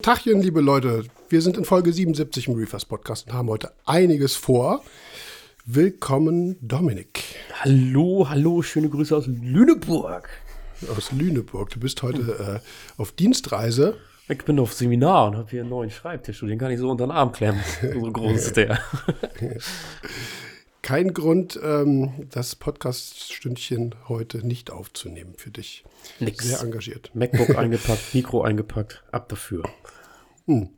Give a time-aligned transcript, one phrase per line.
[0.00, 1.06] Tachchen, liebe Leute.
[1.28, 4.84] Wir sind in Folge 77 im Reefers Podcast und haben heute einiges vor.
[5.64, 7.24] Willkommen, Dominik.
[7.64, 10.28] Hallo, hallo, schöne Grüße aus Lüneburg.
[10.96, 11.70] Aus Lüneburg.
[11.70, 13.96] Du bist heute äh, auf Dienstreise.
[14.28, 16.88] Ich bin auf Seminar und habe hier einen neuen Schreibtisch und den kann ich so
[16.88, 17.60] unter den Arm klemmen.
[17.92, 18.78] So groß ist der.
[20.82, 25.84] Kein Grund, ähm, das Podcast-Stündchen heute nicht aufzunehmen für dich.
[26.20, 26.44] Nix.
[26.44, 27.10] Sehr engagiert.
[27.14, 29.64] MacBook eingepackt, Mikro eingepackt, ab dafür.
[30.46, 30.70] Hm.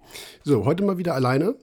[0.42, 1.54] So, heute mal wieder alleine.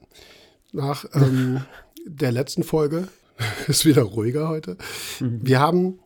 [0.72, 1.62] Nach ähm,
[2.06, 3.08] der letzten Folge
[3.68, 4.78] ist wieder ruhiger heute.
[5.20, 6.00] Wir haben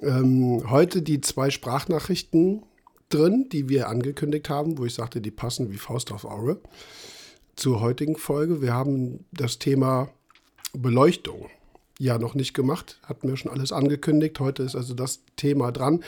[0.00, 2.62] ähm, heute die zwei Sprachnachrichten
[3.08, 6.60] drin, die wir angekündigt haben, wo ich sagte, die passen wie Faust auf Auge
[7.56, 8.62] zur heutigen Folge.
[8.62, 10.08] Wir haben das Thema
[10.72, 11.48] Beleuchtung
[11.98, 14.40] ja noch nicht gemacht, hatten wir schon alles angekündigt.
[14.40, 16.02] Heute ist also das Thema dran.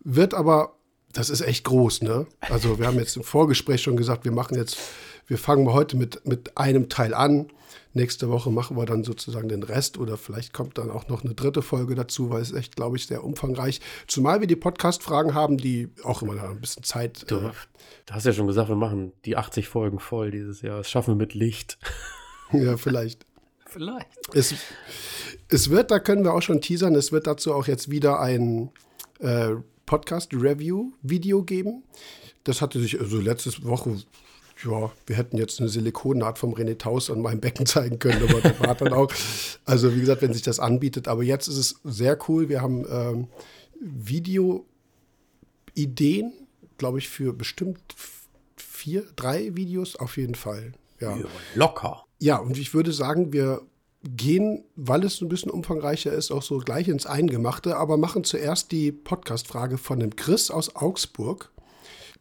[0.00, 0.76] Wird aber,
[1.12, 2.26] das ist echt groß, ne?
[2.40, 4.78] Also wir haben jetzt im Vorgespräch schon gesagt, wir machen jetzt,
[5.26, 7.48] wir fangen mal heute mit, mit einem Teil an.
[7.92, 11.34] Nächste Woche machen wir dann sozusagen den Rest oder vielleicht kommt dann auch noch eine
[11.34, 13.80] dritte Folge dazu, weil es echt, glaube ich, sehr umfangreich.
[14.06, 17.28] Zumal wir die Podcast-Fragen haben, die auch immer ein bisschen Zeit.
[17.28, 17.50] Du, äh,
[18.06, 20.78] du hast ja schon gesagt, wir machen die 80 Folgen voll dieses Jahr.
[20.78, 21.78] Das schaffen wir mit Licht.
[22.52, 23.26] ja, vielleicht.
[23.70, 24.08] Vielleicht.
[24.34, 24.54] Es,
[25.50, 28.70] es wird, da können wir auch schon teasern, es wird dazu auch jetzt wieder ein
[29.18, 29.56] äh,
[29.86, 31.82] Podcast-Review-Video geben.
[32.44, 33.96] Das hatte sich also letzte Woche,
[34.64, 38.40] ja, wir hätten jetzt eine Silikonnaht vom René Taus an meinem Becken zeigen können, aber
[38.40, 39.12] das war dann auch.
[39.64, 41.08] Also wie gesagt, wenn sich das anbietet.
[41.08, 42.48] Aber jetzt ist es sehr cool.
[42.48, 43.26] Wir haben ähm,
[43.80, 44.64] Video-Ideen,
[46.78, 47.80] glaube ich, für bestimmt
[48.56, 50.72] vier, drei Videos auf jeden Fall.
[51.00, 51.16] Ja.
[51.16, 52.04] Ja, locker.
[52.18, 53.62] Ja, und ich würde sagen, wir
[54.02, 58.72] gehen, weil es ein bisschen umfangreicher ist, auch so gleich ins Eingemachte, aber machen zuerst
[58.72, 61.52] die Podcast-Frage von dem Chris aus Augsburg.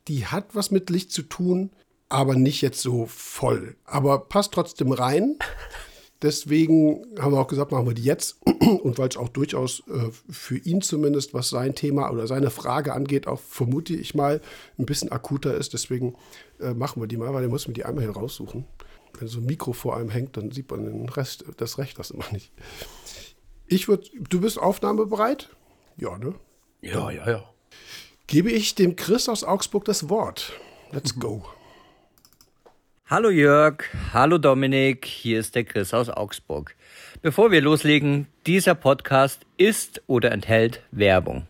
[0.07, 1.71] Die hat was mit Licht zu tun,
[2.09, 3.75] aber nicht jetzt so voll.
[3.85, 5.37] Aber passt trotzdem rein.
[6.21, 8.41] Deswegen haben wir auch gesagt, machen wir die jetzt.
[8.83, 12.93] Und weil es auch durchaus äh, für ihn zumindest, was sein Thema oder seine Frage
[12.93, 14.41] angeht, auch vermute ich mal
[14.77, 15.71] ein bisschen akuter ist.
[15.73, 16.15] Deswegen
[16.59, 18.65] äh, machen wir die mal, weil der muss mir die einmal hier raussuchen.
[19.19, 22.11] Wenn so ein Mikro vor einem hängt, dann sieht man den Rest, das Recht das
[22.11, 22.53] immer nicht.
[23.67, 25.49] Ich würde, du bist aufnahmebereit?
[25.97, 26.35] Ja, ne?
[26.81, 27.43] Ja, ja, ja.
[28.27, 30.53] Gebe ich dem Chris aus Augsburg das Wort.
[30.91, 31.45] Let's go.
[33.07, 36.75] Hallo Jörg, hallo Dominik, hier ist der Chris aus Augsburg.
[37.21, 41.45] Bevor wir loslegen, dieser Podcast ist oder enthält Werbung.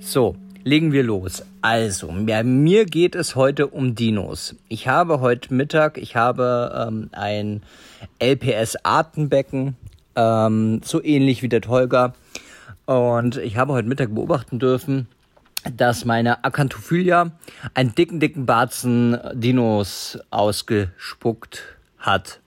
[0.00, 1.42] So, legen wir los.
[1.62, 4.56] Also, bei mir geht es heute um Dinos.
[4.68, 7.62] Ich habe heute Mittag, ich habe ähm, ein
[8.18, 9.76] LPS-Artenbecken,
[10.16, 12.14] ähm, so ähnlich wie der Tolga.
[12.86, 15.06] Und ich habe heute Mittag beobachten dürfen,
[15.76, 17.30] dass meine Acanthophylia
[17.74, 21.62] einen dicken, dicken Batzen Dinos ausgespuckt
[21.98, 22.39] hat.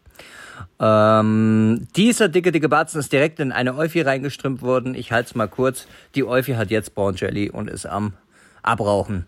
[0.80, 4.96] Ähm, dieser dicke, dicke Batzen ist direkt in eine Euphi reingeströmt worden.
[4.96, 5.88] Ich halte es mal kurz.
[6.16, 8.14] Die Euphi hat jetzt Born Jelly und ist am
[8.62, 9.26] Abrauchen.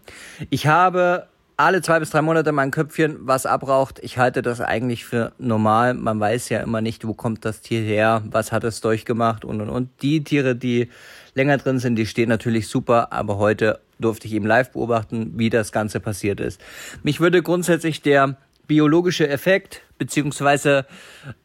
[0.49, 3.99] Ich habe alle zwei bis drei Monate mein Köpfchen was abraucht.
[4.01, 5.93] Ich halte das eigentlich für normal.
[5.93, 9.61] Man weiß ja immer nicht, wo kommt das Tier her, was hat es durchgemacht und
[9.61, 9.89] und und.
[10.01, 10.89] Die Tiere, die
[11.33, 15.49] länger drin sind, die stehen natürlich super, aber heute durfte ich eben live beobachten, wie
[15.49, 16.59] das Ganze passiert ist.
[17.03, 18.35] Mich würde grundsätzlich der
[18.67, 20.85] biologische Effekt, beziehungsweise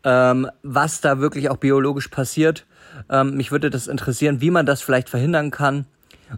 [0.04, 2.66] ähm, was da wirklich auch biologisch passiert,
[3.08, 5.86] ähm, mich würde das interessieren, wie man das vielleicht verhindern kann,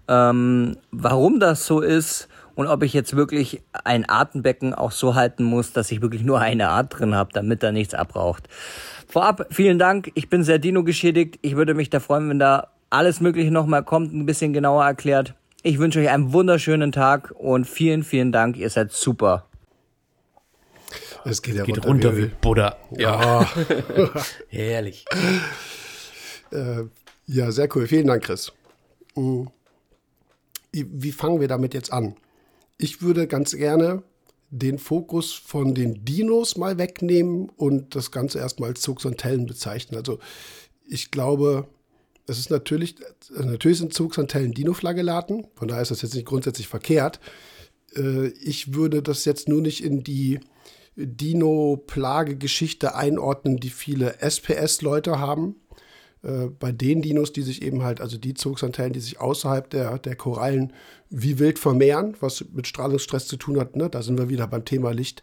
[0.08, 5.44] ähm, warum das so ist und ob ich jetzt wirklich ein Artenbecken auch so halten
[5.44, 8.48] muss, dass ich wirklich nur eine Art drin habe, damit da nichts abraucht.
[9.08, 10.10] Vorab, vielen Dank.
[10.14, 11.38] Ich bin sehr Dino geschädigt.
[11.42, 15.34] Ich würde mich da freuen, wenn da alles Mögliche nochmal kommt, ein bisschen genauer erklärt.
[15.62, 18.56] Ich wünsche euch einen wunderschönen Tag und vielen, vielen Dank.
[18.56, 19.46] Ihr seid super.
[21.25, 22.77] Es geht ja Geht runter, runter wie wie Buddha.
[22.97, 23.49] Ja.
[24.49, 25.05] Herrlich.
[26.50, 26.84] Äh,
[27.27, 27.87] ja, sehr cool.
[27.87, 28.53] Vielen Dank, Chris.
[29.15, 29.49] Mhm.
[30.72, 32.16] Wie fangen wir damit jetzt an?
[32.78, 34.03] Ich würde ganz gerne
[34.51, 39.97] den Fokus von den Dinos mal wegnehmen und das Ganze erstmal als Zugsontellen bezeichnen.
[39.97, 40.18] Also
[40.86, 41.66] ich glaube,
[42.27, 42.97] es ist natürlich,
[43.34, 47.18] natürlich sind Zugsontellen Dino-Flagellaten, von daher ist das jetzt nicht grundsätzlich verkehrt.
[47.97, 50.41] Äh, ich würde das jetzt nur nicht in die
[50.97, 55.56] Dino-Plage-Geschichte einordnen, die viele SPS-Leute haben.
[56.22, 59.98] Äh, bei den Dinos, die sich eben halt, also die Zugsantennen, die sich außerhalb der,
[59.98, 60.72] der Korallen
[61.10, 63.91] wie wild vermehren, was mit Strahlungsstress zu tun hat, ne?
[63.91, 65.22] da sind wir wieder beim Thema Licht,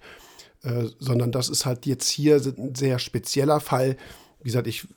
[0.63, 3.95] äh, sondern das ist halt jetzt hier ein sehr spezieller Fall.
[4.39, 4.87] Wie gesagt, ich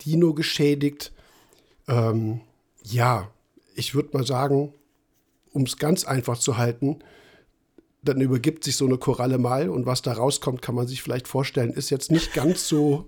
[0.00, 1.12] Dino geschädigt.
[1.86, 2.40] Ähm,
[2.82, 3.30] ja,
[3.74, 4.72] ich würde mal sagen,
[5.52, 7.00] um es ganz einfach zu halten,
[8.02, 11.28] dann übergibt sich so eine Koralle mal und was da rauskommt, kann man sich vielleicht
[11.28, 13.06] vorstellen, ist jetzt nicht ganz so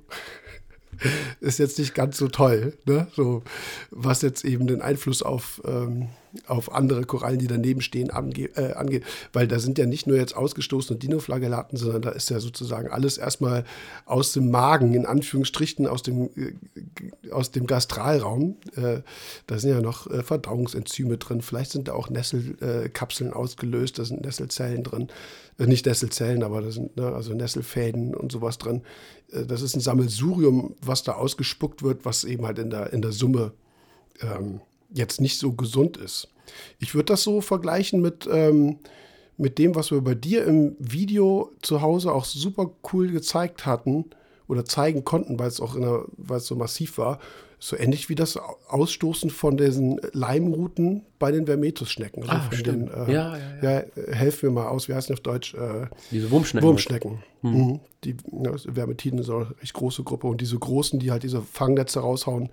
[1.41, 3.09] ist jetzt nicht ganz so toll, ne?
[3.15, 3.43] so,
[3.91, 6.09] was jetzt eben den Einfluss auf, ähm,
[6.46, 9.05] auf andere Korallen, die daneben stehen, ange äh, angeht.
[9.32, 13.19] Weil da sind ja nicht nur jetzt ausgestoßene Dinoflagellaten, sondern da ist ja sozusagen alles
[13.19, 13.64] erstmal
[14.06, 18.56] aus dem Magen, in Anführungsstrichen, aus dem, äh, aus dem Gastralraum.
[18.76, 19.00] Äh,
[19.46, 24.23] da sind ja noch äh, Verdauungsenzyme drin, vielleicht sind da auch Nesselkapseln ausgelöst, da sind
[24.23, 25.08] Nesselzellen drin.
[25.58, 28.82] Äh, nicht Nesselzellen, aber da sind ne, also Nesselfäden und sowas drin.
[29.32, 33.02] Äh, das ist ein Sammelsurium, was da ausgespuckt wird, was eben halt in der, in
[33.02, 33.52] der Summe
[34.20, 34.61] ähm,
[34.94, 36.29] jetzt nicht so gesund ist.
[36.79, 38.79] Ich würde das so vergleichen mit, ähm,
[39.37, 44.06] mit dem, was wir bei dir im Video zu Hause auch super cool gezeigt hatten
[44.49, 47.19] oder zeigen konnten, weil es auch in der, weil es so massiv war.
[47.59, 52.25] So ähnlich wie das Ausstoßen von diesen Leimruten bei den Vermetus-Schnecken.
[52.25, 52.91] Also ah, stimmt.
[52.91, 53.81] Den, äh, ja, ja, ja.
[53.81, 55.55] ja, helf mir mal aus, wie heißt die auf Deutsch?
[55.55, 56.67] Äh, diese Wurmschnecken.
[56.67, 57.23] Wurmschnecken.
[57.43, 57.79] Mhm.
[58.03, 60.27] Die ja, Vermetiden ist auch eine recht große Gruppe.
[60.27, 62.50] Und diese großen, die halt diese Fangnetze raushauen,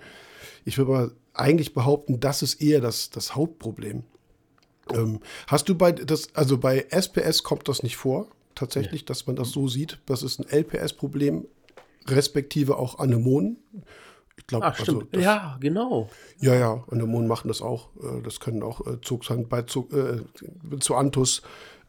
[0.65, 4.03] ich würde mal eigentlich behaupten, das ist eher das, das Hauptproblem.
[4.93, 9.07] Ähm, hast du bei das, also bei SPS kommt das nicht vor, tatsächlich, ja.
[9.07, 9.99] dass man das so sieht.
[10.05, 11.45] Das ist ein LPS-Problem,
[12.07, 13.57] respektive auch Anemonen.
[14.37, 16.09] Ich glaube, also das, ja, genau.
[16.39, 17.89] Ja, ja, Anemonen machen das auch.
[17.97, 20.21] Äh, das können auch äh, Zugshand bei Zug, äh,
[20.79, 21.41] Zoanthus,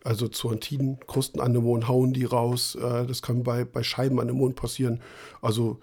[0.04, 2.74] also Zoanthiden, Krustenanemonen hauen die raus.
[2.74, 5.00] Äh, das kann bei, bei Scheibenanemonen passieren.
[5.40, 5.78] Also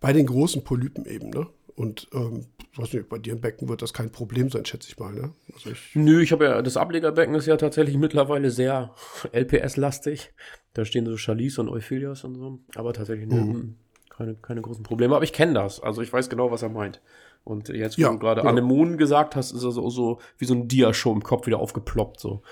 [0.00, 1.46] bei den großen Polypen eben, ne?
[1.76, 4.98] Und ähm, weiß nicht, bei dir im Becken wird das kein Problem sein, schätze ich
[4.98, 5.12] mal.
[5.12, 5.32] Ne?
[5.52, 8.94] Also ich Nö, ich habe ja, das Ablegerbecken ist ja tatsächlich mittlerweile sehr
[9.32, 10.32] LPS-lastig.
[10.72, 12.60] Da stehen so Chalice und Euphilios und so.
[12.76, 13.52] Aber tatsächlich mhm.
[13.52, 13.74] ne,
[14.08, 15.16] keine, keine großen Probleme.
[15.16, 15.80] Aber ich kenne das.
[15.80, 17.00] Also ich weiß genau, was er meint.
[17.42, 18.52] Und jetzt, wo ja, du gerade genau.
[18.52, 22.20] Anemonen gesagt hast, ist er so, so wie so ein Dia-Show im Kopf wieder aufgeploppt.
[22.20, 22.42] So.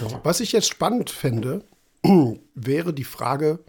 [0.00, 0.20] Ja.
[0.22, 1.64] Was ich jetzt spannend fände,
[2.54, 3.60] wäre die Frage,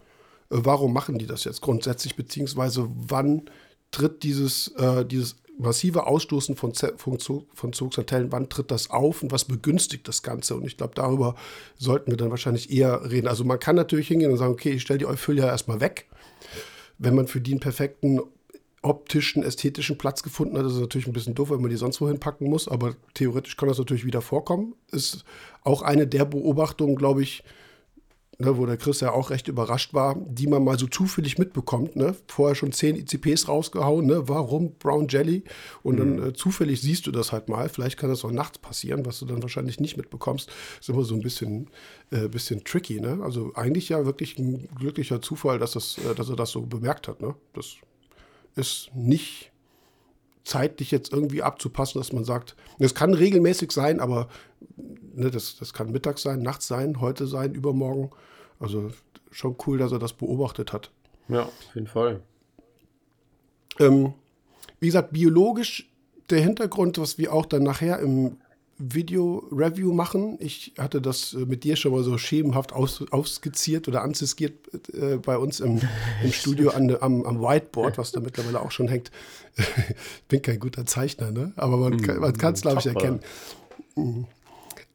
[0.51, 3.49] äh, warum machen die das jetzt grundsätzlich, beziehungsweise wann
[3.91, 7.19] tritt dieses, äh, dieses massive Ausstoßen von, von,
[7.53, 10.55] von Zugsantennen, wann tritt das auf und was begünstigt das Ganze?
[10.55, 11.35] Und ich glaube, darüber
[11.77, 13.27] sollten wir dann wahrscheinlich eher reden.
[13.27, 16.07] Also man kann natürlich hingehen und sagen, okay, ich stelle die Euphilia erstmal weg.
[16.97, 18.21] Wenn man für die einen perfekten
[18.81, 21.99] optischen, ästhetischen Platz gefunden hat, ist es natürlich ein bisschen doof, wenn man die sonst
[22.01, 24.75] wohin packen muss, aber theoretisch kann das natürlich wieder vorkommen.
[24.91, 25.25] Ist
[25.63, 27.43] auch eine der Beobachtungen, glaube ich,
[28.37, 31.95] ne, wo der Chris ja auch recht überrascht war, die man mal so zufällig mitbekommt.
[31.95, 32.15] Ne?
[32.27, 34.27] Vorher schon zehn ICPs rausgehauen, ne?
[34.27, 35.43] warum Brown Jelly?
[35.83, 36.17] Und mhm.
[36.17, 37.69] dann äh, zufällig siehst du das halt mal.
[37.69, 40.49] Vielleicht kann das auch nachts passieren, was du dann wahrscheinlich nicht mitbekommst.
[40.79, 41.69] Ist immer so ein bisschen,
[42.11, 42.99] äh, bisschen tricky.
[42.99, 43.19] Ne?
[43.23, 47.07] Also eigentlich ja wirklich ein glücklicher Zufall, dass, das, äh, dass er das so bemerkt
[47.07, 47.21] hat.
[47.21, 47.35] Ne?
[47.53, 47.75] Das
[48.55, 49.51] ist nicht
[50.45, 54.29] zeitlich jetzt irgendwie abzupassen, dass man sagt, es kann regelmäßig sein, aber
[54.77, 58.11] ne, das, das kann mittags sein, nachts sein, heute sein, übermorgen.
[58.59, 58.91] Also
[59.31, 60.91] schon cool, dass er das beobachtet hat.
[61.27, 62.21] Ja, auf jeden Fall.
[63.79, 64.13] Ähm,
[64.79, 65.91] wie gesagt, biologisch
[66.29, 68.37] der Hintergrund, was wir auch dann nachher im
[68.77, 70.37] Video-Review machen.
[70.39, 74.53] Ich hatte das äh, mit dir schon mal so schemenhaft aus, ausskizziert oder anziskiert
[74.93, 75.81] äh, bei uns im,
[76.23, 79.11] im Studio an, am, am, Whiteboard, was da mittlerweile auch schon hängt.
[79.57, 79.65] ich
[80.27, 81.53] bin kein guter Zeichner, ne?
[81.55, 83.21] aber man, man kann es, glaube ich, erkennen.
[83.95, 84.25] Mhm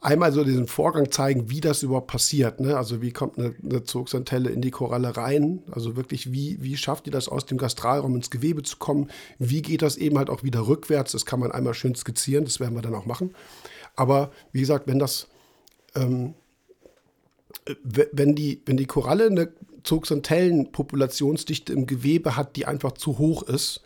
[0.01, 2.61] einmal so diesen Vorgang zeigen, wie das überhaupt passiert.
[2.61, 2.77] Ne?
[2.77, 5.63] Also wie kommt eine, eine Zugsantelle in die Koralle rein?
[5.71, 9.11] Also wirklich, wie, wie schafft ihr das aus dem Gastralraum ins Gewebe zu kommen?
[9.39, 11.13] Wie geht das eben halt auch wieder rückwärts?
[11.13, 13.35] Das kann man einmal schön skizzieren, das werden wir dann auch machen.
[13.95, 15.29] Aber wie gesagt, wenn das,
[15.95, 16.35] ähm,
[17.83, 23.83] wenn die, wenn die Koralle eine Zugsantellenpopulationsdichte im Gewebe hat, die einfach zu hoch ist,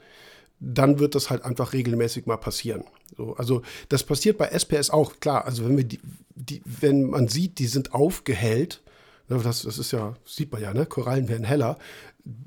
[0.61, 2.85] dann wird das halt einfach regelmäßig mal passieren.
[3.17, 5.45] So, also das passiert bei SPS auch, klar.
[5.45, 6.01] Also wenn wir die,
[6.35, 8.83] die wenn man sieht, die sind aufgehellt,
[9.29, 10.87] ne, das, das ist ja, sieht man ja, ne?
[10.87, 11.79] Korallen werden heller,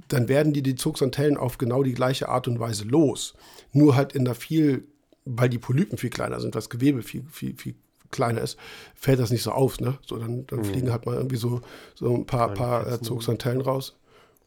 [0.07, 3.35] dann werden die die Zugsantellen auf genau die gleiche Art und Weise los.
[3.73, 4.87] Nur halt in der viel,
[5.25, 7.75] weil die Polypen viel kleiner sind, das Gewebe viel, viel, viel
[8.09, 8.57] kleiner ist,
[8.95, 9.97] fällt das nicht so auf, ne?
[10.05, 10.65] So, dann, dann mhm.
[10.65, 11.61] fliegen halt mal irgendwie so,
[11.95, 13.95] so ein paar, paar äh, Zugsantellen raus.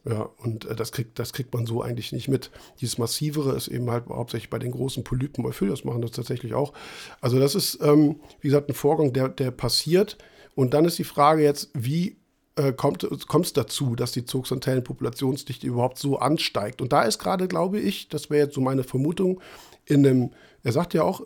[0.03, 2.49] Ja, und äh, das, kriegt, das kriegt man so eigentlich nicht mit.
[2.79, 6.73] Dieses Massivere ist eben halt hauptsächlich bei den großen Polypen, Euphyllos machen das tatsächlich auch.
[7.19, 10.17] Also das ist, ähm, wie gesagt, ein Vorgang, der, der passiert.
[10.55, 12.17] Und dann ist die Frage jetzt, wie
[12.55, 16.81] äh, kommt es dazu, dass die Zugsantellenpopulationsdichte überhaupt so ansteigt?
[16.81, 19.39] Und da ist gerade, glaube ich, das wäre jetzt so meine Vermutung,
[19.85, 20.31] in einem,
[20.63, 21.25] er sagt ja auch,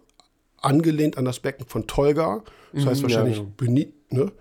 [0.61, 4.23] angelehnt an das Becken von Tolga, das heißt mhm, wahrscheinlich ja, ja.
[4.23, 4.31] ne?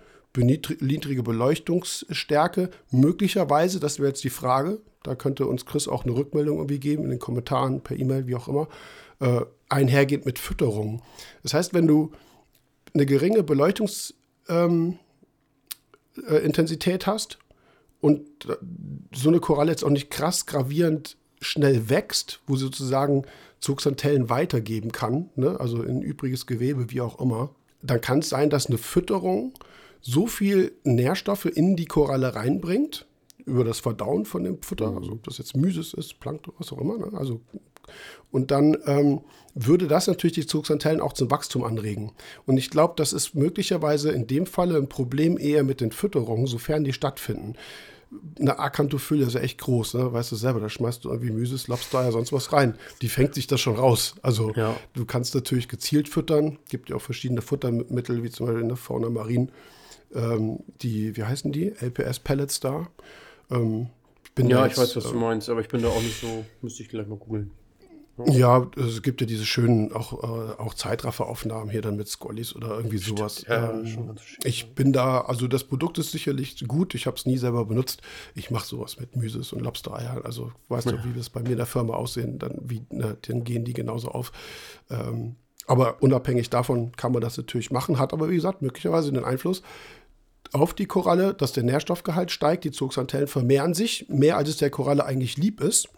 [0.43, 2.69] Niedrige Beleuchtungsstärke.
[2.91, 7.03] Möglicherweise, das wäre jetzt die Frage, da könnte uns Chris auch eine Rückmeldung irgendwie geben,
[7.03, 8.67] in den Kommentaren, per E-Mail, wie auch immer,
[9.19, 11.01] äh, einhergeht mit Fütterung.
[11.43, 12.11] Das heißt, wenn du
[12.93, 14.15] eine geringe Beleuchtungsstärke
[14.49, 14.99] ähm,
[16.15, 17.39] Lichtintensität hast
[18.01, 18.21] und
[19.13, 23.23] so eine Koralle jetzt auch nicht krass gravierend schnell wächst, wo sie sozusagen
[23.59, 25.59] Zooxanthellen weitergeben kann, ne?
[25.59, 29.53] also in übriges Gewebe, wie auch immer, dann kann es sein, dass eine Fütterung
[30.07, 33.07] so viel Nährstoffe in die Koralle reinbringt,
[33.45, 36.79] über das Verdauen von dem Futter, also ob das jetzt Mysis ist, Plankton, was auch
[36.79, 37.11] immer, ne?
[37.17, 37.41] also
[38.31, 39.21] und dann ähm,
[39.53, 42.11] würde das natürlich die Zooxanthellen auch zum Wachstum anregen.
[42.45, 46.47] Und ich glaube, das ist möglicherweise in dem Falle ein Problem eher mit den Fütterungen,
[46.47, 47.53] sofern die stattfinden.
[48.39, 50.13] Eine Acanthophylle ist ja echt groß, ne?
[50.13, 52.75] weißt du selber, da schmeißt du irgendwie Mysis, Lobster, ja sonst was rein.
[53.01, 54.15] Die fängt sich das schon raus.
[54.21, 54.75] Also ja.
[54.93, 58.77] du kannst natürlich gezielt füttern, gibt ja auch verschiedene Futtermittel, wie zum Beispiel in der
[58.77, 59.51] Fauna Marin,
[60.13, 62.87] ähm, die, wie heißen die, LPS-Pellets da.
[63.49, 63.89] Ähm,
[64.37, 66.45] ja, jetzt, ich weiß, was du äh, meinst, aber ich bin da auch nicht so,
[66.61, 67.51] müsste ich gleich mal googeln.
[68.27, 72.77] Ja, es gibt ja diese schönen auch, äh, auch Zeitrafferaufnahmen hier dann mit Scollies oder
[72.77, 73.43] irgendwie sowas.
[73.47, 76.95] Ja, ähm, ich bin da, also das Produkt ist sicherlich gut.
[76.95, 78.01] Ich habe es nie selber benutzt.
[78.33, 80.21] Ich mache sowas mit Mysis und Lobster-Eier.
[80.23, 80.93] Also weißt ja.
[80.93, 83.73] du, wie das bei mir in der Firma aussehen, dann, wie, ne, dann gehen die
[83.73, 84.31] genauso auf.
[84.89, 85.35] Ähm,
[85.67, 89.61] aber unabhängig davon kann man das natürlich machen, hat aber wie gesagt möglicherweise den Einfluss
[90.53, 94.69] auf die Koralle, dass der Nährstoffgehalt steigt, die Zooxanthellen vermehren sich, mehr als es der
[94.69, 95.89] Koralle eigentlich lieb ist.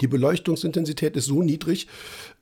[0.00, 1.88] Die Beleuchtungsintensität ist so niedrig,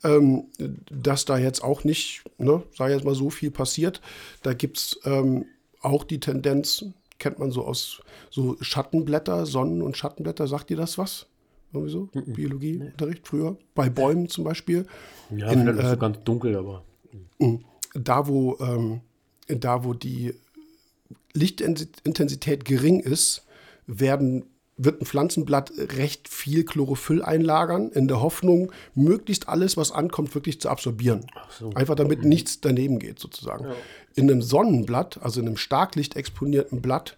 [0.03, 0.45] ähm,
[0.89, 4.01] dass da jetzt auch nicht, ne, sage ich jetzt mal, so viel passiert.
[4.41, 5.45] Da gibt es ähm,
[5.81, 6.85] auch die Tendenz,
[7.19, 11.27] kennt man so aus so Schattenblätter, Sonnen- und Schattenblätter, sagt ihr das was?
[11.73, 12.09] Irgendwie so?
[12.13, 12.33] Mhm.
[12.33, 13.57] Biologieunterricht früher?
[13.75, 14.85] Bei Bäumen zum Beispiel.
[15.35, 16.83] Ja, In, vielleicht ist äh, ganz dunkel, aber.
[17.39, 17.55] Mm,
[17.95, 19.01] da, wo, ähm,
[19.47, 20.35] da, wo die
[21.33, 23.45] Lichtintensität gering ist,
[23.87, 30.33] werden wird ein Pflanzenblatt recht viel Chlorophyll einlagern, in der Hoffnung, möglichst alles, was ankommt,
[30.33, 31.27] wirklich zu absorbieren.
[31.59, 31.69] So.
[31.71, 32.29] Einfach damit mhm.
[32.29, 33.65] nichts daneben geht, sozusagen.
[33.65, 33.75] Ja.
[34.15, 37.17] In einem Sonnenblatt, also in einem starklichtexponierten Blatt,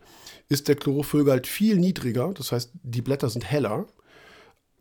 [0.50, 2.34] ist der Chlorophyllgehalt viel niedriger.
[2.34, 3.88] Das heißt, die Blätter sind heller,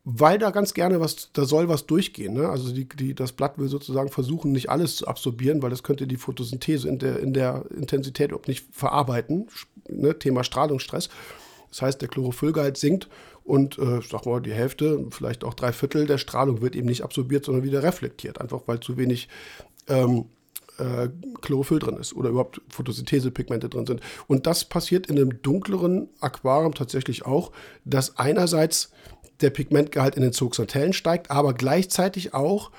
[0.04, 2.34] weil da ganz gerne was, da soll was durchgehen.
[2.34, 2.48] Ne?
[2.48, 6.06] Also die, die, das Blatt will sozusagen versuchen, nicht alles zu absorbieren, weil das könnte
[6.06, 9.48] die Photosynthese in der, in der Intensität überhaupt nicht verarbeiten.
[9.88, 10.18] Ne?
[10.18, 11.08] Thema Strahlungsstress.
[11.70, 13.08] Das heißt, der Chlorophyllgehalt sinkt
[13.44, 17.02] und äh, sag mal, die Hälfte, vielleicht auch drei Viertel der Strahlung wird eben nicht
[17.02, 19.28] absorbiert, sondern wieder reflektiert, einfach weil zu wenig
[19.88, 20.26] ähm,
[20.78, 21.08] äh,
[21.40, 24.00] Chlorophyll drin ist oder überhaupt Photosynthesepigmente drin sind.
[24.26, 27.52] Und das passiert in einem dunkleren Aquarium tatsächlich auch,
[27.84, 28.92] dass einerseits
[29.44, 32.70] der Pigmentgehalt in den Zooxanthellen steigt, aber gleichzeitig auch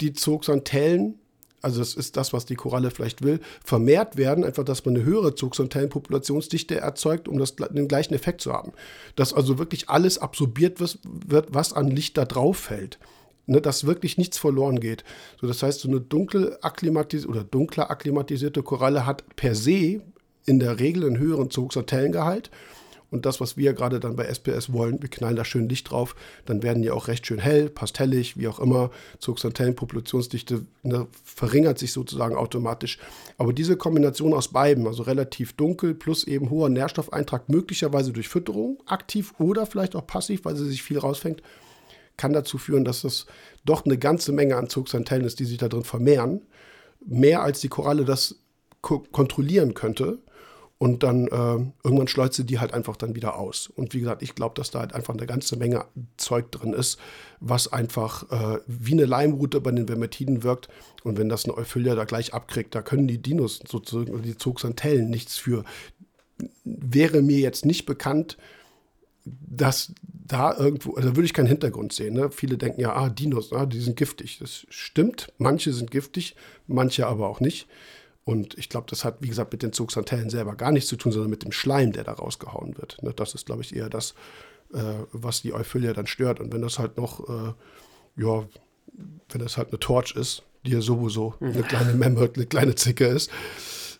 [0.00, 1.18] die Zooxanthellen
[1.64, 5.04] also das ist das, was die Koralle vielleicht will, vermehrt werden, einfach, dass man eine
[5.04, 8.72] höhere Zooxanthellen-Populationsdichte erzeugt, um das, den gleichen Effekt zu haben.
[9.16, 10.98] Dass also wirklich alles absorbiert wird,
[11.54, 12.98] was an Licht da drauf fällt.
[13.46, 15.04] Ne, dass wirklich nichts verloren geht.
[15.38, 20.02] So, das heißt, so eine dunkel akklimatisierte oder dunkler akklimatisierte Koralle hat per se
[20.46, 22.50] in der Regel einen höheren Zooxantellengehalt
[23.14, 26.16] und das, was wir gerade dann bei SPS wollen, wir knallen da schön Licht drauf,
[26.46, 28.90] dann werden die auch recht schön hell, pastellig, wie auch immer.
[29.20, 32.98] Zooxanthellen-Populationsdichte ne, verringert sich sozusagen automatisch.
[33.38, 38.82] Aber diese Kombination aus beiden, also relativ dunkel plus eben hoher Nährstoffeintrag, möglicherweise durch Fütterung,
[38.86, 41.40] aktiv oder vielleicht auch passiv, weil sie sich viel rausfängt,
[42.16, 43.26] kann dazu führen, dass das
[43.64, 46.42] doch eine ganze Menge an Zooxanthellen ist, die sich da drin vermehren.
[47.06, 48.40] Mehr als die Koralle das
[48.80, 50.18] ko kontrollieren könnte.
[50.78, 53.68] Und dann äh, irgendwann schleust sie die halt einfach dann wieder aus.
[53.68, 55.84] Und wie gesagt, ich glaube, dass da halt einfach eine ganze Menge
[56.16, 56.98] Zeug drin ist,
[57.40, 60.68] was einfach äh, wie eine Leimrute bei den Vermetiden wirkt.
[61.04, 65.08] Und wenn das ein Euphylia da gleich abkriegt, da können die Dinos sozusagen, die Zooxanthellen
[65.08, 65.64] nichts für.
[66.64, 68.36] Wäre mir jetzt nicht bekannt,
[69.24, 72.14] dass da irgendwo, also da würde ich keinen Hintergrund sehen.
[72.14, 72.30] Ne?
[72.30, 74.38] Viele denken ja, ah, Dinos, ah, die sind giftig.
[74.38, 76.34] Das stimmt, manche sind giftig,
[76.66, 77.68] manche aber auch nicht.
[78.24, 81.12] Und ich glaube, das hat, wie gesagt, mit den Zugsantennen selber gar nichts zu tun,
[81.12, 83.02] sondern mit dem Schleim, der da rausgehauen wird.
[83.02, 84.14] Ne, das ist, glaube ich, eher das,
[84.72, 86.40] äh, was die Euphilia dann stört.
[86.40, 87.52] Und wenn das halt noch, äh,
[88.16, 88.46] ja,
[89.28, 93.06] wenn das halt eine Torch ist, die ja sowieso eine kleine Memme, eine kleine Zicke
[93.06, 93.30] ist,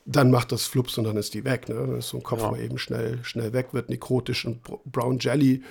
[0.07, 1.69] dann macht das Flups und dann ist die weg.
[1.69, 1.75] Ne?
[1.75, 2.51] Dann ist so ein Kopf ja.
[2.51, 4.45] mal eben schnell, schnell weg, wird nekrotisch.
[4.47, 5.63] Und Brown Jelly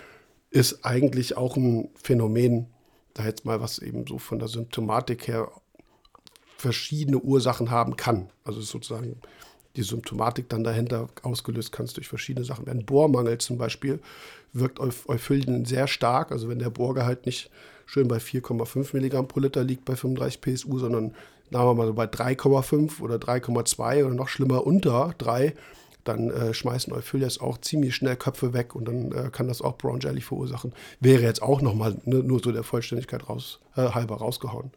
[0.50, 2.68] ist eigentlich auch ein Phänomen,
[3.14, 5.52] da jetzt mal was eben so von der Symptomatik her
[6.64, 8.30] verschiedene Ursachen haben kann.
[8.46, 9.18] Also sozusagen
[9.76, 12.86] die Symptomatik dann dahinter ausgelöst kannst durch verschiedene Sachen werden.
[12.86, 14.00] Bohrmangel zum Beispiel
[14.54, 16.32] wirkt Euphylien sehr stark.
[16.32, 17.50] Also wenn der Bohrgehalt nicht
[17.86, 21.14] schön bei 4,5 Milligramm pro Liter liegt bei 35 PSU, sondern
[21.52, 25.54] sagen wir mal so bei 3,5 oder 3,2 oder noch schlimmer unter 3,
[26.06, 29.78] dann äh, schmeißen Euphyllias auch ziemlich schnell Köpfe weg und dann äh, kann das auch
[29.78, 30.72] Brown Jelly verursachen.
[31.02, 34.72] Wäre jetzt auch nochmal ne, nur so der Vollständigkeit raus, äh, halber rausgehauen.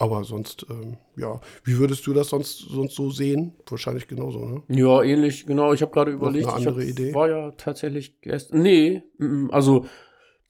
[0.00, 3.52] Aber sonst, ähm, ja, wie würdest du das sonst, sonst so sehen?
[3.68, 4.62] Wahrscheinlich genauso, ne?
[4.68, 5.74] Ja, ähnlich, genau.
[5.74, 6.46] Ich habe gerade überlegt.
[6.46, 7.12] eine andere hab, Idee?
[7.12, 8.62] War ja tatsächlich gestern.
[8.62, 9.84] Nee, mm, also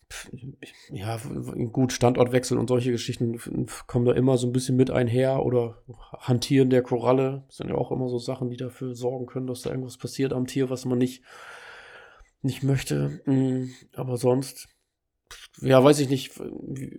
[0.09, 0.30] pf,
[0.92, 1.19] ja,
[1.73, 3.40] gut, Standortwechsel und solche Geschichten
[3.88, 5.83] kommen da immer so ein bisschen mit einher oder
[6.21, 7.42] Hantieren der Koralle.
[7.49, 10.33] Das sind ja auch immer so Sachen, die dafür sorgen können, dass da irgendwas passiert
[10.33, 11.25] am Tier, was man nicht,
[12.40, 13.21] nicht möchte.
[13.26, 14.69] Mm, Aber sonst,
[15.61, 16.33] ja, weiß ich nicht.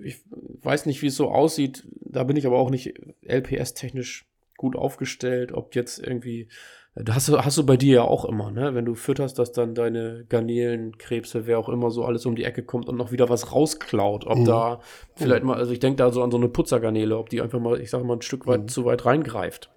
[0.03, 0.22] Ich
[0.62, 1.88] weiß nicht, wie es so aussieht.
[2.01, 2.93] Da bin ich aber auch nicht
[3.24, 4.25] LPS-technisch
[4.58, 6.48] gut aufgestellt, ob jetzt irgendwie.
[6.93, 8.75] Das hast du, hast du bei dir ja auch immer, ne?
[8.75, 12.43] Wenn du fütterst, dass dann deine Garnelen, Krebse, wer auch immer so alles um die
[12.43, 14.27] Ecke kommt und noch wieder was rausklaut.
[14.27, 14.46] Ob Mhm.
[14.46, 14.81] da
[15.15, 17.79] vielleicht mal, also ich denke da so an so eine Putzergarnele, ob die einfach mal,
[17.79, 18.67] ich sag mal, ein Stück weit Mhm.
[18.67, 19.72] zu weit reingreift.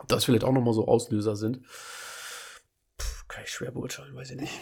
[0.00, 1.62] Ob das vielleicht auch nochmal so Auslöser sind.
[2.98, 4.60] Puh, kann ich schwer beurteilen, weiß ich nicht.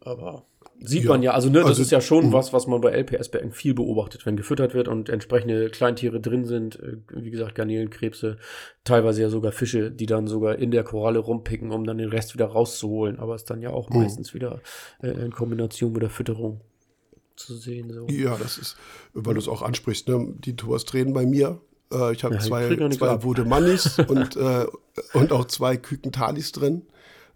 [0.00, 0.46] Aber
[0.80, 2.32] sieht Ja, man ja, also ne, das also- ist ja schon mhm.
[2.32, 6.78] was, was man bei LPS-Bergen viel beobachtet, wenn gefüttert wird und entsprechende Kleintiere drin sind,
[6.80, 8.36] äh, wie gesagt, Garnelen, Krebse,
[8.84, 12.34] teilweise ja sogar Fische, die dann sogar in der Koralle rumpicken, um dann den Rest
[12.34, 13.98] wieder rauszuholen, aber ist dann ja auch Mhm.
[14.02, 14.60] meistens wieder
[15.02, 16.60] äh, in Kombination mit der Fütterung
[17.36, 17.92] zu sehen.
[17.92, 18.06] So.
[18.08, 18.76] Ja, das ist,
[19.14, 20.34] weil du es auch ansprichst, ne?
[20.38, 21.60] die Tours drehen bei mir.
[21.92, 23.24] Äh, ich habe Ja, zwei, nichts zwei ab.
[23.24, 24.66] Vodemannis und, äh,
[25.14, 26.82] und auch zwei Kükentalis drin.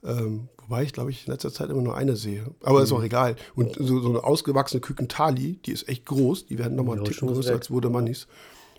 [0.03, 2.45] Ähm, wobei ich, glaube ich, in letzter Zeit immer nur eine sehe.
[2.63, 2.85] Aber Mhm.
[2.85, 3.35] ist auch egal.
[3.57, 6.47] Und so, so eine ausgewachsene Kükentali, die ist echt groß.
[6.47, 8.29] Die werden nochmal einen Ticken größer als Vodemannis.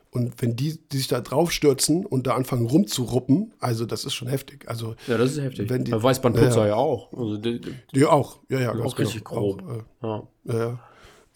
[0.10, 4.14] Und wenn die, die sich da drauf stürzen und da anfangen rumzuruppen, also das ist
[4.14, 4.66] schon heftig.
[4.70, 5.70] Also Ja, das ist heftig.
[5.70, 6.68] Wenn die- Bei Weißbandputzer Ja.
[6.68, 7.12] ja, auch.
[7.14, 9.62] Also, die, die, die auch, ja, ja, auch richtig grob.
[9.64, 10.24] Auch, äh, ja.
[10.46, 10.80] ja, ja.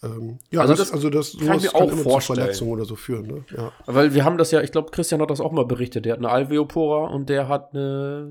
[0.02, 2.36] Ähm, ja, Also das, das also das kann ich mir auch vorstellen.
[2.36, 3.26] zu Verletzungen oder so führen.
[3.26, 3.44] Ne?
[3.56, 3.72] Ja.
[3.86, 6.04] Weil wir haben das ja, ich glaube, Christian hat das auch mal berichtet.
[6.04, 8.30] Der hat eine Alveopora und der hat eine.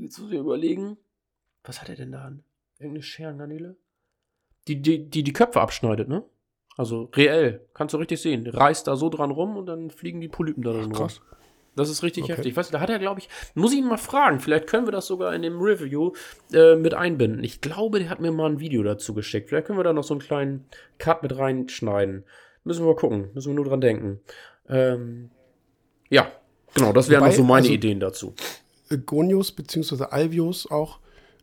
[0.00, 0.96] Jetzt muss ich überlegen.
[1.64, 2.32] Was hat er denn da?
[2.78, 3.76] Irgendeine Scherengarnele?
[4.68, 6.22] Die, die, die die Köpfe abschneidet, ne?
[6.76, 7.66] Also reell.
[7.74, 8.46] Kannst du richtig sehen.
[8.46, 10.92] Reißt da so dran rum und dann fliegen die Polypen da drin rum.
[10.92, 11.20] krass.
[11.74, 12.32] Das ist richtig Okay.
[12.34, 12.56] heftig.
[12.56, 14.40] Weißt du, da hat er, glaube ich, muss ich ihn mal fragen.
[14.40, 16.12] Vielleicht können wir das sogar in dem Review
[16.52, 17.42] äh, mit einbinden.
[17.44, 19.48] Ich glaube, der hat mir mal ein Video dazu geschickt.
[19.48, 20.64] Vielleicht können wir da noch so einen kleinen
[20.98, 22.24] Cut mit reinschneiden.
[22.64, 23.30] Müssen wir mal gucken.
[23.34, 24.20] Müssen wir nur dran denken.
[24.68, 25.30] Ähm,
[26.10, 26.30] ja,
[26.74, 26.92] genau.
[26.92, 28.34] Das wären Wobei, noch so meine also- Ideen dazu.
[29.06, 30.04] Gonius bzw.
[30.10, 30.98] Alvius auch,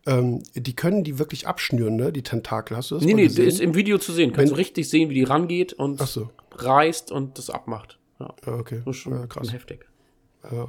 [0.05, 2.11] ähm, die können die wirklich abschnüren, ne?
[2.11, 2.77] die Tentakel.
[2.77, 3.47] Hast du das Nee, nee, gesehen?
[3.47, 4.31] ist im Video zu sehen.
[4.33, 6.29] Kannst Wenn- du richtig sehen, wie die rangeht und so.
[6.51, 7.99] reißt und das abmacht.
[8.19, 8.81] Ja, Ja, okay.
[8.85, 9.51] das ist schon, Ja, krass.
[9.51, 9.85] heftig.
[10.51, 10.67] Ja.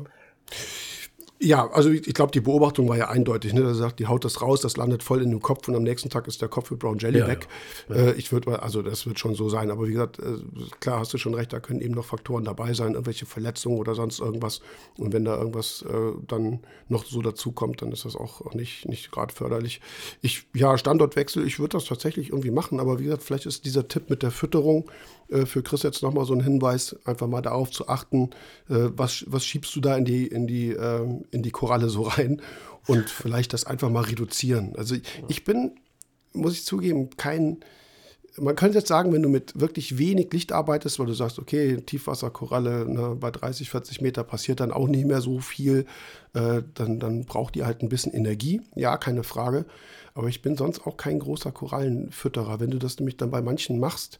[1.38, 3.52] Ja, also ich, ich glaube, die Beobachtung war ja eindeutig.
[3.52, 3.62] Ne?
[3.62, 6.08] Er sagt, die haut das raus, das landet voll in den Kopf und am nächsten
[6.08, 7.48] Tag ist der Kopf mit Brown Jelly Ja, weg.
[7.90, 9.70] Äh, ich würde mal, also das wird schon so sein.
[9.70, 10.36] Aber wie gesagt, äh,
[10.80, 13.94] klar hast du schon recht, da können eben noch Faktoren dabei sein, irgendwelche Verletzungen oder
[13.94, 14.60] sonst irgendwas.
[14.98, 18.88] Und wenn da irgendwas äh, dann noch so dazukommt, dann ist das auch auch nicht,
[18.88, 19.80] nicht gerade förderlich.
[20.22, 22.80] Ich, ja, Standortwechsel, ich würde das tatsächlich irgendwie machen.
[22.80, 24.90] Aber wie gesagt, vielleicht ist dieser Tipp mit der Fütterung
[25.46, 28.30] für Chris jetzt nochmal so ein Hinweis, einfach mal darauf zu achten,
[28.68, 32.02] äh, was, was schiebst du da in die, in die, ähm, in die Koralle so
[32.02, 32.40] rein
[32.86, 34.74] und vielleicht das einfach mal reduzieren.
[34.76, 35.72] Also ich, ich bin,
[36.32, 37.58] muss ich zugeben, kein,
[38.38, 41.80] man könnte jetzt sagen, wenn du mit wirklich wenig Licht arbeitest, weil du sagst, okay,
[41.80, 45.86] Tiefwasserkoralle ne, bei 30, 40 Meter passiert dann auch nicht mehr so viel,
[46.34, 49.64] äh, dann, dann braucht die halt ein bisschen Energie, ja, keine Frage.
[50.14, 52.60] Aber ich bin sonst auch kein großer Korallenfütterer.
[52.60, 54.18] Wenn du das nämlich dann bei manchen machst,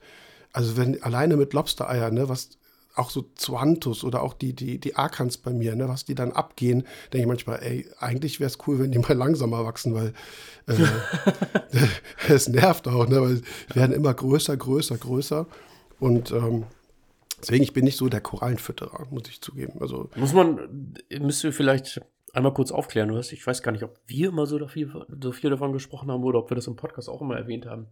[0.52, 2.50] also wenn alleine mit Lobstereier, ne, was
[2.96, 6.32] auch so Zuantus oder auch die, die, die Akans bei mir, ne, was die dann
[6.32, 10.14] abgehen, denke ich manchmal, ey, eigentlich wäre es cool, wenn die mal langsamer wachsen, weil
[10.66, 10.86] äh,
[12.28, 15.46] es nervt auch, ne, weil die werden immer größer, größer, größer.
[16.00, 16.64] Und ähm,
[17.40, 19.80] deswegen, ich bin nicht so der Korallenfütterer, muss ich zugeben.
[19.80, 22.00] Also, Muss man, müsst ihr vielleicht
[22.32, 23.08] einmal kurz aufklären.
[23.08, 26.10] Du hast, ich weiß gar nicht, ob wir immer so viel, so viel davon gesprochen
[26.10, 27.86] haben oder ob wir das im Podcast auch immer erwähnt haben.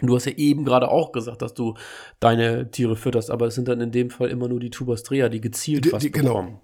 [0.00, 1.74] Du hast ja eben gerade auch gesagt, dass du
[2.20, 5.40] deine Tiere fütterst, aber es sind dann in dem Fall immer nur die Tubastrea, die
[5.40, 6.30] gezielt Die- was die- genau.
[6.34, 6.58] bekommen.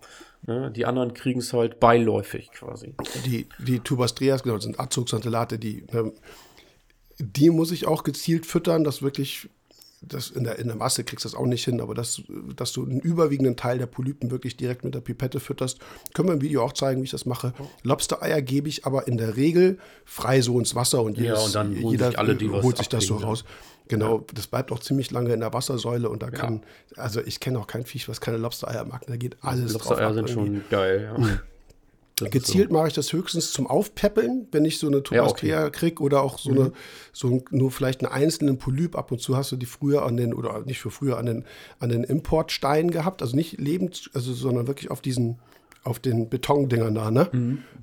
[0.46, 0.70] Ne?
[0.74, 2.94] Die anderen kriegen es halt beiläufig quasi.
[3.26, 6.12] die, die Tubastreas, genau, das sind Azoxantellate, die, ne,
[7.18, 9.48] die muss ich auch gezielt füttern, dass wirklich,
[10.02, 12.22] das in, der, in der Masse kriegst du das auch nicht hin, aber dass,
[12.56, 15.78] dass du einen überwiegenden Teil der Polypen wirklich direkt mit der Pipette fütterst.
[16.14, 17.52] Können wir im Video auch zeigen, wie ich das mache.
[17.82, 21.54] Lobstereier gebe ich aber in der Regel frei so ins Wasser und, Ja, jedes, und
[21.54, 23.44] dann jeder sich alle, holt sich das so abkriegen, raus.
[23.88, 26.62] Genau, das bleibt auch ziemlich lange in der Wassersäule und da kann,
[26.96, 30.14] also ich kenne auch kein Viech, was keine Lobstereier mag, da geht alles drauf Lobstereier
[30.14, 30.56] sind irgendwie.
[30.56, 31.40] schon geil, ja.
[32.20, 36.22] Das Gezielt mache ich das höchstens zum Aufpäppeln, wenn ich so eine Tubastrea krieg oder
[36.22, 36.72] auch so eine,
[37.12, 38.96] so nur vielleicht einen einzelnen Polyp.
[38.96, 41.44] Ab und zu hast du die früher an den, oder nicht für früher, an den,
[41.78, 43.22] an den Importsteinen gehabt.
[43.22, 45.38] Also nicht lebend, also, sondern wirklich auf diesen,
[45.83, 47.28] auf den Betondingern da, ne?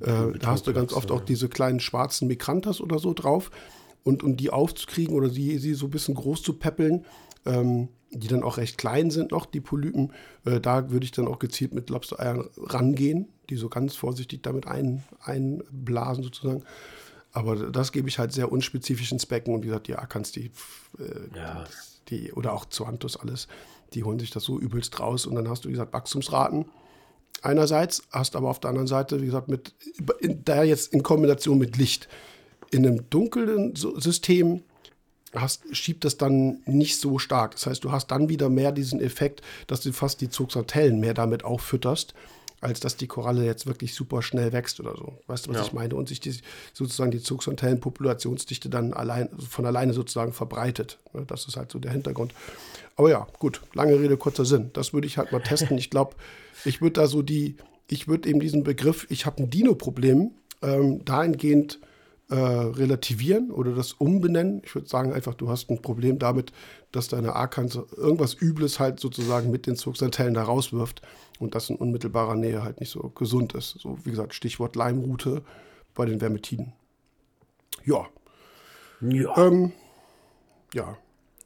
[0.01, 3.51] Äh, da hast du ganz oft auch diese kleinen schwarzen Migrantas oder so drauf.
[4.03, 7.05] Und um die aufzukriegen oder sie, sie so ein bisschen groß zu peppeln,
[7.45, 10.13] ähm, die dann auch recht klein sind noch, die Polypen.
[10.45, 14.67] Äh, da würde ich dann auch gezielt mit Lobster-Eiern rangehen, die so ganz vorsichtig damit
[14.67, 16.63] ein, einblasen sozusagen.
[17.31, 20.51] Aber das gebe ich halt sehr unspezifisch ins Becken und wie gesagt, die Akans, die,
[20.97, 21.65] äh, ja.
[22.09, 23.47] die oder auch Zoanthus alles,
[23.93, 26.65] die holen sich das so übelst raus und dann hast du, wie gesagt, Wachstumsraten
[27.41, 29.73] einerseits, hast aber auf der anderen Seite, wie gesagt, mit,
[30.19, 32.07] in, da jetzt in Kombination mit Licht.
[32.71, 34.63] In einem dunklen System
[35.33, 37.51] hast, schiebt das dann nicht so stark.
[37.51, 41.13] Das heißt, du hast dann wieder mehr diesen Effekt, dass du fast die Zugsantellen mehr
[41.13, 42.13] damit auch fütterst,
[42.61, 45.17] als dass die Koralle jetzt wirklich super schnell wächst oder so.
[45.27, 45.63] Weißt du, was ja.
[45.63, 45.95] ich meine?
[45.95, 46.35] Und sich die,
[46.73, 50.97] sozusagen die Zugsantellenpopulationsdichte dann allein, von alleine sozusagen verbreitet.
[51.13, 52.33] Ne, das ist halt so der Hintergrund.
[52.95, 54.71] Aber ja, gut, lange Rede, kurzer Sinn.
[54.73, 55.77] Das würde ich halt mal testen.
[55.77, 56.15] Ich glaube,
[56.65, 57.57] ich würde da so die,
[57.89, 60.31] ich würde eben diesen Begriff, ich habe ein Dino-Problem,
[60.63, 61.79] ähm, dahingehend
[62.29, 64.61] äh, relativieren oder das umbenennen.
[64.65, 66.51] Ich würde sagen einfach, du hast ein Problem damit,
[66.91, 71.01] dass deine A-Kante irgendwas Übles halt sozusagen mit den Zugsantellen da rauswirft
[71.39, 73.79] und das in unmittelbarer Nähe halt nicht so gesund ist.
[73.79, 75.41] So wie gesagt, Stichwort Leimrute
[75.95, 76.73] bei den Vermetiden.
[77.85, 78.07] Ja.
[79.01, 79.37] Ja.
[79.37, 79.71] Ähm,
[80.73, 80.97] ja.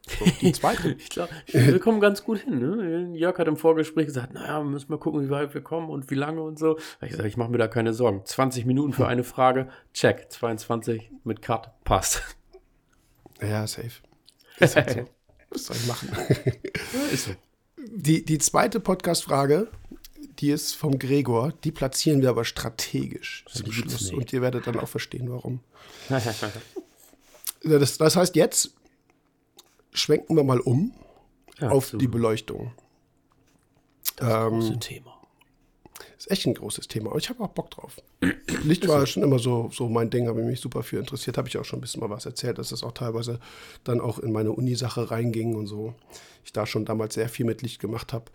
[0.08, 0.92] So, die zweite.
[1.00, 2.60] ich glaube, wir kommen ganz gut hin.
[2.60, 3.18] Ne?
[3.18, 6.10] Jörg hat im Vorgespräch gesagt, naja, wir müssen mal gucken, wie weit wir kommen und
[6.10, 6.78] wie lange und so.
[7.02, 8.26] Ich sage, ich mache mir da keine Sorgen.
[8.26, 10.32] 20 Minuten für eine Frage, check.
[10.32, 12.22] 22 mit Cut, passt.
[13.44, 13.90] Ja, safe.
[14.60, 15.10] Ist halt so.
[15.50, 16.10] Was soll ich machen?
[17.12, 17.32] ist so.
[17.76, 19.68] Die, die zweite Podcast-Frage,
[20.38, 24.12] die ist vom Gregor, die platzieren wir aber strategisch zum Schluss.
[24.12, 25.62] Und ihr werdet dann auch verstehen, warum.
[27.64, 28.76] das, das heißt, jetzt
[29.92, 30.94] schwenken wir mal um
[31.60, 31.98] ja, auf so.
[31.98, 32.72] die Beleuchtung.
[34.16, 35.18] Das ähm, große Thema.
[36.18, 37.98] Ist echt ein großes Thema, aber ich habe auch Bock drauf.
[38.64, 41.48] Licht war schon immer so, so mein Ding, habe ich mich super für interessiert, habe
[41.48, 43.40] ich auch schon ein bisschen mal was erzählt, dass das auch teilweise
[43.84, 45.96] dann auch in meine Uni-Sache reinging und so.
[46.44, 48.26] Ich da schon damals sehr viel mit Licht gemacht habe.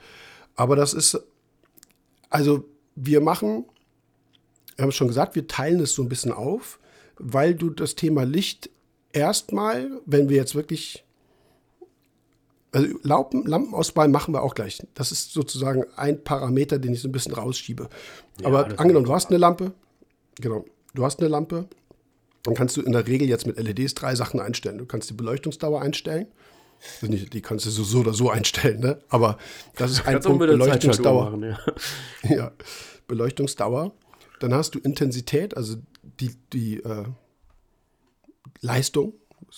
[0.57, 1.21] Aber das ist,
[2.29, 2.65] also
[2.95, 3.67] wir machen,
[4.75, 6.79] wir haben es schon gesagt, wir teilen es so ein bisschen auf,
[7.19, 8.71] weil du das Thema Licht
[9.13, 11.06] erstmal, wenn wir jetzt wirklich
[12.77, 14.83] also Lampen, Lampenauswahl machen wir auch gleich.
[14.93, 17.89] Das ist sozusagen ein Parameter, den ich so ein bisschen rausschiebe.
[18.41, 19.73] Ja, Aber angenommen, du hast eine Lampe,
[20.39, 21.69] genau, du hast eine Lampe,
[22.43, 24.77] dann kannst du in der Regel jetzt mit LEDs drei Sachen einstellen.
[24.77, 26.27] Du kannst die Beleuchtungsdauer einstellen.
[27.01, 29.03] Also nicht, die kannst du so, so oder so einstellen, ne?
[29.09, 29.39] Aber
[29.77, 31.31] das ist ein Punkt Beleuchtungsdauer.
[31.31, 31.59] Machen, ja.
[32.37, 32.53] ja.
[33.09, 33.95] Beleuchtungsdauer.
[34.39, 35.77] Dann hast du Intensität, also
[36.21, 37.05] die, die äh,
[38.61, 39.15] Leistung,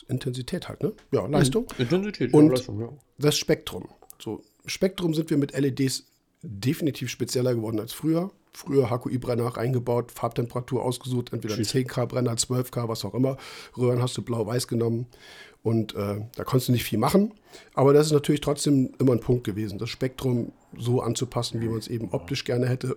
[0.09, 0.93] Intensität halt, ne?
[1.13, 1.67] Ja, Leistung.
[1.79, 2.89] Intensität, und ja, Leistung, ja.
[3.19, 3.89] Das Spektrum.
[4.19, 6.05] So, Spektrum sind wir mit LEDs
[6.43, 8.31] definitiv spezieller geworden als früher.
[8.53, 13.37] Früher HQI-Brenner reingebaut, Farbtemperatur ausgesucht, entweder 10K-Brenner, 12K, was auch immer.
[13.77, 15.07] Röhren hast du blau-weiß genommen
[15.63, 17.35] und äh, da konntest du nicht viel machen.
[17.75, 21.79] Aber das ist natürlich trotzdem immer ein Punkt gewesen, das Spektrum so anzupassen, wie man
[21.79, 22.97] es eben optisch gerne hätte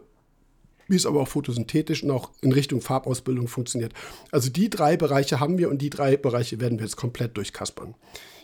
[0.91, 3.93] wie es aber auch photosynthetisch und auch in Richtung Farbausbildung funktioniert.
[4.31, 7.95] Also die drei Bereiche haben wir und die drei Bereiche werden wir jetzt komplett durchkaspern.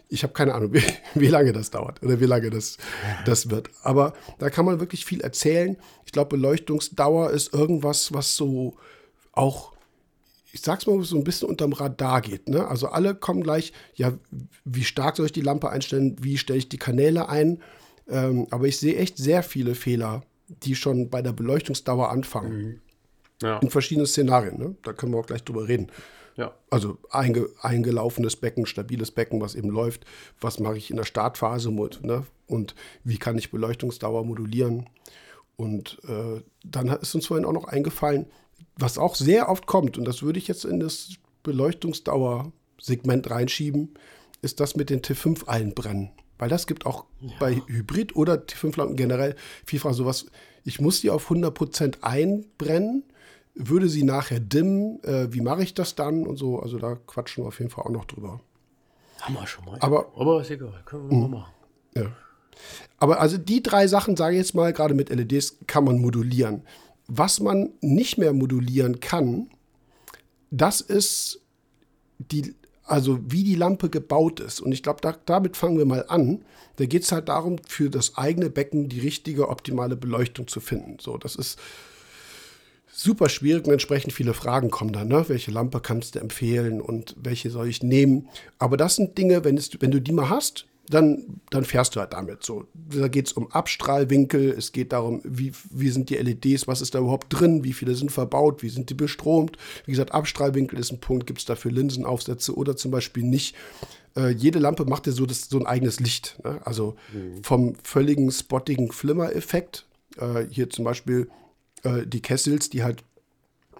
[0.09, 0.83] Ich habe keine Ahnung, wie,
[1.13, 2.77] wie, lange das dauert oder wie lange das,
[3.25, 3.69] das wird.
[3.83, 5.77] Aber da kann man wirklich viel erzählen.
[6.05, 8.77] Ich glaube, Beleuchtungsdauer ist irgendwas, was so
[9.33, 9.73] auch,
[10.53, 12.47] ich sag's mal, so ein bisschen unterm Radar geht.
[12.47, 12.65] Ne?
[12.65, 14.13] Also alle kommen gleich, ja,
[14.63, 17.61] wie stark soll ich die Lampe einstellen, wie stelle ich die Kanäle ein.
[18.09, 22.57] Ähm, aber ich sehe echt sehr viele Fehler die schon bei der Beleuchtungsdauer anfangen.
[22.57, 22.81] Mhm.
[23.41, 23.59] Ja.
[23.59, 24.57] In verschiedenen Szenarien.
[24.57, 24.75] Ne?
[24.83, 25.91] Da können wir auch gleich drüber reden.
[26.37, 26.53] Ja.
[26.69, 30.05] Also einge, eingelaufenes Becken, stabiles Becken, was eben läuft.
[30.39, 32.25] Was mache ich in der Startphase mit, ne?
[32.45, 34.87] und wie kann ich Beleuchtungsdauer modulieren?
[35.55, 38.27] Und äh, dann ist uns vorhin auch noch eingefallen,
[38.77, 43.95] was auch sehr oft kommt, und das würde ich jetzt in das Beleuchtungsdauer-Segment reinschieben,
[44.43, 46.11] ist das mit den T5-Eilenbrennen.
[46.37, 47.31] Weil das gibt auch ja.
[47.39, 50.27] bei Hybrid oder T5-Lampen generell vielfach sowas,
[50.63, 53.03] ich muss die auf 100% einbrennen,
[53.55, 56.59] würde sie nachher dimmen, äh, wie mache ich das dann und so.
[56.59, 58.39] Also da quatschen wir auf jeden Fall auch noch drüber.
[59.21, 59.77] Haben wir schon mal.
[59.79, 61.53] Aber, aber ist egal, können wir mal machen.
[61.95, 62.11] Ja.
[62.99, 66.63] Aber also die drei Sachen, sage ich jetzt mal, gerade mit LEDs kann man modulieren.
[67.07, 69.49] Was man nicht mehr modulieren kann,
[70.51, 71.41] das ist
[72.19, 72.55] die
[72.87, 74.61] also wie die Lampe gebaut ist.
[74.61, 76.43] Und ich glaube, da, damit fangen wir mal an.
[76.77, 80.97] Da geht es halt darum, für das eigene Becken die richtige, optimale Beleuchtung zu finden.
[80.99, 81.59] So, das ist
[82.91, 85.09] super schwierig und entsprechend viele Fragen kommen dann.
[85.09, 85.25] Ne?
[85.27, 88.29] Welche Lampe kannst du empfehlen und welche soll ich nehmen?
[88.57, 91.99] Aber das sind Dinge, wenn, es, wenn du die mal hast, dann, dann fährst du
[91.99, 92.43] halt damit.
[92.43, 96.81] So, da geht es um Abstrahlwinkel, es geht darum, wie, wie sind die LEDs, was
[96.81, 99.57] ist da überhaupt drin, wie viele sind verbaut, wie sind die bestromt.
[99.85, 103.55] Wie gesagt, Abstrahlwinkel ist ein Punkt, gibt es dafür Linsenaufsätze oder zum Beispiel nicht.
[104.15, 106.39] Äh, jede Lampe macht ja so, das, so ein eigenes Licht.
[106.43, 106.61] Ne?
[106.63, 107.43] Also mhm.
[107.43, 109.85] vom völligen spottigen Flimmer-Effekt,
[110.17, 111.29] äh, hier zum Beispiel
[111.83, 113.03] äh, die Kessels, die halt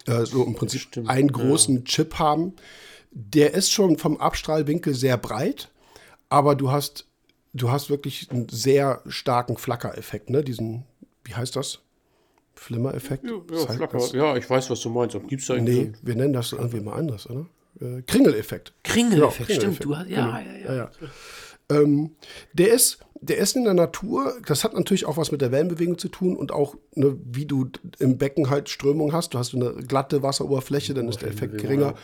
[0.06, 1.84] äh, so im Prinzip Stimmt, einen großen ja.
[1.84, 2.52] Chip haben.
[3.10, 5.70] Der ist schon vom Abstrahlwinkel sehr breit
[6.28, 7.06] aber du hast,
[7.52, 10.42] du hast wirklich einen sehr starken Flackereffekt, ne?
[10.42, 10.84] Diesen,
[11.24, 11.80] wie heißt das?
[12.54, 13.24] Flimmer-Effekt?
[13.24, 14.16] Ja, ja, Flacker.
[14.16, 15.16] ja, ich weiß, was du meinst.
[15.28, 17.46] Gibt es da Nee, wir nennen das irgendwie mal anders, oder?
[17.80, 18.72] Äh, Kringeleffekt.
[18.82, 19.84] Kringeleffekt, genau, stimmt.
[19.84, 20.66] Du hast, ja, genau.
[20.66, 20.74] ja, ja.
[20.74, 20.90] ja,
[21.70, 22.12] ähm,
[22.52, 25.98] der ist, der ist in der Natur, das hat natürlich auch was mit der Wellenbewegung
[25.98, 29.34] zu tun und auch, ne, wie du im Becken halt Strömung hast.
[29.34, 31.94] Du hast eine glatte Wasseroberfläche, dann ist der Effekt geringer.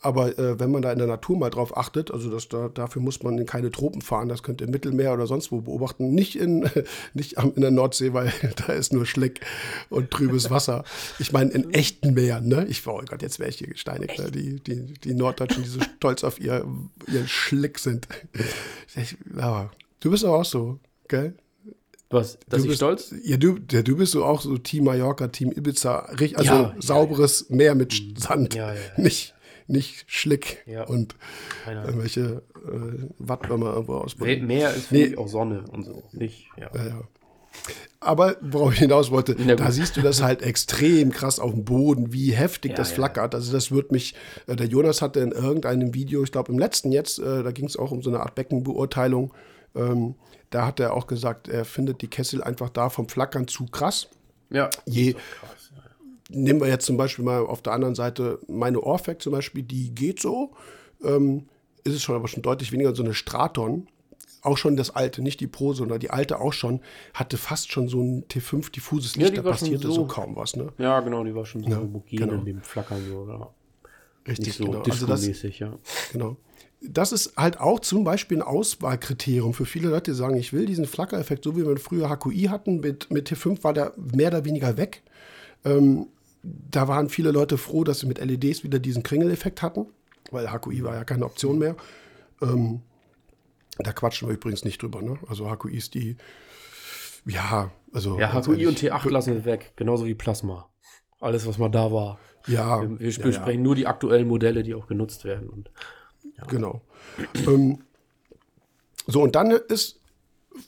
[0.00, 3.02] Aber äh, wenn man da in der Natur mal drauf achtet, also das, da, dafür
[3.02, 6.14] muss man in keine Tropen fahren, das könnt ihr im Mittelmeer oder sonst wo beobachten.
[6.14, 6.68] Nicht in,
[7.14, 8.32] nicht in der Nordsee, weil
[8.66, 9.40] da ist nur Schleck
[9.88, 10.84] und trübes Wasser.
[11.18, 12.66] Ich meine, in echten Meeren, ne?
[12.68, 14.30] Ich, oh Gott, jetzt wäre ich hier gesteinigt, ne?
[14.30, 16.64] die, die, die Norddeutschen, die so stolz auf ihr,
[17.06, 18.06] ihren Schlick sind.
[18.94, 20.78] Ich, ja, du bist aber auch so,
[21.08, 21.34] gell?
[22.08, 23.12] Was, dass du ich stolz?
[23.24, 27.46] Ja du, ja, du bist so auch so Team Mallorca, Team Ibiza, also ja, sauberes
[27.48, 28.54] ja, Meer mit Sand.
[28.54, 28.80] Ja, ja.
[28.96, 29.34] Nicht,
[29.68, 30.84] nicht Schlick ja.
[30.84, 31.16] und
[31.66, 34.46] irgendwelche äh, Wattwürmer irgendwo ausbringen.
[34.46, 35.16] Meer ist nee.
[35.16, 36.02] auch Sonne und so.
[36.12, 36.70] Nicht, ja.
[36.74, 37.00] ja, ja.
[38.00, 42.12] Aber worauf ich hinaus wollte, da siehst du das halt extrem krass auf dem Boden,
[42.12, 43.34] wie heftig ja, das flackert.
[43.34, 44.14] Also das wird mich,
[44.46, 47.64] äh, der Jonas hatte in irgendeinem Video, ich glaube im letzten jetzt, äh, da ging
[47.64, 49.32] es auch um so eine Art Beckenbeurteilung,
[49.74, 50.14] ähm,
[50.50, 54.08] da hat er auch gesagt, er findet die Kessel einfach da vom Flackern zu krass.
[54.50, 54.70] Ja.
[54.84, 55.55] Je, krass
[56.30, 59.94] nehmen wir jetzt zum Beispiel mal auf der anderen Seite meine Orfac zum Beispiel, die
[59.94, 60.52] geht so.
[61.02, 61.48] Ähm,
[61.84, 63.88] ist es schon aber schon deutlich weniger so eine Straton.
[64.42, 66.80] Auch schon das alte, nicht die Pro, sondern die alte auch schon,
[67.14, 70.54] hatte fast schon so ein T5 diffuses Licht, ja, da passierte so, so, kaum was.
[70.54, 70.72] Ne?
[70.78, 72.34] Ja, genau, die war schon so ja, homogen genau.
[72.34, 73.04] in dem Flackern.
[73.08, 73.50] So, ja.
[74.28, 74.82] Richtig, nicht so genau.
[74.82, 75.78] Also das, ja.
[76.12, 76.36] Genau.
[76.80, 80.66] Das ist halt auch zum Beispiel ein Auswahlkriterium für viele Leute, die sagen, ich will
[80.66, 84.44] diesen Flackereffekt, so wie wir früher HQI hatten, mit, mit T5 war der mehr oder
[84.44, 85.02] weniger weg.
[85.64, 86.06] Ähm,
[86.70, 89.86] da waren viele Leute froh, dass sie mit LEDs wieder diesen Kringeleffekt hatten,
[90.30, 91.76] weil HQI war ja keine Option mehr.
[92.42, 92.82] Ähm,
[93.78, 95.02] da quatschen wir übrigens nicht drüber.
[95.02, 95.18] Ne?
[95.28, 96.16] Also HQI ist die,
[97.26, 98.18] ja, also.
[98.18, 100.68] Ja, HQI und T8 lassen wir weg, genauso wie Plasma.
[101.20, 102.18] Alles, was mal da war.
[102.46, 102.82] Ja.
[102.82, 103.64] Wir, wir ja, sprechen ja.
[103.64, 105.48] nur die aktuellen Modelle, die auch genutzt werden.
[105.48, 105.70] Und,
[106.36, 106.44] ja.
[106.44, 106.82] Genau.
[107.46, 107.82] ähm,
[109.06, 110.00] so, und dann ist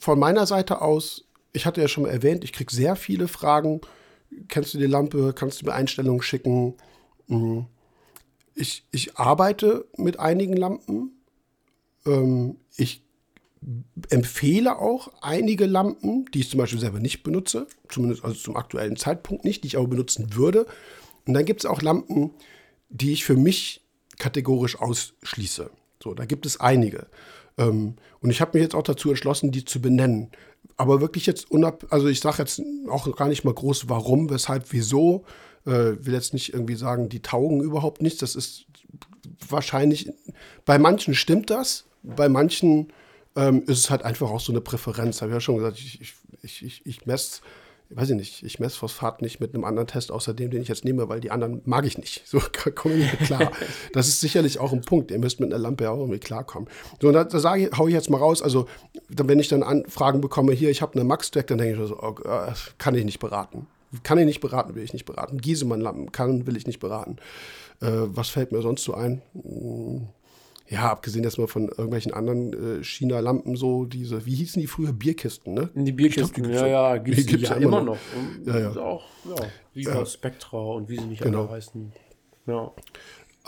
[0.00, 3.80] von meiner Seite aus, ich hatte ja schon mal erwähnt, ich kriege sehr viele Fragen
[4.48, 6.74] kennst du die Lampe, kannst du mir Einstellungen schicken.
[7.26, 7.66] Mhm.
[8.54, 11.12] Ich, ich arbeite mit einigen Lampen.
[12.06, 13.02] Ähm, ich
[14.10, 18.96] empfehle auch einige Lampen, die ich zum Beispiel selber nicht benutze, zumindest also zum aktuellen
[18.96, 20.66] Zeitpunkt nicht, die ich aber benutzen würde.
[21.26, 22.30] Und dann gibt es auch Lampen,
[22.88, 23.84] die ich für mich
[24.18, 25.70] kategorisch ausschließe.
[26.02, 27.06] So, da gibt es einige.
[27.56, 30.30] Ähm, und ich habe mich jetzt auch dazu entschlossen, die zu benennen.
[30.78, 34.66] Aber wirklich jetzt unab, also ich sage jetzt auch gar nicht mal groß, warum, weshalb,
[34.70, 35.24] wieso.
[35.66, 38.20] Äh, will jetzt nicht irgendwie sagen, die taugen überhaupt nichts.
[38.20, 38.66] Das ist
[39.48, 40.10] wahrscheinlich,
[40.64, 42.92] bei manchen stimmt das, bei manchen
[43.36, 45.20] ähm, ist es halt einfach auch so eine Präferenz.
[45.20, 47.40] Habe ich ja schon gesagt, ich, ich, ich, ich, ich messe
[47.90, 50.68] weiß ich nicht, ich messe Phosphat nicht mit einem anderen Test außer dem, den ich
[50.68, 52.22] jetzt nehme, weil die anderen mag ich nicht.
[52.26, 52.40] So
[52.74, 53.50] komme ich nicht klar.
[53.92, 55.10] das ist sicherlich auch ein Punkt.
[55.10, 56.68] Ihr müsst mit einer Lampe auch irgendwie klarkommen.
[57.00, 58.42] So, und da, da sage ich, hau ich jetzt mal raus.
[58.42, 58.68] Also,
[59.08, 62.14] wenn ich dann Anfragen bekomme, hier, ich habe eine Max-Track, dann denke ich so, oh,
[62.24, 63.66] äh, kann ich nicht beraten.
[64.02, 65.38] Kann ich nicht beraten, will ich nicht beraten.
[65.38, 67.16] Giesemann-Lampen kann, will ich nicht beraten.
[67.80, 69.22] Äh, was fällt mir sonst so ein?
[69.34, 70.08] Hm
[70.70, 74.92] ja, abgesehen jetzt mal von irgendwelchen anderen äh, China-Lampen, so diese, wie hießen die früher?
[74.92, 75.70] Bierkisten, ne?
[75.74, 77.96] Die Bierkisten, glaub, die ja, ja, gibt es ja, ja, immer noch.
[78.44, 78.54] noch.
[78.54, 78.76] Ja, ja.
[78.76, 81.44] Auch, ja, Viva, Spectra und wie sie nicht genau.
[81.44, 81.92] alle heißen.
[82.46, 82.70] Ja.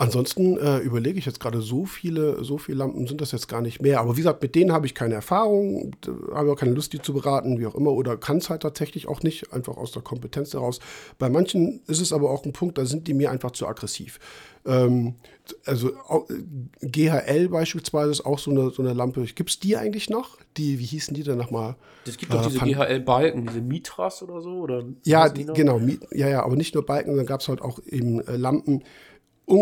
[0.01, 3.61] Ansonsten äh, überlege ich jetzt gerade, so viele, so viele Lampen sind das jetzt gar
[3.61, 3.99] nicht mehr.
[3.99, 5.91] Aber wie gesagt, mit denen habe ich keine Erfahrung,
[6.33, 9.07] habe auch keine Lust, die zu beraten, wie auch immer, oder kann es halt tatsächlich
[9.07, 10.79] auch nicht, einfach aus der Kompetenz heraus.
[11.19, 14.19] Bei manchen ist es aber auch ein Punkt, da sind die mir einfach zu aggressiv.
[14.65, 15.17] Ähm,
[15.67, 15.91] also
[16.81, 19.21] GHL beispielsweise ist auch so eine, so eine Lampe.
[19.35, 20.39] Gibt es die eigentlich noch?
[20.57, 21.75] Die, wie hießen die denn nochmal?
[22.07, 24.61] Es gibt doch äh, diese GHL-Balken, diese Mitras oder so?
[24.61, 25.79] Oder ja, genau.
[26.11, 28.83] Ja, ja, aber nicht nur Balken, dann gab es halt auch eben äh, Lampen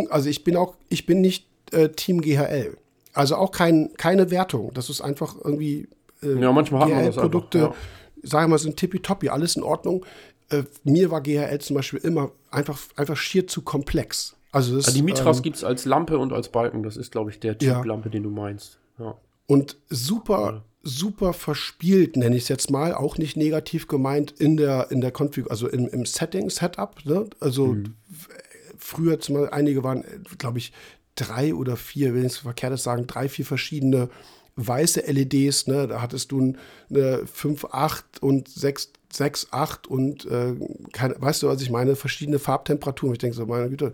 [0.09, 2.77] also ich bin auch, ich bin nicht äh, Team GHL.
[3.13, 4.71] Also auch kein, keine Wertung.
[4.73, 5.87] Das ist einfach irgendwie
[6.23, 8.29] äh, ja, manchmal hat man das Produkte, einfach, ja.
[8.29, 10.05] sagen wir mal, sind tippitoppi, alles in Ordnung.
[10.49, 14.35] Äh, mir war GHL zum Beispiel immer einfach, einfach schier zu komplex.
[14.51, 16.81] Also das, die Mitras ähm, gibt es als Lampe und als Balken.
[16.83, 17.83] Das ist, glaube ich, der Typ ja.
[17.83, 18.79] Lampe, den du meinst.
[18.97, 19.15] Ja.
[19.47, 24.91] und super, super verspielt, nenne ich es jetzt mal, auch nicht negativ gemeint in der,
[24.91, 27.05] in der Config, also im, im Setting-Setup.
[27.05, 27.27] Ne?
[27.39, 27.95] Also mhm.
[28.89, 30.03] Früher zum Beispiel, einige waren,
[30.37, 30.73] glaube ich,
[31.15, 34.09] drei oder vier, wenn ich es verkehrt sagen, drei, vier verschiedene
[34.55, 35.87] weiße LEDs, ne?
[35.87, 36.55] Da hattest du
[36.89, 40.55] eine 5, 8 und 6, 6 8 und äh,
[40.91, 41.95] keine, weißt du, was ich meine?
[41.95, 43.13] Verschiedene Farbtemperaturen.
[43.13, 43.93] Ich denke so, meine Güte,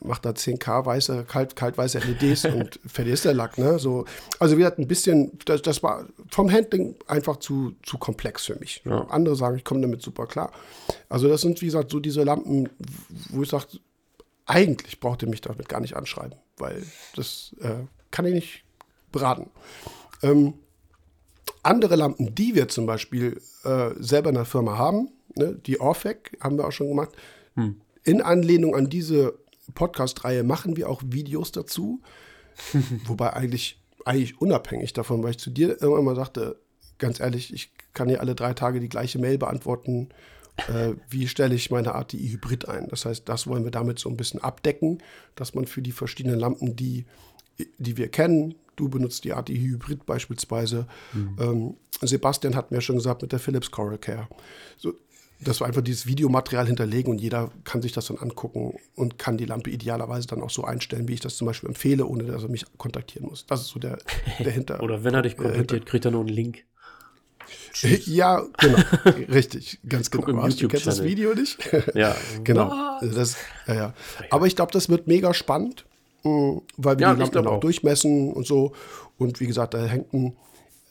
[0.00, 3.78] macht da 10K weiße, kalt, kaltweiße LEDs und fertig ist der Lack, ne?
[3.78, 4.04] So,
[4.38, 8.56] also wir hatten ein bisschen, das, das war vom Handling einfach zu, zu komplex für
[8.56, 8.82] mich.
[8.84, 9.06] Ja.
[9.08, 10.52] Andere sagen, ich komme damit super klar.
[11.08, 12.68] Also das sind, wie gesagt, so diese Lampen,
[13.30, 13.66] wo ich sage,
[14.52, 16.84] eigentlich braucht ihr mich damit gar nicht anschreiben, weil
[17.16, 18.64] das äh, kann ich nicht
[19.10, 19.50] beraten.
[20.22, 20.54] Ähm,
[21.62, 26.36] andere Lampen, die wir zum Beispiel äh, selber in der Firma haben, ne, die Orfec
[26.40, 27.12] haben wir auch schon gemacht,
[27.54, 27.80] hm.
[28.04, 29.38] in Anlehnung an diese
[29.74, 32.02] Podcast-Reihe machen wir auch Videos dazu.
[33.06, 36.60] Wobei eigentlich, eigentlich unabhängig davon, weil ich zu dir irgendwann mal sagte,
[36.98, 40.10] ganz ehrlich, ich kann hier alle drei Tage die gleiche Mail beantworten.
[40.56, 42.88] Äh, wie stelle ich meine ATI Hybrid ein?
[42.88, 45.02] Das heißt, das wollen wir damit so ein bisschen abdecken,
[45.34, 47.06] dass man für die verschiedenen Lampen, die,
[47.78, 50.86] die wir kennen, du benutzt die ATI Hybrid beispielsweise.
[51.12, 51.36] Mhm.
[51.40, 54.28] Ähm, Sebastian hat mir schon gesagt mit der Philips Coral Care.
[54.76, 54.94] So,
[55.40, 59.36] dass wir einfach dieses Videomaterial hinterlegen und jeder kann sich das dann angucken und kann
[59.36, 62.44] die Lampe idealerweise dann auch so einstellen, wie ich das zum Beispiel empfehle, ohne dass
[62.44, 63.46] er mich kontaktieren muss.
[63.46, 63.98] Das ist so der,
[64.38, 64.82] der Hinter.
[64.82, 66.64] Oder wenn er dich kontaktiert, kriegt er nur einen Link.
[68.06, 68.78] Ja, genau.
[69.32, 70.48] Richtig, ganz genau.
[70.48, 71.58] Du kennst das Video nicht?
[71.94, 72.14] ja.
[72.44, 72.98] genau.
[73.00, 73.94] Also das, ja, ja.
[74.30, 75.84] Aber ich glaube, das wird mega spannend,
[76.22, 78.72] mm, weil wir ja, die Lampen auch durchmessen und so.
[79.18, 80.36] Und wie gesagt, da hängt ein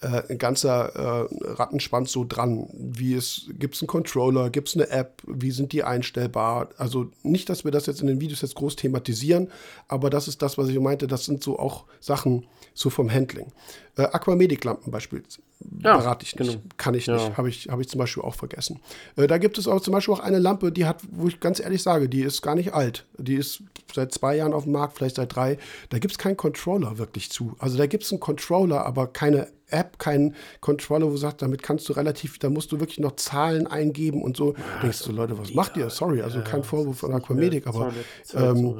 [0.01, 2.67] äh, ein ganzer äh, Rattenschwanz so dran.
[2.73, 6.69] Wie es, gibt es einen Controller, gibt es eine App, wie sind die einstellbar?
[6.77, 9.49] Also nicht, dass wir das jetzt in den Videos jetzt groß thematisieren,
[9.87, 13.51] aber das ist das, was ich meinte, das sind so auch Sachen so vom Handling.
[13.95, 15.41] Äh, Aquamedic-Lampen beispielsweise
[15.83, 16.63] ja, berate ich nicht, genau.
[16.77, 17.37] kann ich nicht, ja.
[17.37, 18.79] habe ich, hab ich zum Beispiel auch vergessen.
[19.15, 21.59] Äh, da gibt es auch zum Beispiel auch eine Lampe, die hat, wo ich ganz
[21.59, 23.05] ehrlich sage, die ist gar nicht alt.
[23.17, 25.57] Die ist seit zwei Jahren auf dem Markt, vielleicht seit drei.
[25.89, 27.55] Da gibt es keinen Controller wirklich zu.
[27.59, 31.63] Also da gibt es einen Controller, aber keine App, keinen Controller, wo du sagst, damit
[31.63, 34.53] kannst du relativ, da musst du wirklich noch Zahlen eingeben und so.
[34.53, 35.89] Ja, Denkst du, Leute, was macht ihr?
[35.89, 37.93] Sorry, also kein Vorwurf von Aquamedic, aber
[38.33, 38.79] ähm,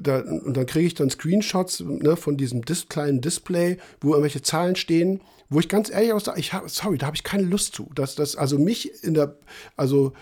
[0.00, 4.42] da, und dann kriege ich dann Screenshots ne, von diesem Dis kleinen Display, wo irgendwelche
[4.42, 7.44] Zahlen stehen, wo ich ganz ehrlich auch sage, ich hab, sorry, da habe ich keine
[7.44, 7.90] Lust zu.
[7.94, 9.36] Dass das, also mich in der,
[9.76, 10.12] also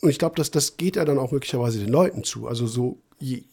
[0.00, 2.46] und ich glaube, dass das geht ja dann auch möglicherweise den Leuten zu.
[2.46, 3.44] Also so, je,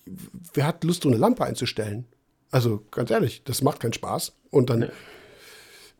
[0.53, 2.05] wer hat Lust, so eine Lampe einzustellen?
[2.51, 4.33] Also ganz ehrlich, das macht keinen Spaß.
[4.49, 4.89] Und dann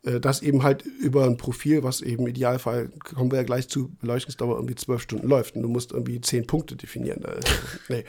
[0.04, 3.68] äh, das eben halt über ein Profil, was eben im Idealfall, kommen wir ja gleich
[3.68, 7.26] zu, Beleuchtungsdauer irgendwie zwölf Stunden läuft und du musst irgendwie zehn Punkte definieren.
[7.26, 7.42] Also,
[7.90, 8.06] nee.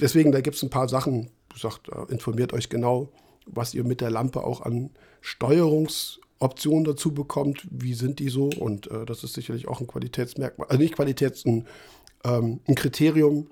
[0.00, 3.10] Deswegen, da gibt es ein paar Sachen, sagt, äh, informiert euch genau,
[3.46, 8.90] was ihr mit der Lampe auch an Steuerungsoptionen dazu bekommt, wie sind die so und
[8.90, 11.66] äh, das ist sicherlich auch ein Qualitätsmerkmal, also nicht Qualitäts, ein,
[12.24, 13.48] ähm, ein Kriterium,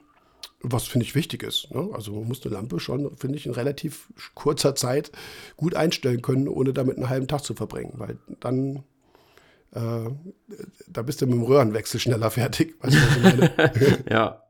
[0.61, 1.71] was finde ich wichtig ist.
[1.73, 1.91] Ne?
[1.93, 5.13] Also man muss eine Lampe schon, finde ich, in relativ kurzer Zeit
[5.57, 8.83] gut einstellen können, ohne damit einen halben Tag zu verbringen, weil dann
[9.73, 10.11] äh,
[10.89, 12.75] da bist du mit dem Röhrenwechsel schneller fertig.
[12.81, 14.44] Weißt du, ja.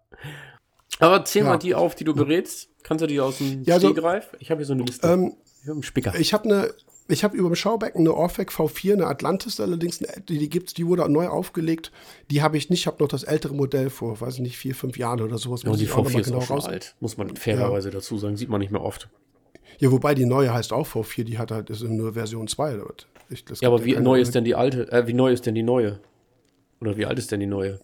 [0.99, 1.51] Aber zähl ja.
[1.51, 2.69] mal die auf, die du berätst.
[2.83, 4.29] Kannst du die aus dem ja, also, Stegreif?
[4.39, 5.07] Ich habe hier so eine Liste.
[5.09, 6.15] Ähm, ich habe einen Spicker.
[6.19, 6.75] Ich habe eine
[7.07, 10.87] ich habe über dem Schaubecken eine Orfec V4, eine Atlantis allerdings, die, die gibt's, die
[10.87, 11.93] wurde neu aufgelegt.
[12.31, 14.75] Die habe ich nicht, ich habe noch das ältere Modell vor, weiß ich nicht, vier,
[14.75, 15.63] fünf Jahren oder sowas.
[15.65, 16.67] Ja, die V4 ist genau auch schon raus.
[16.67, 17.95] alt, muss man fairerweise ja.
[17.95, 19.11] dazu sagen, sieht man nicht mehr oft.
[19.79, 22.81] Ja, wobei die neue heißt auch V4, die hat halt ist nur Version 2.
[23.29, 25.63] Ich, ja, aber wie neu ist denn die alte, äh, wie neu ist denn die
[25.63, 26.01] neue?
[26.81, 27.81] Oder wie alt ist denn die neue?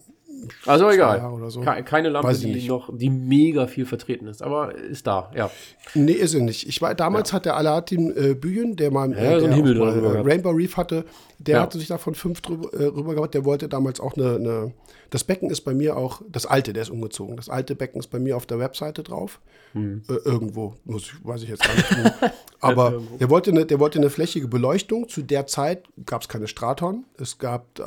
[0.65, 1.21] Also egal.
[1.49, 1.61] So.
[1.61, 5.51] Keine Lampe, die noch, die mega viel vertreten ist, aber ist da, ja.
[5.93, 6.67] Nee, ist sie nicht.
[6.67, 7.35] Ich war, damals ja.
[7.35, 10.77] hat der Aladdin äh, Bühlen, der mal, äh, ja, so der mal äh, Rainbow Reef
[10.77, 11.05] hatte,
[11.39, 11.61] der ja.
[11.61, 14.73] hatte sich davon fünf drüber, äh, rüber gehabt, der wollte damals auch eine, eine,
[15.09, 18.07] das Becken ist bei mir auch, das alte, der ist umgezogen, das alte Becken ist
[18.07, 19.39] bei mir auf der Webseite drauf.
[19.73, 20.03] Hm.
[20.09, 22.27] Äh, irgendwo, muss ich, weiß ich jetzt gar nicht wo.
[22.59, 25.07] aber der wollte, eine, der wollte eine flächige Beleuchtung.
[25.07, 27.05] Zu der Zeit gab es keine Straton.
[27.17, 27.79] Es gab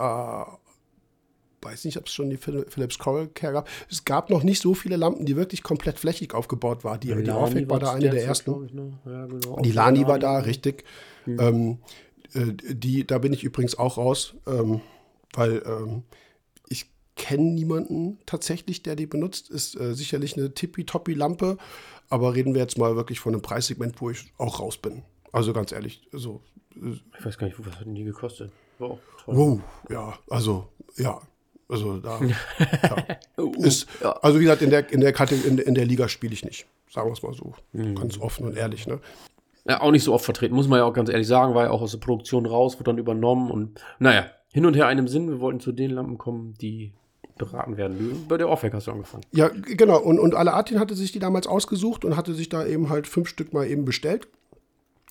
[1.64, 3.68] weiß nicht, ob es schon die Philips Coral Care gab.
[3.90, 7.00] Es gab noch nicht so viele Lampen, die wirklich komplett flächig aufgebaut waren.
[7.00, 8.68] Die, die Orfec war da eine der ersten.
[8.72, 8.98] Ne?
[9.05, 9.61] Ja, genau.
[9.61, 10.85] Die Lani war da, richtig.
[11.27, 11.40] Mhm.
[11.40, 11.79] Ähm,
[12.35, 14.81] äh, die, da bin ich übrigens auch raus, ähm,
[15.32, 16.03] weil ähm,
[16.68, 19.51] ich kenne niemanden tatsächlich, der die benutzt.
[19.51, 21.59] Ist äh, sicherlich eine tippitoppi-Lampe,
[22.09, 25.03] aber reden wir jetzt mal wirklich von einem Preissegment, wo ich auch raus bin.
[25.32, 26.43] Also ganz ehrlich, so.
[26.76, 28.53] Äh, ich weiß gar nicht, was hat denn die gekostet?
[28.78, 31.20] Wow, wow, ja, also ja,
[31.68, 32.20] also da
[33.38, 36.32] ja, uh, ist, also wie gesagt, in der, in der, in, in der Liga spiele
[36.34, 36.66] ich nicht.
[36.90, 37.54] Sagen wir es mal so.
[37.72, 37.94] Mhm.
[37.94, 38.86] Ganz offen und ehrlich.
[38.86, 39.00] Ne?
[39.68, 41.70] ja, auch nicht so oft vertreten, muss man ja auch ganz ehrlich sagen, war ja
[41.70, 45.28] auch aus der Produktion raus, wird dann übernommen und naja, hin und her einem Sinn,
[45.28, 46.92] wir wollten zu den Lampen kommen, die
[47.38, 48.26] beraten werden.
[48.28, 49.24] Bei der Orfek hast du angefangen.
[49.32, 49.98] Ja, genau.
[49.98, 53.28] Und, und Alatin hatte sich die damals ausgesucht und hatte sich da eben halt fünf
[53.28, 54.28] Stück mal eben bestellt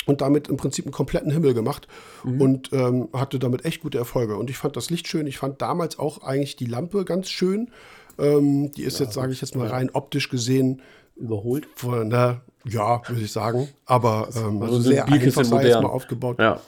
[0.05, 1.87] und damit im Prinzip einen kompletten Himmel gemacht
[2.23, 2.41] mhm.
[2.41, 4.35] und ähm, hatte damit echt gute Erfolge.
[4.37, 5.27] Und ich fand das Licht schön.
[5.27, 7.69] Ich fand damals auch eigentlich die Lampe ganz schön.
[8.17, 10.81] Ähm, die ist ja, jetzt, sage ich jetzt mal, rein optisch gesehen
[11.15, 11.67] überholt.
[11.75, 13.69] Von, na, ja, würde ich sagen.
[13.85, 15.83] Aber ähm, also, also sehr einfach modern.
[15.83, 16.39] mal aufgebaut.
[16.39, 16.59] Ja,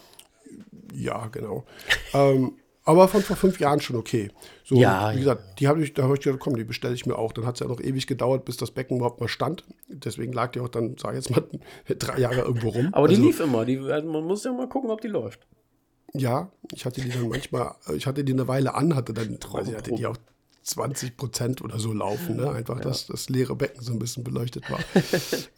[0.93, 1.65] ja genau.
[2.13, 2.53] ähm,
[2.85, 4.29] aber von vor fünf Jahren schon okay.
[4.63, 7.05] So, ja, wie gesagt, die habe ich, da habe ich gedacht, komm, die bestelle ich
[7.07, 7.33] mir auch.
[7.33, 9.63] Dann hat es ja noch ewig gedauert, bis das Becken überhaupt mal stand.
[9.87, 11.43] Deswegen lag die auch dann, sag ich jetzt mal,
[11.99, 12.89] drei Jahre irgendwo rum.
[12.91, 13.65] Aber also, die lief immer.
[13.65, 15.47] Die, also man muss ja mal gucken, ob die läuft.
[16.13, 19.67] Ja, ich hatte die dann manchmal, ich hatte die eine Weile an, hatte dann, weiß
[19.67, 20.17] ich, hatte die auch
[20.61, 22.37] 20 Prozent oder so laufen.
[22.37, 22.51] Ne?
[22.51, 22.83] Einfach, ja.
[22.83, 24.79] dass das leere Becken so ein bisschen beleuchtet war.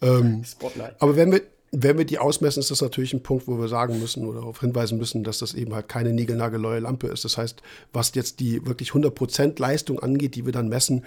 [0.02, 1.00] ähm, Spotlight.
[1.00, 4.00] Aber wenn wir, wenn wir die ausmessen, ist das natürlich ein Punkt, wo wir sagen
[4.00, 7.24] müssen oder darauf hinweisen müssen, dass das eben halt keine niegelnagelneue Lampe ist.
[7.24, 7.62] Das heißt,
[7.92, 11.04] was jetzt die wirklich 100% Leistung angeht, die wir dann messen,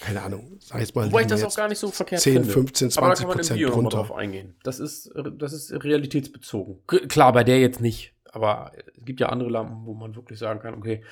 [0.00, 1.06] keine Ahnung, sei es mal.
[1.06, 2.48] Wobei ich das auch gar nicht so verkehrt 10, finde.
[2.50, 3.96] 15, 20 Aber da kann man im runter.
[3.98, 4.54] drauf eingehen.
[4.64, 6.78] Das ist, das ist realitätsbezogen.
[6.86, 8.14] Klar, bei der jetzt nicht.
[8.32, 11.02] Aber es gibt ja andere Lampen, wo man wirklich sagen kann, okay,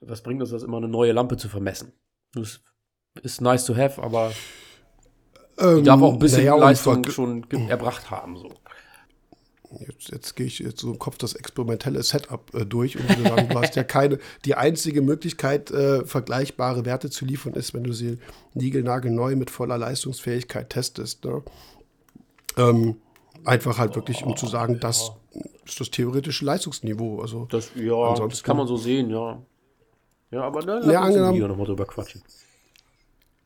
[0.00, 1.92] was bringt uns das immer, eine neue Lampe zu vermessen?
[2.34, 2.60] Das
[3.22, 4.32] ist nice to have, aber
[5.58, 8.36] ähm, die darf auch ein bisschen naja, Leistung schon erbracht haben.
[8.36, 8.50] So.
[9.80, 13.22] Jetzt, jetzt gehe ich jetzt so im Kopf das experimentelle Setup äh, durch und würde
[13.22, 17.84] sagen, du hast ja keine, die einzige Möglichkeit, äh, vergleichbare Werte zu liefern, ist, wenn
[17.84, 18.18] du sie
[18.54, 21.24] niegelnagelneu mit voller Leistungsfähigkeit testest.
[21.24, 21.42] Ne?
[22.56, 22.96] Ähm,
[23.44, 24.80] einfach halt wirklich, um zu sagen, ja.
[24.80, 25.12] das
[25.66, 27.20] ist das theoretische Leistungsniveau.
[27.20, 29.42] Also, das, ja, das kann man so sehen, ja.
[30.30, 32.22] Ja, aber da ja, lass uns nochmal drüber quatschen.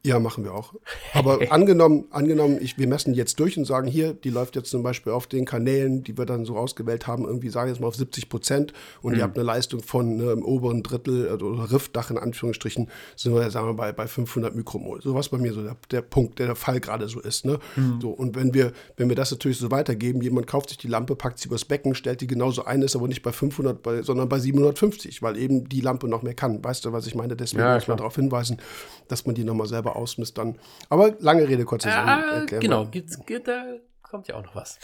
[0.05, 0.75] Ja, machen wir auch.
[1.15, 4.83] Aber angenommen, angenommen ich, wir messen jetzt durch und sagen, hier, die läuft jetzt zum
[4.83, 7.87] Beispiel auf den Kanälen, die wir dann so ausgewählt haben, irgendwie sagen wir jetzt mal
[7.87, 9.19] auf 70 Prozent und mhm.
[9.19, 13.33] ihr habt eine Leistung von ne, im oberen Drittel äh, oder Riffdach in Anführungsstrichen, sind
[13.33, 15.01] wir, sagen wir bei, bei 500 Mikromol.
[15.03, 17.45] So was bei mir so der, der Punkt, der, der Fall gerade so ist.
[17.45, 17.61] Ne?
[17.77, 18.01] Mhm.
[18.01, 21.15] So, und wenn wir, wenn wir das natürlich so weitergeben, jemand kauft sich die Lampe,
[21.15, 24.29] packt sie übers Becken, stellt die genauso ein, ist aber nicht bei 500, bei, sondern
[24.29, 26.63] bei 750, weil eben die Lampe noch mehr kann.
[26.65, 27.37] Weißt du, was ich meine?
[27.37, 28.59] Deswegen ja, muss man darauf hinweisen,
[29.07, 30.59] dass man die nochmal selber ausmisst dann.
[30.89, 32.57] Aber lange Rede, kurzer Sinn.
[32.57, 33.65] Äh, genau, geht, geht, da
[34.03, 34.79] kommt ja auch noch was.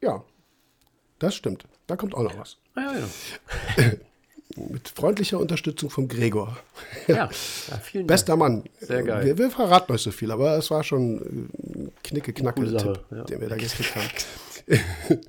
[0.00, 0.24] Ja,
[1.18, 1.66] das stimmt.
[1.86, 2.58] Da kommt auch noch was.
[2.76, 3.92] Ja, ja.
[4.56, 6.56] Mit freundlicher Unterstützung von Gregor.
[7.06, 7.28] Ja,
[7.68, 8.38] ja vielen Bester Dank.
[8.38, 8.64] Mann.
[8.80, 9.26] Sehr geil.
[9.26, 11.50] Wir, wir, verraten euch so viel, aber es war schon
[12.02, 13.24] knicke knacke Tipp, ja.
[13.24, 14.08] den wir da gekriegt haben.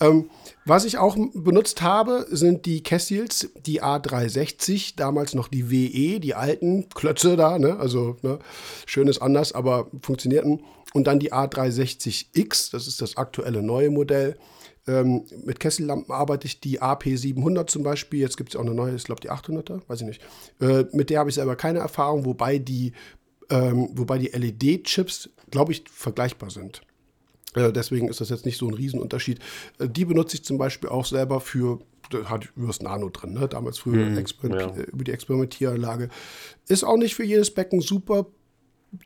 [0.00, 0.30] ähm,
[0.64, 6.34] was ich auch benutzt habe, sind die Kessils, die A360, damals noch die WE, die
[6.34, 7.78] alten Klötze da, ne?
[7.78, 8.38] also ne?
[8.86, 10.62] schön ist anders, aber funktionierten.
[10.94, 14.36] Und dann die A360X, das ist das aktuelle neue Modell.
[14.86, 18.20] Ähm, mit Kessellampen arbeite ich die AP700 zum Beispiel.
[18.20, 20.22] Jetzt gibt es auch eine neue, ich glaube die 800er, weiß ich nicht.
[20.60, 22.92] Äh, mit der habe ich selber keine Erfahrung, wobei die,
[23.50, 26.82] ähm, wobei die LED-Chips, glaube ich, vergleichbar sind.
[27.54, 29.38] Äh, deswegen ist das jetzt nicht so ein Riesenunterschied.
[29.78, 31.80] Äh, die benutze ich zum Beispiel auch selber für,
[32.24, 33.48] hat über das Nano drin, ne?
[33.48, 34.76] damals früher hm, ja.
[34.76, 36.08] Äh, über die Experimentieranlage.
[36.68, 38.26] Ist auch nicht für jedes Becken super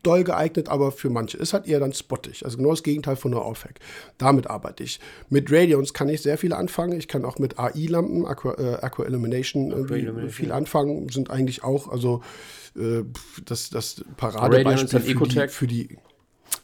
[0.03, 2.43] doll geeignet, aber für manche ist halt eher dann spottig.
[2.43, 3.79] Also genau das Gegenteil von einer Aufhack.
[4.17, 4.99] Damit arbeite ich.
[5.29, 6.99] Mit Radions kann ich sehr viel anfangen.
[6.99, 10.29] Ich kann auch mit AI-Lampen, Aqua, äh, Aqua Illumination, Illumination.
[10.29, 11.07] viel anfangen.
[11.07, 12.21] Sind eigentlich auch, also
[12.75, 13.03] äh,
[13.45, 15.97] das, das Paradebeispiel für die, für die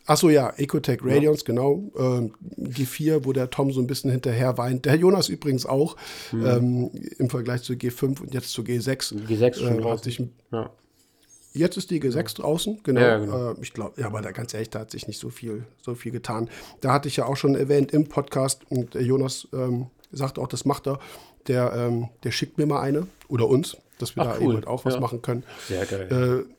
[0.05, 1.45] Achso, ja, Ecotech Radions, ja.
[1.45, 1.91] genau.
[1.97, 4.85] Ähm, G4, wo der Tom so ein bisschen hinterher weint.
[4.85, 5.95] Der Jonas übrigens auch,
[6.31, 6.45] mhm.
[6.45, 9.25] ähm, im Vergleich zu G5 und jetzt zu G6.
[9.27, 10.69] G6 schon äh, hat sich, ja.
[11.55, 12.23] Jetzt ist die G6 ja.
[12.23, 13.01] draußen, genau.
[13.01, 13.51] Ja, genau.
[13.51, 15.93] Äh, ich glaube, ja, aber da ganz ehrlich, da hat sich nicht so viel, so
[15.93, 16.49] viel getan.
[16.81, 20.47] Da hatte ich ja auch schon erwähnt im Podcast und der Jonas ähm, sagt auch,
[20.47, 20.99] das macht er.
[21.47, 24.43] Der, ähm, der schickt mir mal eine oder uns, dass wir Ach, da cool.
[24.43, 25.43] eben halt auch was machen können.
[25.67, 26.45] Sehr geil.
[26.47, 26.53] Äh,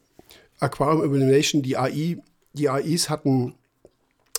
[0.61, 2.18] Aquarium Illumination, die AI
[2.55, 3.55] die AIs hatten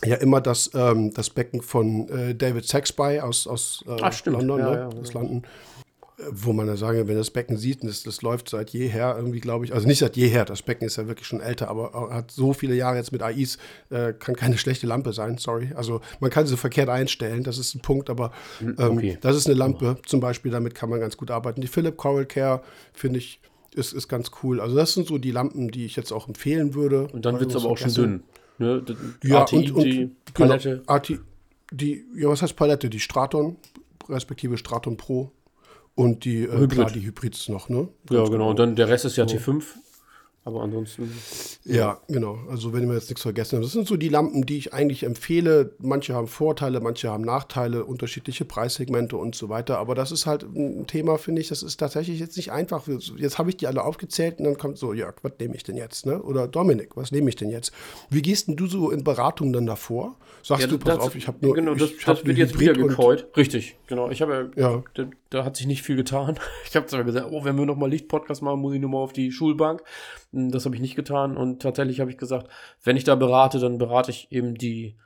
[0.04, 4.60] ja immer das, ähm, das Becken von äh, David Saxby aus, aus äh, Ach, London,
[4.60, 4.78] ja, ne?
[4.78, 5.44] ja, aus London.
[6.18, 9.42] Äh, wo man ja sagen, wenn das Becken sieht, das, das läuft seit jeher irgendwie,
[9.42, 12.32] glaube ich, also nicht seit jeher, das Becken ist ja wirklich schon älter, aber hat
[12.32, 13.58] so viele Jahre jetzt mit AIs,
[13.90, 15.72] äh, kann keine schlechte Lampe sein, sorry.
[15.76, 19.18] Also man kann sie verkehrt einstellen, das ist ein Punkt, aber hm, ähm, okay.
[19.22, 21.62] das ist eine Lampe, zum Beispiel, damit kann man ganz gut arbeiten.
[21.62, 22.62] Die Philip Coral Care
[22.94, 23.42] finde ich
[23.76, 24.60] ist, ist ganz cool.
[24.60, 27.08] Also das sind so die Lampen, die ich jetzt auch empfehlen würde.
[27.12, 28.24] Und dann wird es aber auch schon dünn.
[28.58, 28.84] Ne?
[29.22, 30.70] Die ja, ATI, und, und, die genau, Palette.
[30.78, 31.20] Genau, ATI,
[31.72, 32.90] die, ja, was heißt Palette?
[32.90, 33.58] Die Straton,
[34.08, 35.32] respektive Straton Pro
[35.96, 37.90] und die, äh, klar, die Hybrids noch, ne?
[38.08, 38.50] Ganz ja, genau.
[38.52, 39.36] Und dann der Rest ist ja so.
[39.36, 39.64] T5.
[40.48, 41.12] Aber ansonsten.
[41.64, 42.38] Ja, genau.
[42.52, 43.64] Also wenn wir jetzt nichts vergessen haben.
[43.64, 45.72] Das sind so die Lampen, die ich eigentlich empfehle.
[45.80, 49.80] Manche haben Vorteile, manche haben Nachteile, unterschiedliche Preissegmente und so weiter.
[49.80, 52.88] Aber das ist halt ein Thema, finde ich, das ist tatsächlich jetzt nicht einfach.
[53.18, 55.78] Jetzt habe ich die alle aufgezählt und dann kommt so, Jörg, was nehme ich denn
[55.78, 56.06] jetzt?
[56.06, 56.22] Ne?
[56.22, 57.72] Oder Dominik, was nehme ich denn jetzt?
[58.12, 60.16] Wie gehst denn du so in Beratungen dann davor?
[60.44, 61.56] Sagst ja, du, pass das, auf, ich habe nur.
[61.56, 63.26] Genau, das, das wird jetzt wieder gekäut.
[63.36, 64.12] Richtig, genau.
[64.12, 64.84] Ich habe ja.
[64.94, 66.38] Da, da, hat sich nicht viel getan.
[66.70, 69.32] Ich habe zwar gesagt, oh, wenn wir nochmal Lichtpodcast machen, muss ich nochmal auf die
[69.32, 69.82] Schulbank.
[70.36, 71.38] Hm, das habe ich nicht getan.
[71.38, 72.50] Und tatsächlich habe ich gesagt,
[72.84, 74.98] wenn ich da berate, dann berate ich eben die,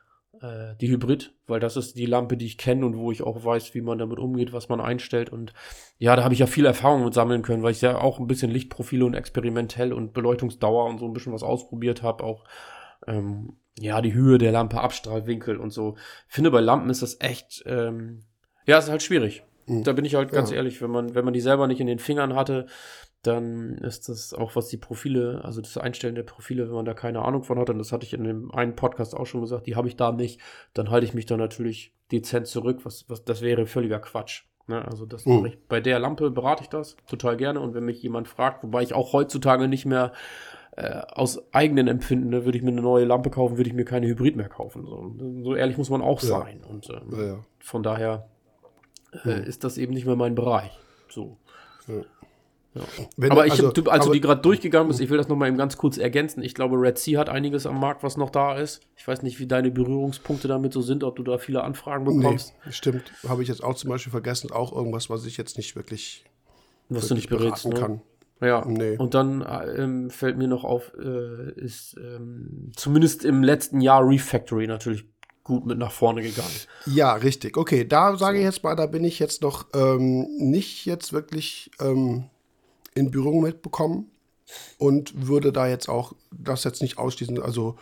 [0.41, 3.45] äh, die Hybrid, weil das ist die Lampe, die ich kenne und wo ich auch
[3.45, 5.29] weiß, wie man damit umgeht, was man einstellt.
[5.29, 5.53] Und
[5.99, 8.27] ja, da habe ich ja viel Erfahrung mit sammeln können, weil ich ja auch ein
[8.27, 12.23] bisschen Lichtprofile und experimentell und Beleuchtungsdauer und so ein bisschen was ausprobiert habe.
[12.23, 12.43] Auch
[13.07, 15.95] ähm, ja, die Höhe der Lampe, Abstrahlwinkel und so.
[16.27, 18.23] Ich finde, bei Lampen ist das echt, ähm,
[18.65, 19.43] ja, es ist halt schwierig.
[19.67, 19.83] Mhm.
[19.83, 20.57] Da bin ich halt ganz ja.
[20.57, 22.65] ehrlich, wenn man, wenn man die selber nicht in den Fingern hatte,
[23.21, 26.93] dann ist das auch, was die Profile, also das Einstellen der Profile, wenn man da
[26.93, 29.67] keine Ahnung von hat, und das hatte ich in dem einen Podcast auch schon gesagt,
[29.67, 30.39] die habe ich da nicht,
[30.73, 34.43] dann halte ich mich da natürlich dezent zurück, was, was das wäre völliger Quatsch.
[34.67, 34.85] Ne?
[34.85, 35.45] Also das mhm.
[35.47, 38.83] ich, bei der Lampe berate ich das total gerne und wenn mich jemand fragt, wobei
[38.83, 40.13] ich auch heutzutage nicht mehr
[40.77, 43.85] äh, aus eigenen Empfinden, ne, würde ich mir eine neue Lampe kaufen, würde ich mir
[43.85, 44.85] keine Hybrid mehr kaufen.
[44.85, 46.27] So, so ehrlich muss man auch ja.
[46.29, 46.63] sein.
[46.63, 47.45] Und ähm, ja, ja.
[47.59, 48.29] von daher
[49.25, 50.77] äh, ist das eben nicht mehr mein Bereich.
[51.09, 51.37] So.
[51.87, 52.01] Ja.
[53.17, 55.27] Wenn, aber ich, also, du, als aber, du die gerade durchgegangen bist, ich will das
[55.27, 56.43] nochmal eben ganz kurz ergänzen.
[56.43, 58.81] Ich glaube, Red Sea hat einiges am Markt, was noch da ist.
[58.95, 62.53] Ich weiß nicht, wie deine Berührungspunkte damit so sind, ob du da viele Anfragen bekommst.
[62.65, 63.11] Nee, stimmt.
[63.27, 64.51] Habe ich jetzt auch zum Beispiel vergessen.
[64.51, 66.25] Auch irgendwas, was ich jetzt nicht wirklich,
[66.89, 67.75] was wirklich du nicht berätst, ne?
[67.75, 68.01] kann.
[68.41, 68.95] Ja, nee.
[68.95, 69.45] und dann
[69.75, 75.05] ähm, fällt mir noch auf, äh, ist ähm, zumindest im letzten Jahr Refactory natürlich
[75.43, 76.47] gut mit nach vorne gegangen.
[76.85, 77.57] Ja, richtig.
[77.57, 78.39] Okay, da sage so.
[78.39, 82.29] ich jetzt mal, da bin ich jetzt noch ähm, nicht jetzt wirklich ähm,
[82.95, 84.11] in Berührung mitbekommen
[84.77, 87.41] und würde da jetzt auch das jetzt nicht ausschließen.
[87.41, 87.77] Also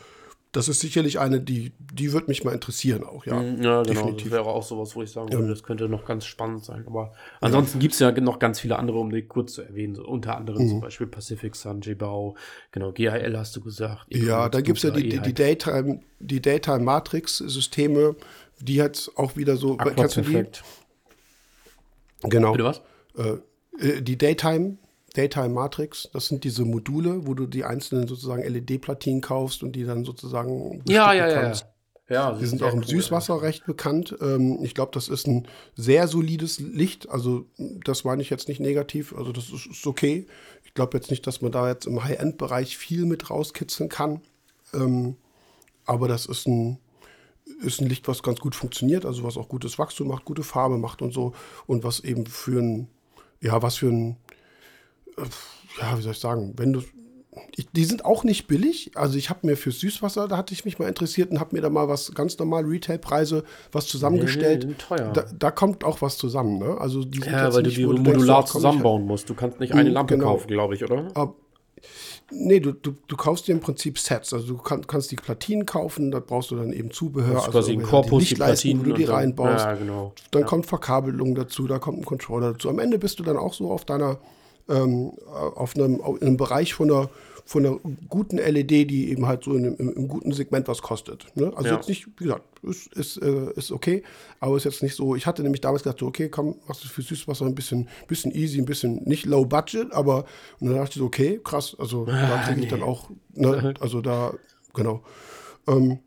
[0.53, 3.39] das ist sicherlich eine, die, die wird mich mal interessieren auch, ja.
[3.39, 3.83] Mm, ja, genau.
[3.83, 4.29] Definitiv.
[4.29, 5.49] Das wäre auch sowas, wo ich sagen würde, ja.
[5.49, 6.83] das könnte noch ganz spannend sein.
[6.87, 7.81] Aber ansonsten ja.
[7.81, 9.95] gibt es ja noch ganz viele andere, um die kurz zu erwähnen.
[9.95, 10.69] So, unter anderem mhm.
[10.69, 12.35] zum Beispiel Pacific Sun, J-Bau,
[12.71, 14.07] genau, GHL hast du gesagt.
[14.09, 18.15] Ja, da gibt es ja die, die, die, Daytime, die Daytime Matrix-Systeme,
[18.59, 19.77] die jetzt auch wieder so.
[19.77, 20.45] Aqua die?
[22.23, 22.53] Genau.
[22.53, 22.81] Bitte was?
[23.15, 24.77] Äh, äh die Daytime
[25.17, 29.83] Daytime Matrix, das sind diese Module, wo du die einzelnen sozusagen LED-Platinen kaufst und die
[29.83, 31.53] dann sozusagen ja, ja, ja, ja.
[32.09, 33.41] Ja, die sind auch im cool, Süßwasser ja.
[33.41, 34.15] recht bekannt.
[34.21, 35.45] Ähm, ich glaube, das ist ein
[35.75, 37.09] sehr solides Licht.
[37.09, 39.13] Also, das meine ich jetzt nicht negativ.
[39.13, 40.25] Also, das ist, ist okay.
[40.63, 44.21] Ich glaube jetzt nicht, dass man da jetzt im High-End-Bereich viel mit rauskitzeln kann.
[44.73, 45.17] Ähm,
[45.85, 46.77] aber das ist ein,
[47.61, 49.05] ist ein Licht, was ganz gut funktioniert.
[49.05, 51.33] Also, was auch gutes Wachstum macht, gute Farbe macht und so.
[51.65, 52.87] Und was eben für ein,
[53.41, 54.15] ja, was für ein
[55.79, 56.81] ja, wie soll ich sagen, wenn du,
[57.55, 58.91] ich, die sind auch nicht billig.
[58.95, 61.61] Also ich habe mir fürs Süßwasser, da hatte ich mich mal interessiert und habe mir
[61.61, 64.65] da mal was ganz normal Retailpreise was zusammengestellt.
[64.67, 65.11] Nee, teuer.
[65.13, 66.59] Da, da, kommt auch was zusammen.
[66.59, 66.77] Ne?
[66.79, 69.29] Also die ja, weil nicht, du die modular denkst, zusammenbauen musst.
[69.29, 70.31] Du kannst nicht eine hm, Lampe genau.
[70.31, 71.07] kaufen, glaube ich, oder?
[71.15, 71.35] Ab,
[72.29, 74.33] Nee, du, du, du kaufst dir im Prinzip Sets.
[74.33, 77.71] Also du kann, kannst die Platinen kaufen, da brauchst du dann eben Zubehör, also quasi
[77.71, 79.65] ein Korpus, die, die Platinen, wo du die dann, reinbaust.
[79.65, 80.13] Ja, genau.
[80.31, 80.47] Dann ja.
[80.47, 82.69] kommt Verkabelung dazu, da kommt ein Controller dazu.
[82.69, 84.19] Am Ende bist du dann auch so auf deiner
[84.69, 87.09] ähm, auf einem, in einem Bereich von einer,
[87.45, 91.27] von einer guten LED, die eben halt so in, im, im guten Segment was kostet.
[91.35, 91.51] Ne?
[91.55, 91.75] Also ja.
[91.75, 94.03] jetzt nicht, wie gesagt, ist, ist, äh, ist okay,
[94.39, 95.15] aber ist jetzt nicht so.
[95.15, 98.35] Ich hatte nämlich damals gedacht, so, okay, komm, machst du für Süßwasser ein bisschen, bisschen
[98.35, 100.25] easy, ein bisschen nicht low budget, aber
[100.59, 102.71] und dann dachte ich so, okay, krass, also da kriege ich nee.
[102.71, 104.33] dann auch, ne, also da,
[104.73, 105.01] genau.
[105.67, 105.99] Ähm,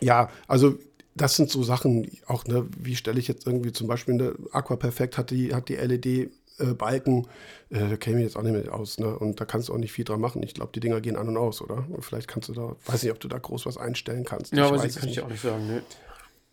[0.00, 0.76] ja, also
[1.14, 4.76] das sind so Sachen, auch, ne, wie stelle ich jetzt irgendwie zum Beispiel eine Aqua
[4.76, 6.30] Perfect hat die, hat die LED
[6.66, 7.26] Balken,
[7.70, 8.98] äh, käme jetzt auch nicht mehr aus.
[8.98, 9.16] Ne?
[9.18, 10.42] Und da kannst du auch nicht viel dran machen.
[10.42, 11.84] Ich glaube, die Dinger gehen an und aus, oder?
[11.88, 14.52] Und vielleicht kannst du da, weiß nicht, ob du da groß was einstellen kannst.
[14.52, 15.66] Ja, ich aber weiß kann ich auch nicht sagen.
[15.66, 15.82] Ne?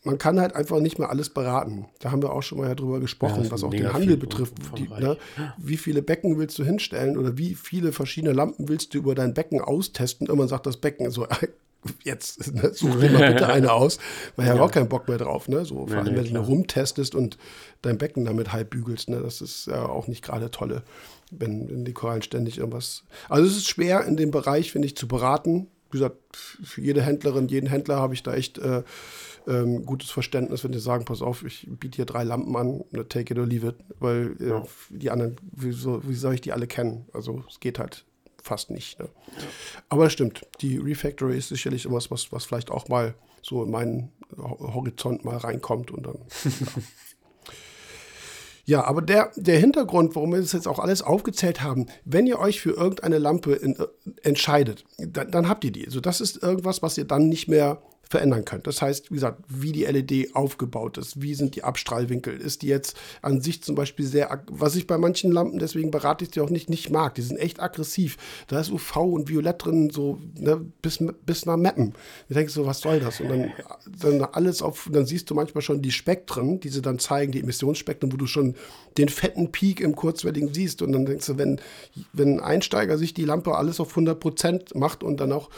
[0.03, 1.87] Man kann halt einfach nicht mehr alles beraten.
[1.99, 4.53] Da haben wir auch schon mal ja drüber gesprochen, ja, was auch den Handel betrifft.
[4.77, 5.17] Die, ne?
[5.57, 9.33] Wie viele Becken willst du hinstellen oder wie viele verschiedene Lampen willst du über dein
[9.33, 10.27] Becken austesten?
[10.27, 11.25] Irgendwann sagt das Becken so,
[12.03, 13.97] jetzt ne, such dir mal bitte eine aus,
[14.35, 14.53] weil ja.
[14.53, 15.65] habe auch keinen Bock mehr drauf, ne?
[15.65, 17.37] So, vor allem, nee, wenn du rumtestest und
[17.81, 19.21] dein Becken damit halb bügelst, ne?
[19.21, 20.83] Das ist ja auch nicht gerade tolle,
[21.31, 23.03] wenn, wenn die Korallen ständig irgendwas.
[23.29, 25.67] Also es ist schwer in dem Bereich, finde ich, zu beraten.
[25.91, 28.83] Wie gesagt, für jede Händlerin, jeden Händler habe ich da echt äh,
[29.47, 33.07] ähm, gutes Verständnis, wenn die sagen, pass auf, ich biete hier drei Lampen an, ne,
[33.07, 34.63] take it or leave it, weil äh, ja.
[34.89, 37.05] die anderen, wie, so, wie soll ich die alle kennen?
[37.13, 38.05] Also es geht halt
[38.45, 38.99] fast nicht.
[38.99, 39.09] Ne?
[39.89, 44.11] Aber stimmt, die Refactory ist sicherlich etwas, was, was vielleicht auch mal so in meinen
[44.37, 46.19] Horizont mal reinkommt und dann.
[48.67, 52.39] Ja, aber der, der Hintergrund, warum wir das jetzt auch alles aufgezählt haben, wenn ihr
[52.39, 53.85] euch für irgendeine Lampe in, äh,
[54.23, 55.85] entscheidet, dann, dann, habt ihr die.
[55.85, 57.79] Also das ist irgendwas, was ihr dann nicht mehr
[58.09, 58.67] verändern könnt.
[58.67, 62.67] Das heißt, wie gesagt, wie die LED aufgebaut ist, wie sind die Abstrahlwinkel, ist die
[62.67, 66.41] jetzt an sich zum Beispiel sehr, was ich bei manchen Lampen, deswegen berate ich die
[66.41, 68.17] auch nicht, nicht mag, die sind echt aggressiv.
[68.47, 71.93] Da ist UV und Violett drin, so ne, bis, bis nach Mappen.
[72.29, 73.19] Ich denke so, was soll das?
[73.19, 73.51] Und dann,
[73.99, 77.39] dann alles auf, dann siehst du manchmal schon die Spektren, die sie dann zeigen, die
[77.39, 78.55] Emissionsspektren, wo du schon
[78.97, 81.59] den fetten Peak im Kurzwelligen siehst und dann denkst du, wenn,
[82.13, 85.49] wenn ein Einsteiger sich die Lampe alles auf 100 Prozent macht und dann auch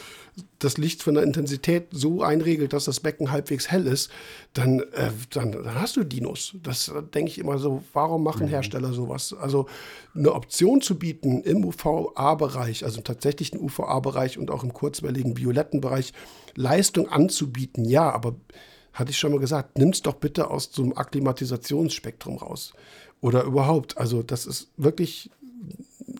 [0.58, 4.10] das Licht von der Intensität so einregelt, dass das Becken halbwegs hell ist,
[4.52, 6.54] dann, äh, dann, dann, hast du Dinos.
[6.62, 8.50] Das äh, denke ich immer so, warum machen mhm.
[8.50, 9.34] Hersteller sowas?
[9.38, 9.66] Also
[10.14, 15.80] eine Option zu bieten im UVA-Bereich, also im tatsächlichen UVA-Bereich und auch im kurzwelligen violetten
[15.80, 16.12] Bereich,
[16.54, 18.34] Leistung anzubieten, ja, aber
[18.92, 22.72] hatte ich schon mal gesagt, nimm es doch bitte aus so einem Akklimatisationsspektrum raus.
[23.20, 23.96] Oder überhaupt.
[23.98, 25.30] Also das ist wirklich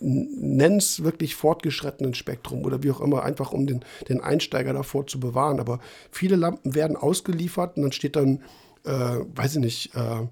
[0.01, 5.07] nenn es wirklich fortgeschrittenen Spektrum oder wie auch immer, einfach um den, den Einsteiger davor
[5.07, 5.61] zu bewahren.
[5.61, 5.80] Aber
[6.11, 8.43] viele Lampen werden ausgeliefert und dann steht dann,
[8.84, 10.26] äh, weiß ich nicht, äh,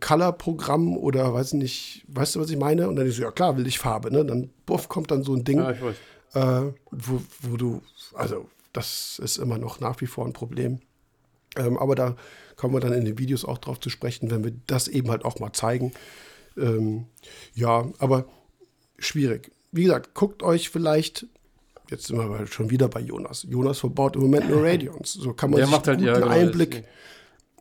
[0.00, 2.88] Color-Programm oder weiß ich nicht, weißt du, was ich meine?
[2.88, 4.24] Und dann ist so, ja klar, will ich Farbe, ne?
[4.24, 5.70] Dann buff, kommt dann so ein Ding, ja,
[6.34, 7.82] äh, wo, wo du,
[8.14, 10.80] also das ist immer noch nach wie vor ein Problem.
[11.56, 12.16] Ähm, aber da
[12.56, 15.24] kommen wir dann in den Videos auch drauf zu sprechen, wenn wir das eben halt
[15.24, 15.92] auch mal zeigen.
[16.56, 17.06] Ähm,
[17.54, 18.26] ja, aber
[19.00, 19.50] schwierig.
[19.72, 21.26] Wie gesagt, guckt euch vielleicht,
[21.90, 23.46] jetzt sind wir schon wieder bei Jonas.
[23.48, 25.12] Jonas verbaut im Moment nur Radions.
[25.12, 26.84] So kann man Der sich einen halt, guten ja, genau, Einblick,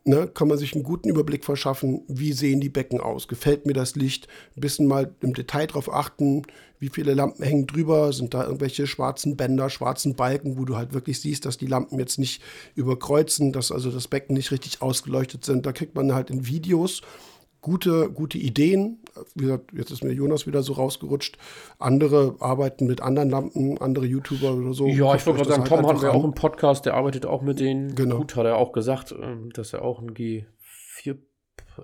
[0.06, 3.74] ne, kann man sich einen guten Überblick verschaffen, wie sehen die Becken aus, gefällt mir
[3.74, 4.28] das Licht,
[4.58, 6.44] ein bisschen mal im Detail drauf achten,
[6.80, 10.94] wie viele Lampen hängen drüber, sind da irgendwelche schwarzen Bänder, schwarzen Balken, wo du halt
[10.94, 12.42] wirklich siehst, dass die Lampen jetzt nicht
[12.76, 15.66] überkreuzen, dass also das Becken nicht richtig ausgeleuchtet sind.
[15.66, 17.02] Da kriegt man halt in Videos
[17.62, 19.00] gute, gute Ideen.
[19.36, 21.38] Wie gesagt, jetzt ist mir Jonas wieder so rausgerutscht.
[21.78, 24.88] Andere arbeiten mit anderen Lampen, andere YouTuber oder so.
[24.88, 27.42] Ja, ich wollte gerade sagen, halt Tom hat ja auch einen Podcast, der arbeitet auch
[27.42, 27.96] mit denen.
[27.96, 28.18] Genau.
[28.18, 31.18] Gut, hat er auch gesagt, ähm, dass er auch ein G4,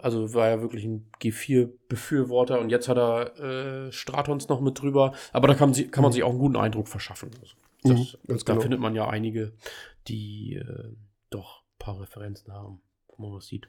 [0.01, 5.13] also war ja wirklich ein G4-Befürworter und jetzt hat er äh, Stratons noch mit drüber.
[5.33, 6.13] Aber da kann, sie, kann man mhm.
[6.13, 7.31] sich auch einen guten Eindruck verschaffen.
[7.41, 8.61] Also das, mhm, da genau.
[8.61, 9.53] findet man ja einige,
[10.07, 10.95] die äh,
[11.29, 13.67] doch ein paar Referenzen haben, wo man was sieht.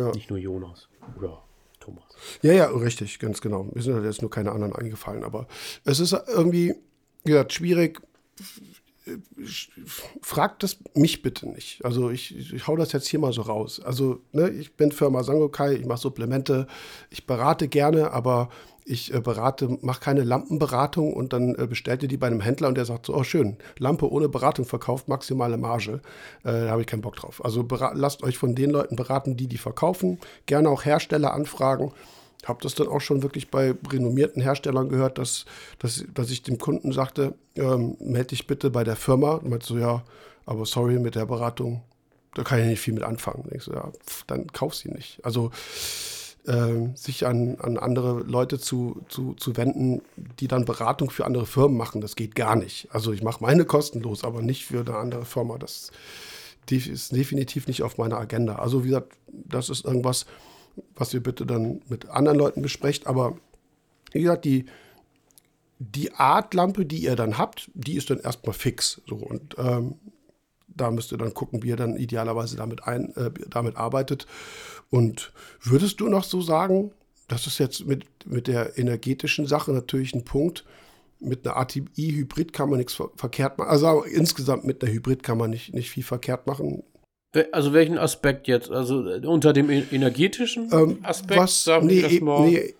[0.00, 0.12] Ja.
[0.12, 1.42] Nicht nur Jonas oder
[1.78, 2.04] Thomas.
[2.42, 3.64] Ja, ja, richtig, ganz genau.
[3.64, 5.46] Mir sind halt jetzt nur keine anderen eingefallen, aber
[5.84, 6.74] es ist irgendwie,
[7.24, 8.00] wie gesagt, schwierig.
[10.22, 11.84] Fragt das mich bitte nicht.
[11.84, 13.80] Also ich, ich hau das jetzt hier mal so raus.
[13.80, 16.66] Also ne, ich bin Firma Sangokai, ich mache Supplemente,
[17.08, 18.50] ich berate gerne, aber
[18.84, 22.68] ich äh, berate, mache keine Lampenberatung und dann äh, bestellt ihr die bei einem Händler
[22.68, 26.00] und der sagt so, oh schön, Lampe ohne Beratung verkauft, maximale Marge.
[26.44, 27.44] Äh, da habe ich keinen Bock drauf.
[27.44, 30.18] Also lasst euch von den Leuten beraten, die die verkaufen.
[30.46, 31.92] Gerne auch Hersteller anfragen.
[32.46, 35.44] Habe das dann auch schon wirklich bei renommierten Herstellern gehört, dass,
[35.78, 39.34] dass, dass ich dem Kunden sagte, ähm, melde dich bitte bei der Firma.
[39.34, 40.02] Und meinte so, ja,
[40.46, 41.82] aber sorry, mit der Beratung,
[42.34, 43.48] da kann ich nicht viel mit anfangen.
[43.52, 45.22] Ich so, ja, pf, dann kauf sie nicht.
[45.22, 45.50] Also
[46.46, 50.02] äh, sich an, an andere Leute zu, zu, zu wenden,
[50.38, 52.00] die dann Beratung für andere Firmen machen.
[52.00, 52.88] Das geht gar nicht.
[52.90, 55.58] Also ich mache meine kostenlos, aber nicht für eine andere Firma.
[55.58, 55.90] Das
[56.70, 58.56] ist definitiv nicht auf meiner Agenda.
[58.56, 60.26] Also wie gesagt, das ist irgendwas,
[60.94, 63.06] was ihr bitte dann mit anderen Leuten besprecht.
[63.06, 63.36] Aber
[64.12, 64.66] wie gesagt, die,
[65.78, 69.00] die Art Lampe, die ihr dann habt, die ist dann erstmal fix.
[69.06, 69.16] So.
[69.16, 69.94] Und ähm,
[70.68, 74.26] da müsst ihr dann gucken, wie ihr dann idealerweise damit, ein, äh, damit arbeitet.
[74.90, 75.32] Und
[75.62, 76.90] würdest du noch so sagen,
[77.28, 80.64] das ist jetzt mit, mit der energetischen Sache natürlich ein Punkt,
[81.20, 83.68] mit einer ATI-Hybrid kann man nichts ver verkehrt machen.
[83.68, 86.82] Also insgesamt mit einer Hybrid kann man nicht, nicht viel verkehrt machen.
[87.52, 88.70] Also welchen Aspekt jetzt?
[88.70, 91.40] Also äh, unter dem e-, energetischen ähm, Aspekt?
[91.40, 92.74] Was, nee, e, nee,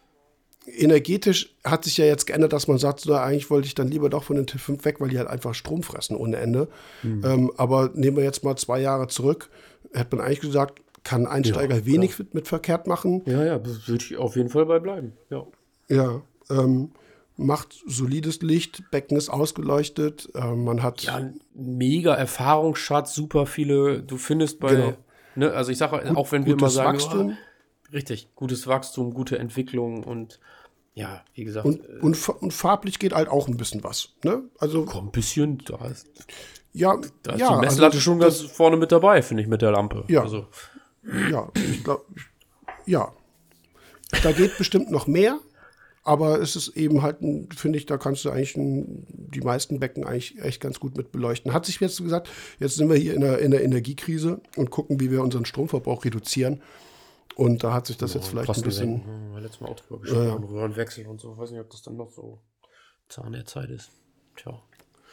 [0.67, 4.11] energetisch hat sich ja jetzt geändert, dass man sagt, so, eigentlich wollte ich dann lieber
[4.11, 6.69] doch von den T5 weg, weil die halt einfach Strom fressen ohne Ende.
[7.03, 7.25] Mhm.
[7.25, 9.51] Ähm, aber nehmen wir jetzt mal zwei Jahre zurück,
[9.93, 13.23] hätte man eigentlich gesagt, kann Einsteiger ja, wenig mit, mit, verkehrt machen.
[13.27, 15.13] Ja, ja, das würde ich auf jeden Fall bei bleiben.
[15.31, 15.47] Ja,
[15.89, 16.91] ja ähm,
[17.37, 21.03] macht solides Licht, Becken ist ausgeleuchtet, äh, man hat.
[21.03, 24.03] Ja, mega Erfahrungsschatz, super viele.
[24.03, 24.75] Du findest bei.
[24.75, 24.93] Genau.
[25.37, 27.31] Ne, also ich sage auch, wenn wir mal sagen, Wachstum.
[27.31, 30.41] Oh, richtig, gutes Wachstum, gute Entwicklung und
[30.95, 31.67] ja, wie gesagt.
[31.67, 34.11] Und, äh, und, und, farblich geht halt auch ein bisschen was.
[34.25, 34.43] Ne?
[34.59, 36.09] Also, komm, ein bisschen, da ist.
[36.73, 39.63] Ja, da ist ja, die Messlatte also, schon ganz vorne mit dabei, finde ich, mit
[39.63, 40.05] der Lampe.
[40.09, 40.23] Ja.
[40.23, 40.47] Also.
[41.03, 42.05] Ja, ich glaube,
[42.87, 43.13] ja.
[44.23, 45.39] Da geht bestimmt noch mehr,
[46.03, 47.19] aber es ist eben halt,
[47.55, 51.13] finde ich, da kannst du eigentlich ein, die meisten Becken eigentlich echt ganz gut mit
[51.13, 51.53] beleuchten.
[51.53, 52.29] Hat sich jetzt gesagt,
[52.59, 56.05] jetzt sind wir hier in der, in der Energiekrise und gucken, wie wir unseren Stromverbrauch
[56.05, 56.63] reduzieren.
[57.37, 59.03] Und da hat sich das ja, jetzt vielleicht ein bisschen.
[59.33, 60.49] Ja, letztes Mal auch drüber gesprochen, ja.
[60.49, 61.33] Röhrenwechsel und so.
[61.33, 62.41] Ich weiß nicht, ob das dann noch so
[63.09, 63.91] Zahn der Zeit ist.
[64.37, 64.61] Tja,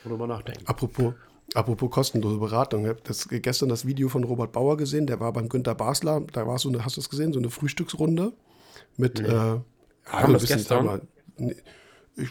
[0.04, 0.66] worüber nachdenken.
[0.66, 1.14] Apropos,
[1.54, 2.84] apropos kostenlose Beratung.
[2.84, 6.22] Ich habe das, gestern das Video von Robert Bauer gesehen, der war beim Günter Basler.
[6.34, 8.34] Da war so eine, hast du das gesehen, so eine Frühstücksrunde
[8.98, 9.20] mit.
[9.20, 9.28] Nee.
[9.28, 9.60] Äh,
[10.04, 10.86] Kam das gestern?
[10.86, 11.02] Mal,
[11.38, 11.56] nee,
[12.16, 12.30] ich,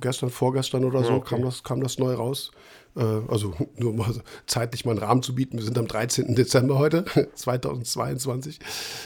[0.00, 1.34] gestern, vorgestern oder so okay.
[1.34, 2.52] kam, das, kam das neu raus.
[2.96, 4.14] Äh, also nur mal
[4.46, 5.58] zeitlich mal einen Rahmen zu bieten.
[5.58, 6.34] Wir sind am 13.
[6.34, 7.04] Dezember heute,
[7.34, 8.58] 2022,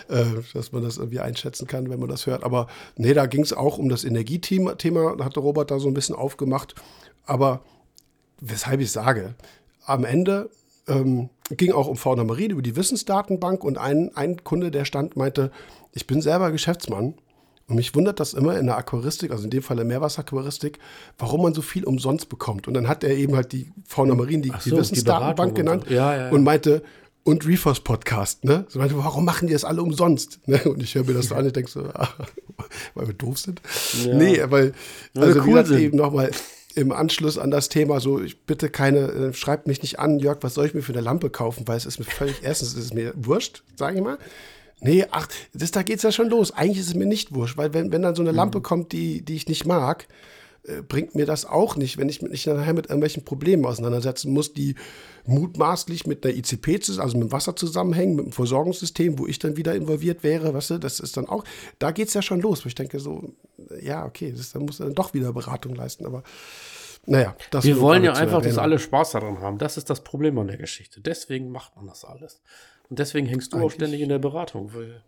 [0.09, 2.45] äh, dass man das irgendwie einschätzen kann, wenn man das hört.
[2.45, 5.95] Aber nee, da ging es auch um das Energiethema, Thema, hatte Robert da so ein
[5.95, 6.75] bisschen aufgemacht.
[7.27, 7.63] Aber
[8.41, 9.35] weshalb ich sage,
[9.85, 10.51] am Ende
[10.89, 15.17] ähm, ging auch um Fauna Marine, über die Wissensdatenbank und ein, ein Kunde, der stand,
[15.17, 15.51] meinte,
[15.93, 17.15] ich bin selber Geschäftsmann
[17.69, 20.79] und mich wundert das immer in der Aquaristik, also in dem Fall der Meerwasseraquaristik,
[21.19, 22.69] warum man so viel umsonst bekommt.
[22.69, 25.89] Und dann hat er eben halt die Fauna Marin, die, so, die Wissensdatenbank genannt und,
[25.89, 25.95] so.
[25.95, 26.31] ja, ja, ja.
[26.31, 26.83] und meinte,
[27.23, 28.65] und Reefers Podcast, ne?
[28.69, 30.41] So meinte, warum machen die das alle umsonst?
[30.47, 30.61] Ne?
[30.65, 32.09] Und ich höre mir das so an und denke so, ah,
[32.95, 33.61] weil wir doof sind.
[34.05, 34.73] Nee, weil,
[35.15, 36.31] also cool wie eben nochmal
[36.77, 40.39] im Anschluss an das Thema so, ich bitte keine, äh, schreibt mich nicht an, Jörg,
[40.43, 41.67] was soll ich mir für eine Lampe kaufen?
[41.67, 44.19] Weil es ist mir völlig, erstens ist es mir wurscht, sage ich mal.
[44.81, 46.53] Nee, ach, das, da geht's ja schon los.
[46.53, 48.63] Eigentlich ist es mir nicht wurscht, weil wenn, wenn dann so eine Lampe mhm.
[48.63, 50.07] kommt, die, die ich nicht mag,
[50.65, 54.53] äh, bringt mir das auch nicht, wenn ich mich nachher mit irgendwelchen Problemen auseinandersetzen muss,
[54.53, 54.75] die
[55.25, 59.57] mutmaßlich mit einer ICP, also mit dem Wasser zusammenhängen, mit dem Versorgungssystem, wo ich dann
[59.57, 61.45] wieder involviert wäre, weißt du, das ist dann auch,
[61.79, 63.33] da geht's ja schon los, wo ich denke so,
[63.81, 66.23] ja, okay, das, dann muss er dann doch wieder Beratung leisten, aber
[67.07, 69.59] naja, das Wir wollen ja einfach, dass alle Spaß daran haben.
[69.59, 71.01] Das ist das Problem an der Geschichte.
[71.01, 72.43] Deswegen macht man das alles.
[72.91, 74.73] Und deswegen hängst du Eigentlich, auch ständig in der Beratung.
[74.75, 75.03] Weil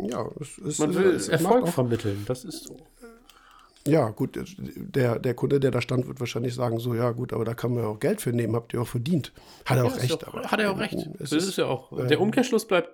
[0.00, 2.24] ja, es ist, man will es Erfolg vermitteln.
[2.26, 2.76] Das ist so.
[3.86, 7.44] Ja, gut, der, der Kunde, der da stand, wird wahrscheinlich sagen: So, ja, gut, aber
[7.44, 9.32] da kann man ja auch Geld für nehmen, habt ihr auch verdient.
[9.66, 10.26] Hat er ja, auch recht.
[10.26, 10.96] Auch, hat er auch recht.
[11.18, 11.92] das ist, ist, ja auch.
[11.92, 12.88] Äh, der Umkehrschluss bleibt,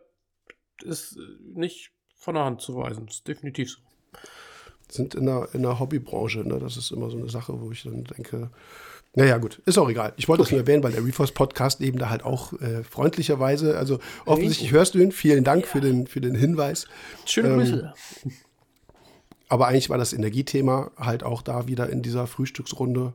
[0.83, 1.17] ist
[1.55, 3.07] nicht von der Hand zu weisen.
[3.07, 3.79] Das ist definitiv so.
[4.91, 6.59] Sind in der, in der Hobbybranche, ne?
[6.59, 8.51] Das ist immer so eine Sache, wo ich dann denke,
[9.15, 10.13] naja, gut, ist auch egal.
[10.17, 10.51] Ich wollte okay.
[10.51, 14.73] das nur erwähnen, weil der Reforce Podcast eben da halt auch äh, freundlicherweise, also offensichtlich
[14.73, 15.13] hörst du ihn.
[15.13, 15.71] Vielen Dank ja.
[15.71, 16.87] für, den, für den Hinweis.
[17.27, 17.95] Schöne ähm, Grüße.
[19.51, 23.13] Aber eigentlich war das Energiethema halt auch da wieder in dieser Frühstücksrunde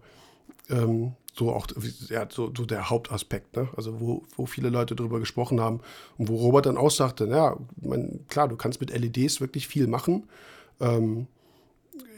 [0.69, 1.67] ähm, so auch
[2.09, 3.67] ja, so, so, der Hauptaspekt, ne?
[3.75, 5.81] Also wo, wo viele Leute darüber gesprochen haben
[6.17, 9.87] und wo Robert dann auch sagte, naja, man, klar, du kannst mit LEDs wirklich viel
[9.87, 10.27] machen.
[10.79, 11.27] Ähm,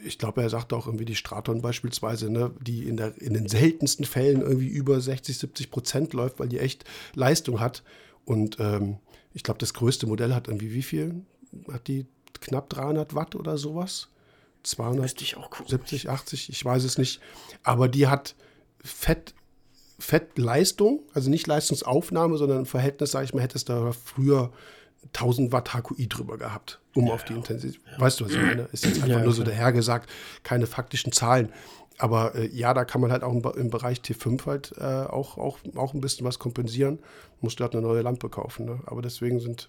[0.04, 3.48] ich glaube, er sagt auch irgendwie die Straton beispielsweise, ne, die in, der, in den
[3.48, 7.82] seltensten Fällen irgendwie über 60, 70 Prozent läuft, weil die echt Leistung hat.
[8.24, 8.98] Und ähm,
[9.32, 11.22] ich glaube, das größte Modell hat irgendwie wie viel?
[11.72, 12.06] Hat die
[12.40, 14.08] knapp 300 Watt oder sowas?
[14.62, 15.36] 270,
[16.08, 17.20] 80, ich weiß es nicht.
[17.62, 18.34] Aber die hat
[18.82, 19.34] Fett,
[19.98, 24.52] Fettleistung, also nicht Leistungsaufnahme, sondern im Verhältnis, sage ich mal, hättest du früher
[25.14, 27.80] 1000 Watt HQI drüber gehabt, um ja, auf die Intensität.
[27.92, 28.00] Ja.
[28.00, 28.68] Weißt du, was ich meine?
[28.72, 30.10] Ist jetzt einfach ja, nur so dahergesagt,
[30.42, 31.52] keine faktischen Zahlen.
[31.98, 35.36] Aber äh, ja, da kann man halt auch im, im Bereich T5 halt äh, auch,
[35.36, 37.00] auch, auch ein bisschen was kompensieren.
[37.40, 38.66] Musst du halt eine neue Lampe kaufen.
[38.66, 38.80] Ne?
[38.86, 39.68] Aber deswegen sind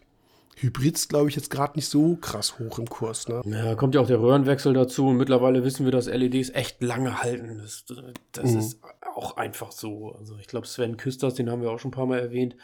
[0.56, 3.28] Hybrids, glaube ich, jetzt gerade nicht so krass hoch im Kurs.
[3.28, 3.42] Ne?
[3.46, 5.08] Ja, kommt ja auch der Röhrenwechsel dazu.
[5.08, 7.60] Und mittlerweile wissen wir, dass LEDs echt lange halten.
[7.60, 7.86] Das,
[8.32, 8.60] das mhm.
[8.60, 8.82] ist
[9.16, 10.14] auch einfach so.
[10.14, 12.58] Also ich glaube, Sven Küsters, den haben wir auch schon ein paar Mal erwähnt.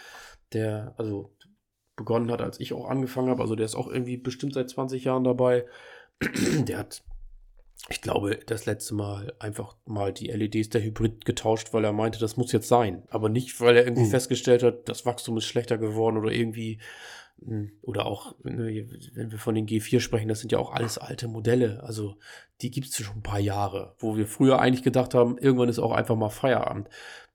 [0.51, 1.35] Der, also
[1.95, 3.41] begonnen hat, als ich auch angefangen habe.
[3.41, 5.65] Also der ist auch irgendwie bestimmt seit 20 Jahren dabei.
[6.21, 7.03] der hat,
[7.89, 12.19] ich glaube, das letzte Mal einfach mal die LEDs der Hybrid getauscht, weil er meinte,
[12.19, 13.03] das muss jetzt sein.
[13.09, 14.11] Aber nicht, weil er irgendwie mhm.
[14.11, 16.79] festgestellt hat, das Wachstum ist schlechter geworden oder irgendwie
[17.81, 21.27] oder auch, ne, wenn wir von den G4 sprechen, das sind ja auch alles alte
[21.27, 21.83] Modelle.
[21.83, 22.15] Also
[22.61, 25.79] die gibt es schon ein paar Jahre, wo wir früher eigentlich gedacht haben, irgendwann ist
[25.79, 26.89] auch einfach mal Feierabend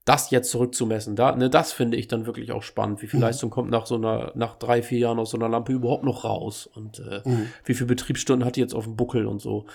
[0.04, 3.02] das jetzt zurückzumessen, da, ne, das finde ich dann wirklich auch spannend.
[3.02, 3.26] Wie viel mhm.
[3.26, 6.24] Leistung kommt nach so einer, nach drei, vier Jahren aus so einer Lampe überhaupt noch
[6.24, 6.66] raus?
[6.66, 7.46] Und äh, mhm.
[7.64, 9.66] wie viele Betriebsstunden hat die jetzt auf dem Buckel und so?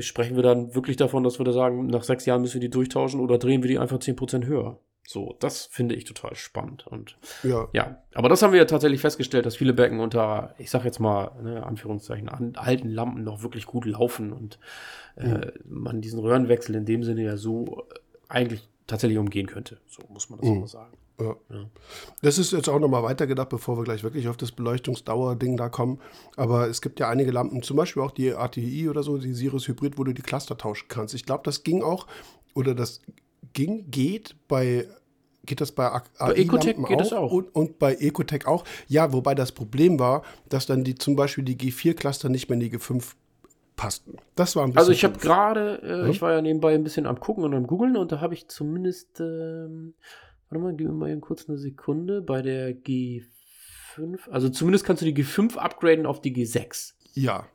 [0.00, 2.70] Sprechen wir dann wirklich davon, dass wir da sagen, nach sechs Jahren müssen wir die
[2.70, 4.80] durchtauschen oder drehen wir die einfach zehn Prozent höher?
[5.10, 6.86] So, das finde ich total spannend.
[6.86, 7.66] Und ja.
[7.72, 11.00] ja, aber das haben wir ja tatsächlich festgestellt, dass viele Becken unter, ich sag jetzt
[11.00, 14.58] mal, ne, Anführungszeichen, an alten Lampen noch wirklich gut laufen und
[15.16, 15.52] äh, mhm.
[15.64, 17.86] man diesen Röhrenwechsel in dem Sinne ja so
[18.28, 19.78] eigentlich tatsächlich umgehen könnte.
[19.86, 20.60] So muss man das mhm.
[20.60, 20.92] mal sagen.
[21.18, 21.36] Ja.
[21.48, 21.64] ja.
[22.20, 26.02] Das ist jetzt auch nochmal weitergedacht, bevor wir gleich wirklich auf das Beleuchtungsdauer-Ding da kommen.
[26.36, 29.68] Aber es gibt ja einige Lampen, zum Beispiel auch die ATI oder so, die Sirius
[29.68, 31.14] Hybrid, wo du die Cluster tauschen kannst.
[31.14, 32.06] Ich glaube, das ging auch,
[32.52, 33.00] oder das
[33.52, 34.86] ging, geht bei
[35.44, 37.32] geht das bei, bei Ecotech geht das auch.
[37.32, 38.64] Und, und, bei Ecotech auch.
[38.86, 42.60] Ja, wobei das Problem war, dass dann die zum Beispiel die G4-Cluster nicht mehr in
[42.60, 43.14] die G5
[43.74, 44.18] passten.
[44.34, 44.78] Das war ein bisschen.
[44.78, 46.06] Also ich habe gerade, äh, ja?
[46.08, 48.48] ich war ja nebenbei ein bisschen am Gucken und am Googeln und da habe ich
[48.48, 49.94] zumindest, ähm,
[50.50, 53.24] warte mal, gib mir mal eben kurz eine Sekunde, bei der G5
[53.98, 54.30] G5?
[54.30, 56.94] Also zumindest kannst du die G5 upgraden auf die G6.
[57.14, 57.46] Ja.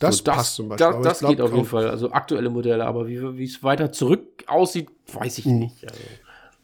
[0.00, 0.86] Das, So, das passt zum Beispiel.
[0.86, 1.88] Das, aber das glaub, geht auf jeden Fall.
[1.88, 5.84] Also aktuelle Modelle, aber wie es weiter zurück aussieht, weiß ich nicht.
[5.88, 6.00] Also,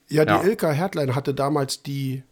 [0.09, 0.43] Ja, die Ja.
[0.43, 2.25] Ilka Hertlein hatte damals die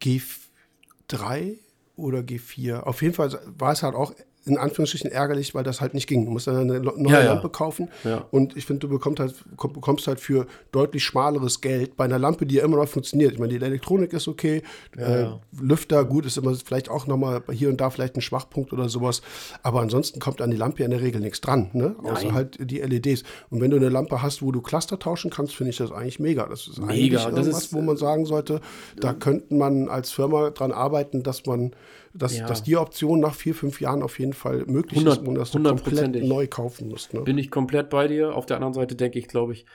[0.00, 1.58] G3
[1.96, 2.80] oder G4.
[2.80, 4.12] Auf jeden Fall war es halt auch
[4.44, 6.24] in Anführungsstrichen ärgerlich, weil das halt nicht ging.
[6.24, 7.32] Du musst dann eine neue Ja, ja.
[7.34, 7.90] Lampe kaufen.
[8.04, 8.24] Ja.
[8.30, 12.18] Und ich finde, du bekommst halt, komm- bekommst halt für deutlich schmaleres Geld bei einer
[12.18, 13.32] Lampe, die ja immer noch funktioniert.
[13.32, 14.62] Ich meine, die Elektronik ist okay,
[14.96, 15.40] äh, ja.
[15.60, 19.20] Lüfter, gut, ist immer vielleicht auch nochmal hier und da vielleicht ein Schwachpunkt oder sowas.
[19.62, 21.94] Aber ansonsten kommt an die Lampe ja in der Regel nichts dran, ne?
[22.02, 22.34] Außer Nein.
[22.34, 23.24] halt die LEDs.
[23.50, 26.20] Und wenn du eine Lampe hast, wo du Cluster tauschen kannst, finde ich das eigentlich
[26.20, 26.46] mega.
[26.46, 28.60] Das ist Mega, eigentlich das irgendwas, ist- wo man sagen sollte,
[28.98, 31.72] da könnte man als Firma dran arbeiten, dass man,
[32.18, 32.46] dass, Ja.
[32.46, 35.50] dass die Option nach vier, fünf Jahren auf jeden Fall möglich 100 ist, ohne dass
[35.52, 37.14] du komplett neu kaufen musst.
[37.14, 37.20] Ne?
[37.22, 38.34] bin ich komplett bei dir.
[38.34, 39.66] Auf der anderen Seite denke ich, glaube ich,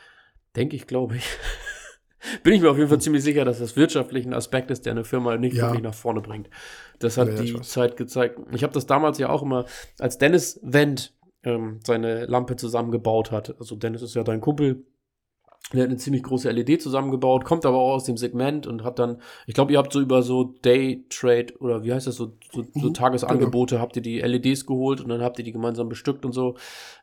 [0.55, 1.25] denke ich, glaube ich,
[2.43, 4.91] bin ich mir auf jeden Fall ziemlich sicher, dass das wirtschaftlich ein Aspekt ist, der
[4.93, 5.63] eine Firma nicht Ja.
[5.67, 6.49] wirklich nach vorne bringt.
[6.99, 7.59] Das hat Ja, die.
[7.61, 8.39] Zeit gezeigt.
[8.53, 9.65] Ich habe das damals ja auch immer,
[9.99, 11.13] als Dennis Wendt
[11.43, 13.55] ähm, seine Lampe zusammengebaut hat.
[13.59, 14.85] Also Dennis ist ja dein Kumpel.
[15.72, 18.99] Der hat eine ziemlich große LED zusammengebaut, kommt aber auch aus dem Segment und hat
[18.99, 22.34] dann, ich glaube, ihr habt so über so Day Trade oder wie heißt das, so,
[22.51, 25.88] so, so Mhm, Tagesangebote, habt ihr die LEDs geholt und dann habt ihr die gemeinsam
[25.89, 26.55] bestückt und so.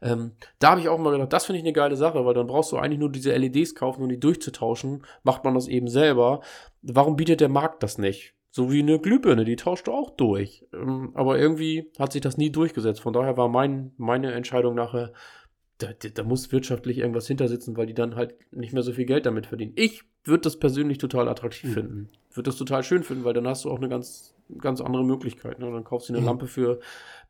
[0.03, 2.47] Ähm, da habe ich auch mal gedacht, das finde ich eine geile Sache, weil dann
[2.47, 5.05] brauchst du eigentlich nur diese LEDs kaufen und die durchzutauschen.
[5.23, 6.41] Macht man das eben selber.
[6.83, 8.35] Warum bietet der Markt das nicht?
[8.53, 10.67] So wie eine Glühbirne, die tauscht du auch durch.
[10.75, 13.01] Ähm, aber irgendwie hat sich das nie durchgesetzt.
[13.01, 15.13] Von daher war mein, meine Entscheidung nachher,
[15.83, 19.07] da, da, muss wirtschaftlich irgendwas hinter sitzen, weil die dann halt nicht mehr so viel
[19.07, 19.73] Geld damit verdienen.
[19.77, 21.75] Ich würde das persönlich total attraktiv Mhm.
[21.75, 22.09] finden.
[22.33, 25.59] Würde das total schön finden, weil dann hast du auch eine ganz, ganz andere Möglichkeit.
[25.59, 25.71] Ne?
[25.71, 26.27] Dann kaufst du eine Mhm.
[26.27, 26.81] Lampe für,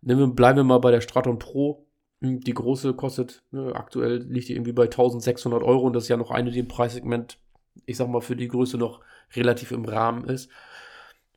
[0.02, 1.86] nehmen wir, bleiben wir mal bei der Straton Pro.
[2.20, 6.08] Hm, Die große kostet, ne, aktuell liegt die irgendwie bei 1600 Euro und das ist
[6.10, 7.38] ja noch eine, die im Preissegment,
[7.86, 9.00] ich sag mal, für die Größe noch
[9.34, 10.50] relativ im Rahmen ist.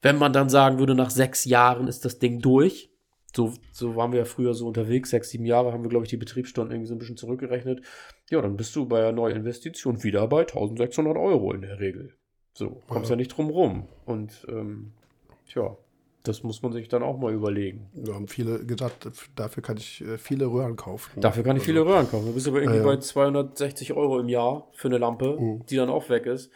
[0.02, 2.90] Wenn man dann sagen würde, nach sechs Jahren ist das Ding durch,
[3.36, 6.10] so, so waren wir ja früher so unterwegs, sechs, sieben Jahre haben wir, glaube ich,
[6.10, 7.82] die Betriebsstunden irgendwie so ein bisschen zurückgerechnet.
[8.30, 12.14] Ja, dann bist du bei einer Neuinvestition wieder bei 1600 Euro in der Regel.
[12.54, 13.18] So, kommst ja, Ja.
[13.18, 13.88] nicht drum rum.
[14.06, 14.92] Und, ähm,
[15.48, 15.76] tja,
[16.24, 17.90] das muss man sich dann auch mal überlegen.
[17.96, 21.20] Da haben viele gesagt, dafür kann ich äh, viele Röhren kaufen.
[21.20, 22.28] Dafür kann ich Also, viele Röhren kaufen.
[22.28, 22.92] Du bist aber irgendwie Ja, ja.
[22.96, 25.66] bei 260 Euro im Jahr für eine Lampe, Mhm.
[25.66, 26.52] die dann auch weg ist.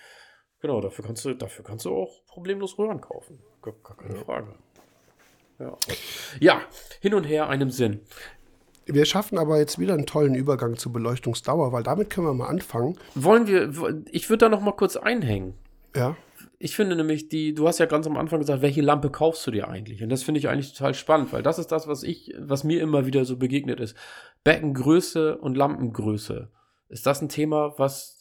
[0.62, 3.40] Genau, dafür kannst du, dafür kannst du auch problemlos Röhren kaufen.
[3.62, 4.56] Gar, gar keine Frage.
[5.60, 5.76] Ja.
[6.40, 6.62] ja,
[7.00, 8.02] hin und her einem Sinn.
[8.86, 12.48] Wir schaffen aber jetzt wieder einen tollen Übergang zur Beleuchtungsdauer, weil damit können wir mal
[12.48, 12.98] anfangen.
[13.16, 13.72] Wollen wir,
[14.12, 15.56] ich würde da noch mal kurz einhängen.
[15.96, 16.16] Ja,
[16.60, 19.52] Ich finde nämlich, die, du hast ja ganz am Anfang gesagt, welche Lampe kaufst du
[19.52, 20.02] dir eigentlich?
[20.04, 22.82] Und das finde ich eigentlich total spannend, weil das ist das, was ich, was mir
[22.82, 23.96] immer wieder so begegnet ist.
[24.44, 26.50] Beckengröße und Lampengröße.
[26.90, 28.17] Ist das ein Thema, was,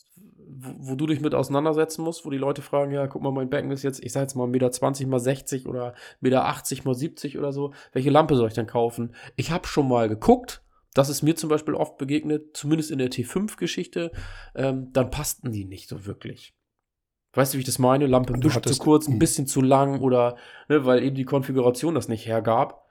[0.48, 3.50] wo, wo du dich mit auseinandersetzen musst, wo die Leute fragen, ja, guck mal, mein
[3.50, 6.94] Becken ist jetzt, ich sag jetzt mal 1,20 Meter mal 60 oder 1,80 Meter mal
[6.94, 7.72] 70 oder so.
[7.92, 9.14] Welche Lampe soll ich denn kaufen?
[9.36, 10.62] Ich habe schon mal geguckt,
[10.94, 14.12] das ist mir zum Beispiel oft begegnet, zumindest in der T5-Geschichte,
[14.54, 16.54] ähm, dann passten die nicht so wirklich.
[17.34, 18.06] Weißt du, wie ich das meine?
[18.06, 19.18] Lampe ein bisschen zu kurz, ein Mhm.
[19.18, 20.36] bisschen zu lang oder,
[20.68, 22.86] ne, weil eben die Konfiguration das nicht hergab.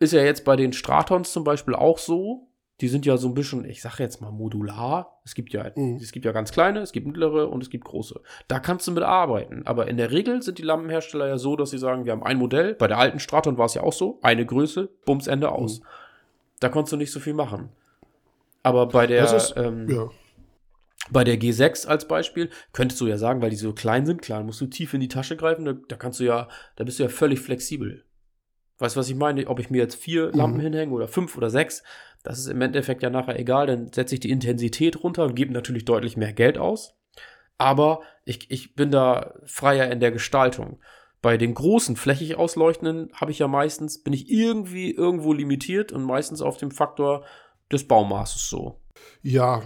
[0.00, 2.49] Ist ja jetzt bei den Stratons zum Beispiel auch so.
[2.80, 5.20] Die sind ja so ein bisschen, ich sage jetzt mal modular.
[5.24, 5.96] Es gibt ja, Mhm.
[5.96, 8.20] es gibt ja ganz kleine, es gibt mittlere und es gibt große.
[8.48, 9.66] Da kannst du mit arbeiten.
[9.66, 12.38] Aber in der Regel sind die Lampenhersteller ja so, dass sie sagen, wir haben ein
[12.38, 12.74] Modell.
[12.74, 14.18] Bei der alten Straton war es ja auch so.
[14.22, 15.80] Eine Größe, Bums, Ende aus.
[15.80, 15.84] Mhm.
[16.60, 17.68] Da konntest du nicht so viel machen.
[18.62, 20.08] Aber bei der, ist, ähm, ja.
[21.10, 24.42] bei der G6 als Beispiel könntest du ja sagen, weil die so klein sind, klar,
[24.42, 27.02] musst du tief in die Tasche greifen, da, da kannst du ja, da bist du
[27.04, 28.04] ja völlig flexibel.
[28.78, 29.46] Weißt du, was ich meine?
[29.46, 30.34] Ob ich mir jetzt vier Mhm.
[30.38, 31.82] Lampen hinhänge oder fünf oder sechs,
[32.22, 35.52] das ist im Endeffekt ja nachher egal, dann setze ich die Intensität runter und gebe
[35.52, 36.94] natürlich deutlich mehr Geld aus.
[37.58, 40.80] Aber ich, ich bin da freier in der Gestaltung.
[41.22, 46.02] Bei den großen, flächig ausleuchtenden habe ich ja meistens, bin ich irgendwie irgendwo limitiert und
[46.02, 47.24] meistens auf dem Faktor
[47.70, 48.80] des Baumaßes so.
[49.22, 49.62] Ja,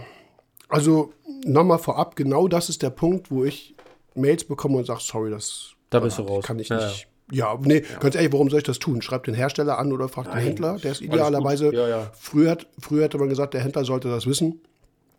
[0.67, 1.13] also
[1.45, 3.75] nochmal vorab, genau das ist der Punkt, wo ich
[4.15, 6.43] Mails bekomme und sage, sorry, das Da bist du raus.
[6.43, 7.01] kann ich Ja, nicht.
[7.03, 9.01] Ja, nee, ganz ehrlich, warum soll ich das tun?
[9.01, 10.77] Schreib den Hersteller an oder frag den Nein, Händler.
[10.77, 11.73] Der ist idealerweise.
[11.73, 12.11] Ja, ja.
[12.19, 14.61] Früher, früher hätte man gesagt, der Händler sollte das wissen.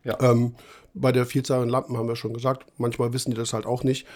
[0.04, 0.18] Ja.
[0.20, 0.54] Ähm,
[0.99, 3.84] bei der Vielzahl an Lampen haben wir schon gesagt, manchmal wissen die das halt auch
[3.84, 4.07] nicht.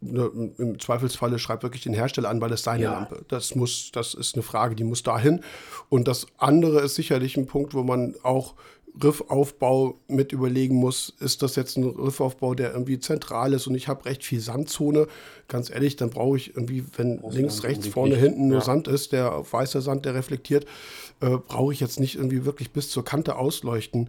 [0.00, 2.92] Ne, Im Zweifelsfalle schreibt wirklich den Hersteller an, weil es seine Ja.
[2.92, 3.24] Lampe.
[3.28, 5.40] Das muss, das ist eine Frage, die muss dahin.
[5.88, 8.54] Und das andere ist sicherlich ein Punkt, wo man auch
[9.10, 13.88] Riffaufbau mit überlegen muss, ist das jetzt ein Riffaufbau, der irgendwie zentral ist und ich
[13.88, 15.06] habe recht viel Sandzone.
[15.48, 18.22] Ganz ehrlich, dann brauche ich irgendwie, wenn Brauchst links, rechts, vorne, nicht.
[18.22, 18.64] hinten nur Ja.
[18.64, 20.64] Sand ist, der weißer Sand, der reflektiert,
[21.20, 24.08] äh, brauche ich jetzt nicht irgendwie wirklich bis zur Kante ausleuchten.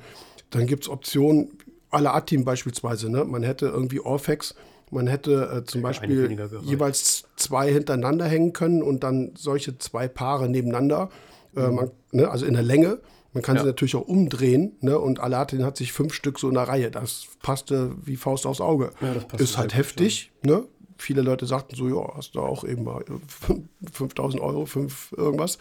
[0.50, 1.52] Dann gibt es Optionen,
[1.92, 3.10] la Atim beispielsweise.
[3.10, 3.24] Ne?
[3.26, 4.56] Man hätte irgendwie Orfex
[4.92, 10.50] Man hätte äh, zum Beispiel jeweils zwei hintereinander hängen können und dann solche zwei Paare
[10.50, 11.10] nebeneinander,
[11.56, 13.00] äh, man, ne, also in der Länge.
[13.34, 13.62] Man kann ja.
[13.62, 14.98] sie natürlich auch umdrehen, ne?
[14.98, 16.90] Und Aladdin hat sich fünf Stück so in der Reihe.
[16.90, 18.92] Das passte wie Faust aufs Auge.
[19.02, 20.64] Ja, ist halt heftig, ne?
[20.98, 23.04] Viele Leute sagten so, ja, hast du auch eben mal
[23.92, 25.60] 5000 Euro, 5 irgendwas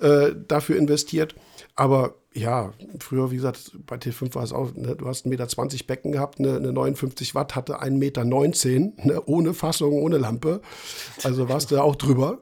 [0.00, 1.34] äh, dafür investiert.
[1.78, 5.84] Aber ja, früher, wie gesagt, bei T5 war es auch, ne, du hast 1,20 Meter
[5.86, 10.60] Becken gehabt, eine, eine 59 Watt hatte 1,19 Meter, ne, ohne Fassung, ohne Lampe.
[11.22, 12.40] Also warst du auch drüber.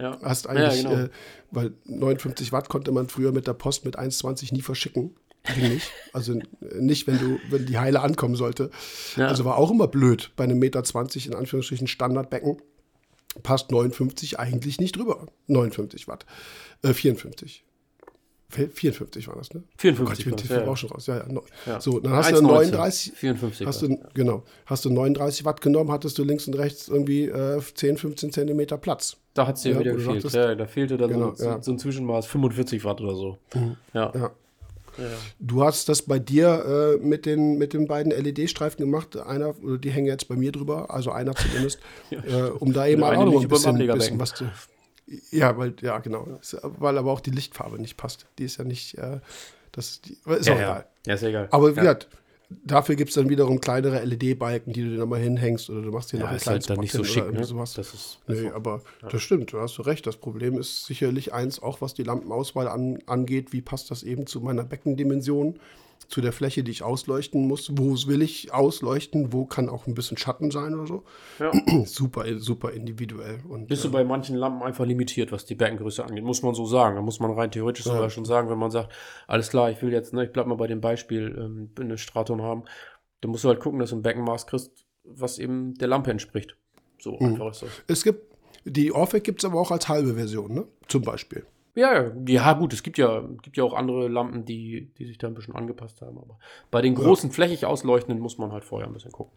[0.00, 0.16] Ja.
[0.22, 1.02] Hast eigentlich, ja, genau.
[1.04, 1.08] äh,
[1.50, 5.14] weil 59 Watt konnte man früher mit der Post mit 1,20 nie verschicken.
[5.60, 5.92] Nicht.
[6.14, 6.40] Also
[6.78, 8.70] nicht, wenn du, wenn die Heile ankommen sollte.
[9.16, 9.26] Ja.
[9.28, 12.56] Also war auch immer blöd bei einem Meter 20 in Anführungsstrichen Standardbecken.
[13.42, 15.26] Passt 59 eigentlich nicht drüber.
[15.46, 16.24] 59 Watt.
[16.82, 17.64] Äh, 54.
[18.50, 19.62] 54 war das, ne?
[19.76, 20.00] 54.
[20.00, 20.66] Oh Gott, ich bin TV ja.
[20.66, 21.06] auch schon raus.
[21.06, 21.24] Ja, ja.
[21.66, 21.80] ja.
[21.80, 23.12] So, dann hast 1, du 39.
[23.14, 23.66] 54.
[23.66, 24.42] Hast du, genau.
[24.64, 28.78] Hast du 39 Watt genommen, hattest du links und rechts irgendwie äh, 10, 15 Zentimeter
[28.78, 29.18] Platz.
[29.34, 30.22] Da hat es dir ja, wieder gefehlt.
[30.22, 31.62] Sagtest, ja, da fehlte dann genau, so, ja.
[31.62, 33.38] so, ein Zwischenmaß 45 Watt oder so.
[33.54, 33.76] Mhm.
[33.92, 34.12] Ja.
[34.14, 34.30] ja.
[35.38, 39.16] Du hast das bei dir äh, mit, den, mit den beiden LED-Streifen gemacht.
[39.16, 41.80] Einer, die hängen jetzt bei mir drüber, also einer zumindest,
[42.10, 44.46] äh, um da eben auch noch ein bisschen, bisschen was zu.
[45.30, 46.26] Ja, weil, ja, genau.
[46.62, 48.26] Weil aber auch die Lichtfarbe nicht passt.
[48.38, 49.20] Die ist ja nicht, äh,
[49.72, 50.64] das ist, die, ist ja, auch ja.
[50.64, 50.86] egal.
[51.06, 51.48] Ja, ist egal.
[51.50, 52.08] Aber wie gesagt,
[52.48, 56.10] dafür gibt es dann wiederum kleinere LED-Balken, die du dir nochmal hinhängst oder du machst
[56.10, 57.44] hier ja, noch einen kleinen halt dann nicht so schick, ne?
[57.44, 57.74] sowas.
[57.74, 59.08] Das ist, nee, aber ja.
[59.08, 60.06] das stimmt, da hast du recht.
[60.06, 63.52] Das Problem ist sicherlich eins, auch was die Lampenauswahl an, angeht.
[63.52, 65.58] Wie passt das eben zu meiner Beckendimension?
[66.08, 67.70] Zu der Fläche, die ich ausleuchten muss.
[67.76, 69.32] Wo will ich ausleuchten?
[69.32, 71.04] Wo kann auch ein bisschen Schatten sein oder so?
[71.38, 71.52] Ja.
[71.84, 73.40] super, super individuell.
[73.46, 76.54] Und, Bist du äh, bei manchen Lampen einfach limitiert, was die Beckengröße angeht, muss man
[76.54, 76.96] so sagen.
[76.96, 77.92] Da muss man rein theoretisch ja.
[77.92, 78.90] sogar schon sagen, wenn man sagt,
[79.26, 82.40] alles klar, ich will jetzt, ne, ich bleib mal bei dem Beispiel, ähm, eine Straton
[82.40, 82.64] haben,
[83.20, 86.56] dann musst du halt gucken, dass du ein Beckenmaß kriegst, was eben der Lampe entspricht.
[86.98, 87.26] So mhm.
[87.26, 87.70] einfach ist das.
[87.86, 88.34] Es gibt,
[88.64, 90.66] die Orphic gibt es aber auch als halbe Version, ne?
[90.88, 91.44] Zum Beispiel.
[91.74, 95.28] Ja, ja, gut, es gibt ja, gibt ja auch andere Lampen, die, die sich da
[95.28, 96.18] ein bisschen angepasst haben.
[96.18, 96.38] Aber
[96.70, 97.34] bei den großen, ja.
[97.34, 99.32] flächig ausleuchtenden muss man halt vorher ein bisschen gucken.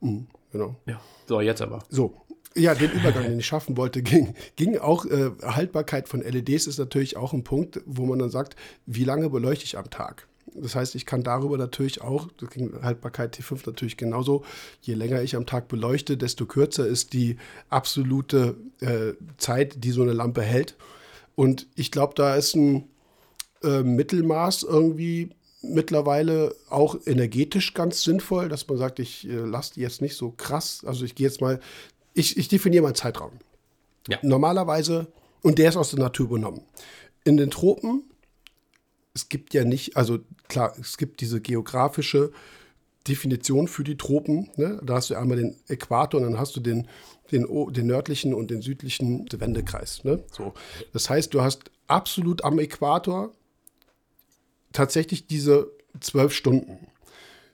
[0.00, 0.76] Mhm, genau.
[0.86, 1.80] Ja, so, jetzt aber.
[1.88, 2.24] So,
[2.56, 6.78] ja, den Übergang, den ich schaffen wollte, ging, ging auch, äh, Haltbarkeit von LEDs ist
[6.78, 10.28] natürlich auch ein Punkt, wo man dann sagt, wie lange beleuchte ich am Tag?
[10.54, 14.44] Das heißt, ich kann darüber natürlich auch, das ging Haltbarkeit T5 natürlich genauso,
[14.82, 17.38] je länger ich am Tag beleuchte, desto kürzer ist die
[17.70, 20.76] absolute äh, Zeit, die so eine Lampe hält.
[21.36, 22.88] Und ich glaube, da ist ein
[23.62, 25.30] äh, Mittelmaß irgendwie
[25.62, 30.30] mittlerweile auch energetisch ganz sinnvoll, dass man sagt, ich äh, lasse die jetzt nicht so
[30.30, 30.84] krass.
[30.86, 31.60] Also ich gehe jetzt mal,
[32.12, 33.32] ich, ich definiere mal einen Zeitraum.
[34.08, 34.18] Ja.
[34.22, 35.06] Normalerweise,
[35.42, 36.62] und der ist aus der Natur übernommen.
[37.24, 38.04] In den Tropen,
[39.14, 40.18] es gibt ja nicht, also
[40.48, 42.32] klar, es gibt diese geografische
[43.08, 44.50] Definition für die Tropen.
[44.56, 44.80] Ne?
[44.82, 46.88] Da hast du einmal den Äquator und dann hast du den
[47.34, 50.04] den, den nördlichen und den südlichen Wendekreis.
[50.04, 50.22] Ne?
[50.32, 50.54] So.
[50.92, 53.32] Das heißt, du hast absolut am Äquator
[54.72, 55.70] tatsächlich diese
[56.00, 56.86] zwölf Stunden.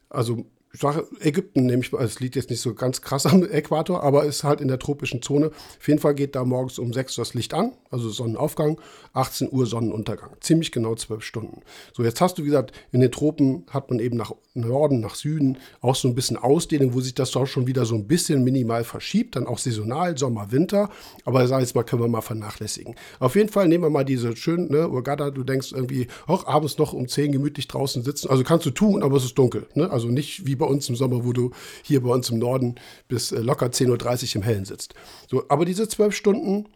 [0.08, 4.02] Also sage Ägypten nehme ich mal, es liegt jetzt nicht so ganz krass am Äquator,
[4.02, 5.48] aber ist halt in der tropischen Zone.
[5.48, 8.80] Auf jeden Fall geht da morgens um 6 Uhr das Licht an, also Sonnenaufgang,
[9.12, 10.30] 18 Uhr Sonnenuntergang.
[10.40, 11.62] Ziemlich genau zwölf Stunden.
[11.92, 15.14] So, jetzt hast du, wie gesagt, in den Tropen hat man eben nach Norden, nach
[15.14, 18.44] Süden auch so ein bisschen Ausdehnung, wo sich das doch schon wieder so ein bisschen
[18.44, 20.90] minimal verschiebt, dann auch saisonal, Sommer, Winter.
[21.24, 22.94] Aber sag jetzt mal, können wir mal vernachlässigen.
[23.18, 26.78] Auf jeden Fall nehmen wir mal diese schönen, ne, Urgada, du denkst irgendwie, auch abends
[26.78, 28.30] noch um 10 gemütlich draußen sitzen.
[28.30, 29.66] Also kannst du tun, aber es ist dunkel.
[29.74, 29.90] Ne?
[29.90, 31.50] Also nicht wie bei uns im Sommer, wo du
[31.82, 32.76] hier bei uns im Norden
[33.08, 33.88] bis äh, locker 10.30
[34.30, 34.94] Uhr im Hellen sitzt.
[35.28, 36.68] So, aber diese zwölf Stunden,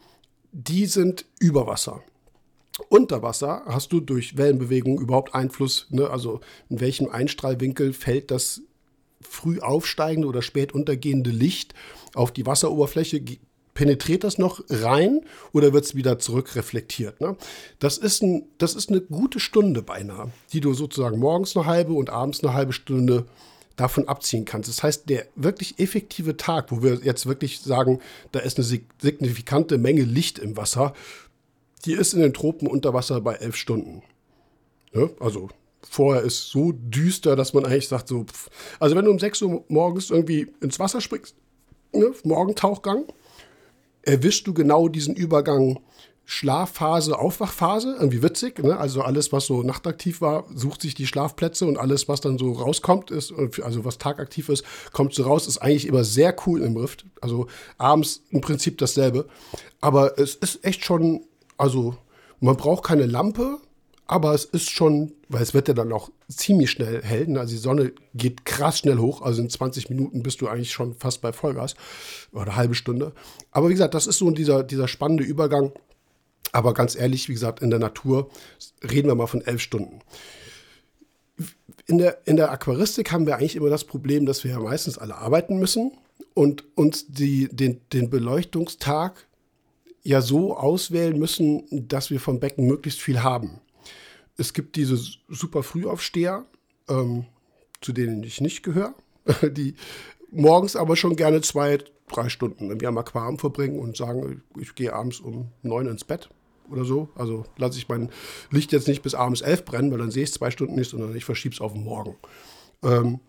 [0.50, 2.02] die sind über Wasser.
[2.88, 6.10] Unter Wasser hast du durch Wellenbewegung überhaupt Einfluss, ne?
[6.10, 8.62] also in welchem Einstrahlwinkel fällt das
[9.20, 11.74] früh aufsteigende oder spät untergehende Licht
[12.14, 13.22] auf die Wasseroberfläche,
[13.74, 15.20] penetriert das noch rein
[15.52, 17.20] oder wird es wieder zurückreflektiert?
[17.20, 17.36] Ne?
[17.78, 21.92] Das, ist ein, das ist eine gute Stunde beinahe, die du sozusagen morgens eine halbe
[21.92, 23.26] und abends eine halbe Stunde
[23.76, 24.68] davon abziehen kannst.
[24.68, 28.00] Das heißt, der wirklich effektive Tag, wo wir jetzt wirklich sagen,
[28.32, 28.66] da ist eine
[29.00, 30.94] signifikante Menge Licht im Wasser,
[31.84, 34.02] die ist in den Tropen unter Wasser bei elf Stunden.
[34.92, 35.48] Ja, also
[35.82, 38.48] vorher ist so düster, dass man eigentlich sagt, so, pff.
[38.80, 41.34] also wenn du um 6 Uhr morgens irgendwie ins Wasser springst,
[41.92, 43.04] ne, Morgentauchgang,
[44.02, 45.80] erwischst du genau diesen Übergang
[46.26, 48.58] Schlafphase, Aufwachphase, irgendwie witzig.
[48.58, 48.76] Ne?
[48.76, 52.52] Also alles, was so nachtaktiv war, sucht sich die Schlafplätze und alles, was dann so
[52.52, 56.76] rauskommt, ist, also was tagaktiv ist, kommt so raus, ist eigentlich immer sehr cool im
[56.76, 57.04] Rift.
[57.20, 57.46] Also
[57.76, 59.26] abends im Prinzip dasselbe.
[59.80, 61.24] Aber es ist echt schon,
[61.58, 61.96] also
[62.40, 63.58] man braucht keine Lampe,
[64.06, 67.26] Aber es ist schon, weil es wird ja dann auch ziemlich schnell hell.
[67.26, 67.40] Ne?
[67.40, 69.22] Also die Sonne geht krass schnell hoch.
[69.22, 71.74] Also in 20 Minuten bist du eigentlich schon fast bei Vollgas
[72.32, 73.12] oder eine halbe Stunde.
[73.50, 75.72] Aber wie gesagt, das ist so dieser, dieser spannende Übergang.
[76.54, 78.30] Aber ganz ehrlich, wie gesagt, in der Natur
[78.88, 79.98] reden wir mal von elf Stunden.
[81.86, 84.96] In der, in der Aquaristik haben wir eigentlich immer das Problem, dass wir ja meistens
[84.96, 85.90] alle arbeiten müssen
[86.32, 89.26] und uns die, den, den Beleuchtungstag
[90.04, 93.60] ja so auswählen müssen, dass wir vom Becken möglichst viel haben.
[94.36, 94.96] Es gibt diese
[95.28, 96.44] super Frühaufsteher,
[96.88, 97.24] ähm,
[97.80, 98.94] zu denen ich nicht gehöre,
[99.42, 99.74] die
[100.30, 105.18] morgens aber schon gerne zwei, drei Stunden im Aquarium verbringen und sagen, ich gehe abends
[105.18, 106.28] um neun ins Bett
[106.70, 107.08] oder so.
[107.14, 108.10] Also lasse ich mein
[108.50, 111.14] Licht jetzt nicht bis abends elf brennen, weil dann sehe ich zwei Stunden nicht, sondern
[111.14, 112.16] ich verschiebe es auf Morgen.
[112.82, 113.20] Ähm,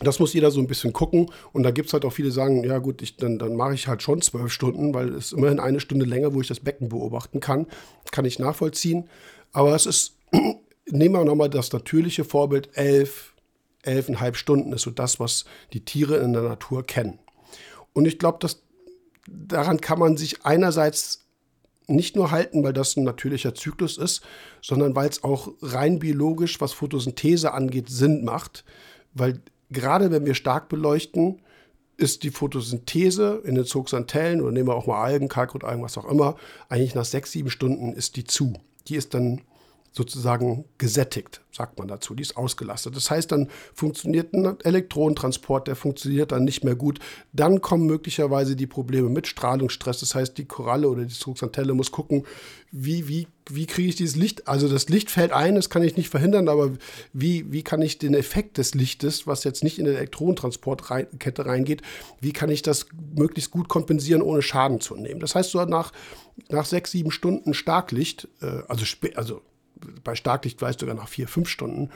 [0.00, 1.30] das muss jeder so ein bisschen gucken.
[1.52, 3.74] Und da gibt es halt auch viele, die sagen, ja gut, ich, dann, dann mache
[3.74, 6.88] ich halt schon zwölf Stunden, weil es immerhin eine Stunde länger, wo ich das Becken
[6.88, 7.66] beobachten kann.
[8.10, 9.08] Kann ich nachvollziehen.
[9.52, 10.16] Aber es ist,
[10.86, 13.34] nehmen wir nochmal das natürliche Vorbild, elf,
[13.82, 17.18] elfeinhalb Stunden ist so das, was die Tiere in der Natur kennen.
[17.92, 18.62] Und ich glaube, dass
[19.28, 21.26] daran kann man sich einerseits
[21.90, 24.22] nicht nur halten, weil das ein natürlicher Zyklus ist,
[24.62, 28.64] sondern weil es auch rein biologisch, was Photosynthese angeht, Sinn macht.
[29.14, 31.40] Weil gerade wenn wir stark beleuchten,
[31.96, 36.10] ist die Photosynthese in den Zooxanthellen oder nehmen wir auch mal Algen, Kalkrotalgen, was auch
[36.10, 36.36] immer,
[36.68, 38.54] eigentlich nach sechs, sieben Stunden ist die zu.
[38.88, 39.42] Die ist dann
[39.92, 42.14] sozusagen gesättigt, sagt man dazu.
[42.14, 42.94] Die ist ausgelastet.
[42.94, 47.00] Das heißt, dann funktioniert ein Elektronentransport, der funktioniert dann nicht mehr gut.
[47.32, 50.00] Dann kommen möglicherweise die Probleme mit Strahlungsstress.
[50.00, 52.24] Das heißt, die Koralle oder die Struxantelle muss gucken,
[52.70, 54.46] wie, wie, wie kriege ich dieses Licht?
[54.46, 56.70] Also das Licht fällt ein, das kann ich nicht verhindern, aber
[57.12, 61.82] wie, wie kann ich den Effekt des Lichtes, was jetzt nicht in die Elektronentransportkette reingeht,
[62.20, 62.86] wie kann ich das
[63.16, 65.18] möglichst gut kompensieren, ohne Schaden zu nehmen?
[65.18, 65.92] Das heißt, so nach,
[66.48, 68.84] nach sechs, sieben Stunden Starklicht, äh, also,
[69.16, 69.42] also
[70.04, 71.90] bei Starklicht du sogar nach vier, fünf Stunden,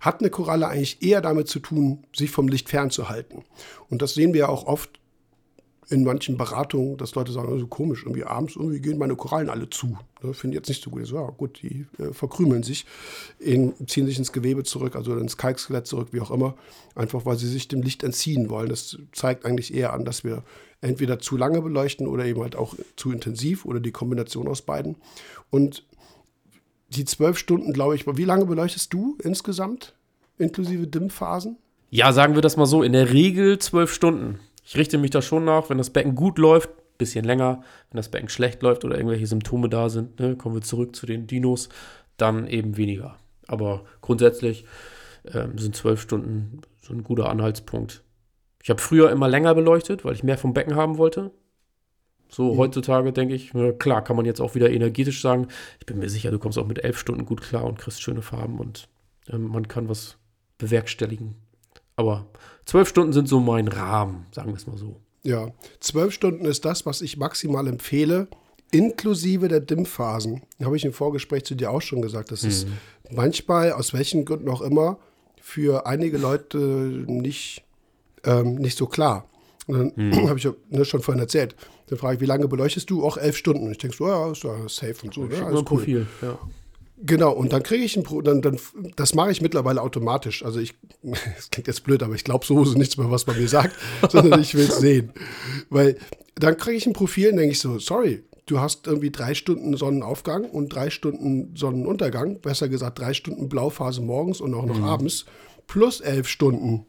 [0.00, 3.44] hat eine Koralle eigentlich eher damit zu tun, sich vom Licht fernzuhalten.
[3.88, 5.00] Und das sehen wir ja auch oft
[5.88, 9.48] in manchen Beratungen, dass Leute sagen, so also komisch, irgendwie abends irgendwie gehen meine Korallen
[9.48, 9.96] alle zu.
[10.22, 11.02] Ne, Finde ich jetzt nicht so gut.
[11.02, 12.86] Ich so, ja, gut, die äh, verkrümeln sich,
[13.38, 16.56] in, ziehen sich ins Gewebe zurück, also ins Kalkskelett zurück, wie auch immer,
[16.96, 18.68] einfach weil sie sich dem Licht entziehen wollen.
[18.68, 20.42] Das zeigt eigentlich eher an, dass wir
[20.80, 24.96] entweder zu lange beleuchten oder eben halt auch zu intensiv oder die Kombination aus beiden.
[25.50, 25.84] Und
[26.88, 29.94] die zwölf Stunden, glaube ich, wie lange beleuchtest du insgesamt,
[30.38, 31.58] inklusive Dämmphasen?
[31.90, 34.40] Ja, sagen wir das mal so, in der Regel zwölf Stunden.
[34.64, 37.62] Ich richte mich da schon nach, wenn das Becken gut läuft, bisschen länger.
[37.90, 41.06] Wenn das Becken schlecht läuft oder irgendwelche Symptome da sind, ne, kommen wir zurück zu
[41.06, 41.68] den Dinos,
[42.16, 43.16] dann eben weniger.
[43.46, 44.64] Aber grundsätzlich
[45.32, 48.02] ähm, sind zwölf Stunden so ein guter Anhaltspunkt.
[48.62, 51.30] Ich habe früher immer länger beleuchtet, weil ich mehr vom Becken haben wollte.
[52.28, 52.58] So mhm.
[52.58, 55.48] heutzutage denke ich, na, klar, kann man jetzt auch wieder energetisch sagen.
[55.80, 58.22] Ich bin mir sicher, du kommst auch mit elf Stunden gut klar und kriegst schöne
[58.22, 58.88] Farben und
[59.30, 60.16] ähm, man kann was
[60.58, 61.34] bewerkstelligen.
[61.96, 62.26] Aber
[62.64, 65.00] zwölf Stunden sind so mein Rahmen, sagen wir es mal so.
[65.22, 65.50] Ja,
[65.80, 68.28] zwölf Stunden ist das, was ich maximal empfehle,
[68.70, 70.42] inklusive der Dämmphasen.
[70.62, 72.30] Habe ich im Vorgespräch zu dir auch schon gesagt.
[72.30, 72.48] Das mhm.
[72.48, 72.66] ist
[73.10, 74.98] manchmal, aus welchen Gründen auch immer,
[75.40, 77.64] für einige Leute nicht,
[78.24, 79.28] ähm, nicht so klar.
[79.66, 80.12] Und dann mhm.
[80.28, 81.56] habe ich ja ne, schon vorhin erzählt.
[81.88, 83.04] Dann frage ich, wie lange beleuchtest du?
[83.04, 83.64] Auch elf Stunden.
[83.64, 85.24] Und ich denke so, ja, ist ja safe und so.
[85.24, 85.44] Ne?
[85.44, 85.64] Alles cool.
[85.64, 86.38] Profil, ja.
[86.98, 88.58] Genau, und dann kriege ich ein Pro, dann, dann,
[88.96, 90.44] das mache ich mittlerweile automatisch.
[90.44, 93.48] Also ich, das klingt jetzt blöd, aber ich glaube so nichts mehr, was man mir
[93.48, 93.76] sagt,
[94.10, 95.12] sondern ich will es sehen.
[95.68, 95.96] Weil
[96.36, 99.76] dann kriege ich ein Profil und denke ich so, sorry, du hast irgendwie drei Stunden
[99.76, 104.84] Sonnenaufgang und drei Stunden Sonnenuntergang, besser gesagt drei Stunden Blauphase morgens und auch noch mhm.
[104.84, 105.26] abends,
[105.66, 106.86] plus elf Stunden.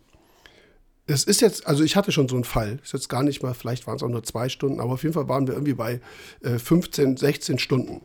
[1.08, 3.54] Es ist jetzt, also ich hatte schon so einen Fall, ist jetzt gar nicht mal,
[3.54, 6.02] vielleicht waren es auch nur zwei Stunden, aber auf jeden Fall waren wir irgendwie bei
[6.42, 8.02] äh, 15, 16 Stunden.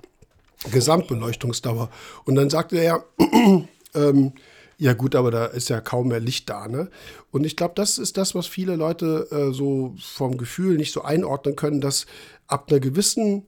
[0.71, 1.91] Gesamtbeleuchtungsdauer.
[2.25, 3.05] Und dann sagte er,
[3.95, 4.33] ähm,
[4.79, 6.69] ja gut, aber da ist ja kaum mehr Licht da.
[6.69, 6.89] Ne?
[7.31, 11.03] Und ich glaube, das ist das, was viele Leute äh, so vom Gefühl nicht so
[11.03, 12.07] einordnen können, dass
[12.47, 13.47] ab einer gewissen,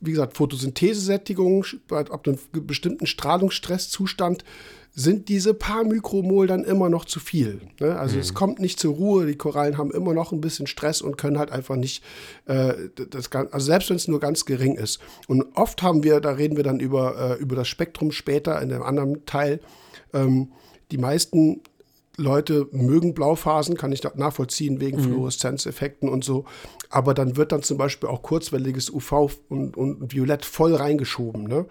[0.00, 4.44] wie gesagt, Photosynthesesättigung, ab einem bestimmten Strahlungsstresszustand
[4.92, 7.60] sind diese paar Mikromol dann immer noch zu viel.
[7.80, 7.98] Ne?
[7.98, 8.20] Also mhm.
[8.20, 11.38] es kommt nicht zur Ruhe, die Korallen haben immer noch ein bisschen Stress und können
[11.38, 12.02] halt einfach nicht,
[12.46, 12.74] äh,
[13.10, 15.00] das, also selbst wenn es nur ganz gering ist.
[15.28, 18.68] Und oft haben wir, da reden wir dann über, äh, über das Spektrum später in
[18.68, 19.60] dem anderen Teil,
[20.12, 20.50] ähm,
[20.90, 21.62] die meisten
[22.16, 25.04] Leute mögen Blauphasen, kann ich nachvollziehen, wegen mhm.
[25.04, 26.44] Fluoreszenzeffekten und so.
[26.90, 31.44] Aber dann wird dann zum Beispiel auch kurzwelliges UV und, und Violett voll reingeschoben.
[31.44, 31.66] Ne?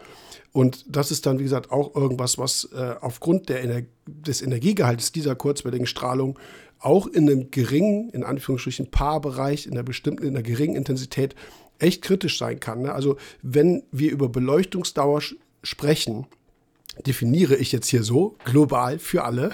[0.51, 5.11] Und das ist dann, wie gesagt, auch irgendwas, was äh, aufgrund der Ener des Energiegehalts
[5.11, 6.39] dieser kurzwelligen Strahlung
[6.79, 11.35] auch in einem geringen, in Anführungsstrichen, Paarbereich, in einer bestimmten, in einer geringen Intensität
[11.77, 12.83] echt kritisch sein kann.
[12.83, 12.93] Ne?
[12.93, 15.21] Also wenn wir über Beleuchtungsdauer
[15.61, 16.25] sprechen,
[17.05, 19.51] definiere ich jetzt hier so, global für alle.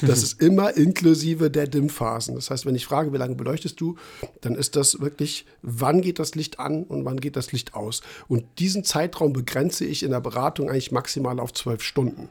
[0.00, 2.34] Das ist immer inklusive der Dämmphasen.
[2.34, 3.96] Das heißt, wenn ich frage, wie lange beleuchtest du,
[4.40, 8.02] dann ist das wirklich, wann geht das Licht an und wann geht das Licht aus.
[8.28, 12.28] Und diesen Zeitraum begrenze ich in der Beratung eigentlich maximal auf zwölf Stunden.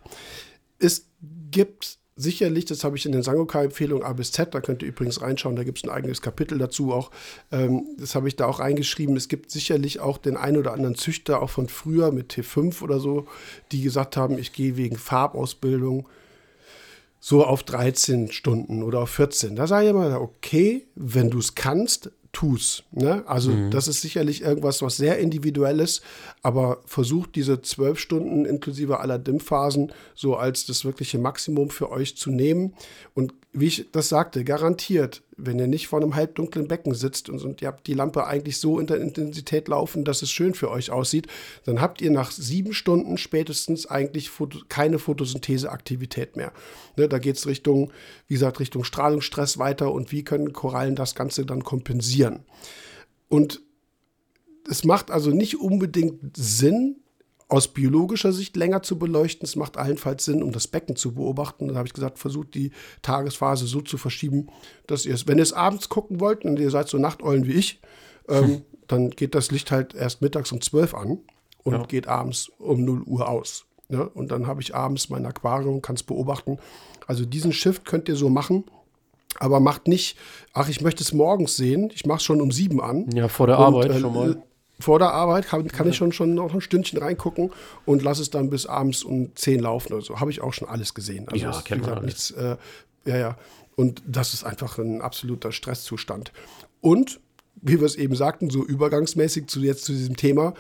[0.79, 1.07] Es
[1.51, 5.22] gibt sicherlich, das habe ich in den Sangoka-Empfehlungen A bis Z, da könnt ihr übrigens
[5.22, 7.11] reinschauen, da gibt es ein eigenes Kapitel dazu auch.
[7.52, 9.15] Ähm, das habe ich da auch reingeschrieben.
[9.18, 12.99] Es gibt sicherlich auch den einen oder anderen Züchter, auch von früher mit T5 oder
[12.99, 13.27] so,
[13.72, 16.07] die gesagt haben, ich gehe wegen Farbausbildung
[17.19, 19.56] so auf 13 Stunden oder auf 14.
[19.56, 22.83] Da sage ich immer, okay, wenn du es kannst, tu's.
[22.91, 23.23] Ne?
[23.27, 23.71] Also mhm.
[23.71, 26.01] das ist sicherlich irgendwas, was sehr individuelles,
[26.41, 32.15] aber versucht diese zwölf Stunden inklusive aller Dämpfphasen so als das wirkliche Maximum für euch
[32.17, 32.73] zu nehmen.
[33.13, 37.43] Und wie ich das sagte, garantiert, wenn ihr nicht vor einem halbdunklen Becken sitzt und,
[37.43, 40.69] und ihr habt die Lampe eigentlich so in der Intensität laufen, dass es schön für
[40.69, 41.27] euch aussieht,
[41.65, 46.53] dann habt ihr nach sieben Stunden spätestens eigentlich Foto, keine Photosyntheseaktivität mehr.
[46.97, 47.91] Ne, da geht es Richtung,
[48.27, 52.45] wie gesagt, Richtung Strahlungsstress weiter und wie können Korallen das Ganze dann kompensieren.
[53.27, 53.61] Und
[54.69, 56.97] es macht also nicht unbedingt Sinn,
[57.51, 59.43] aus biologischer Sicht länger zu beleuchten.
[59.45, 61.67] Es macht allenfalls Sinn, um das Becken zu beobachten.
[61.67, 62.71] Dann habe ich gesagt, versucht die
[63.01, 64.47] Tagesphase so zu verschieben,
[64.87, 67.51] dass ihr es, wenn ihr es abends gucken wollt und ihr seid so Nachteulen wie
[67.51, 67.81] ich,
[68.29, 68.61] ähm, hm.
[68.87, 71.19] dann geht das Licht halt erst mittags um 12 an
[71.63, 71.83] und ja.
[71.83, 73.65] geht abends um 0 Uhr aus.
[73.89, 74.07] Ne?
[74.07, 76.57] Und dann habe ich abends mein Aquarium, kann es beobachten.
[77.05, 78.63] Also diesen Shift könnt ihr so machen.
[79.39, 80.17] Aber macht nicht,
[80.53, 83.09] ach, ich möchte es morgens sehen, ich mache es schon um sieben an.
[83.13, 84.43] Ja, vor der und, Arbeit äh, schon mal
[84.81, 87.51] vor der Arbeit kann, kann ich schon, schon noch ein Stündchen reingucken
[87.85, 90.19] und lasse es dann bis abends um 10 laufen oder so.
[90.19, 91.27] Habe ich auch schon alles gesehen.
[91.29, 92.57] Also ja, kennt man nichts, äh,
[93.05, 93.37] ja, ja.
[93.75, 96.31] Und das ist einfach ein absoluter Stresszustand.
[96.81, 97.19] Und,
[97.55, 100.53] wie wir es eben sagten, so übergangsmäßig zu jetzt zu diesem Thema,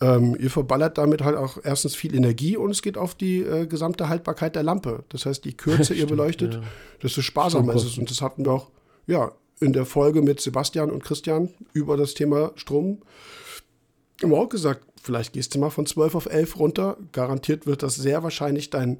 [0.00, 3.66] ähm, ihr verballert damit halt auch erstens viel Energie und es geht auf die äh,
[3.66, 5.04] gesamte Haltbarkeit der Lampe.
[5.08, 6.62] Das heißt, je kürzer ihr beleuchtet, ja.
[7.02, 7.98] desto sparsamer ist es.
[7.98, 8.70] Und das hatten wir auch,
[9.06, 12.98] ja, in der Folge mit Sebastian und Christian über das Thema Strom
[14.22, 16.96] haben auch gesagt, vielleicht gehst du mal von 12 auf 11 runter.
[17.12, 18.98] Garantiert wird das sehr wahrscheinlich dein,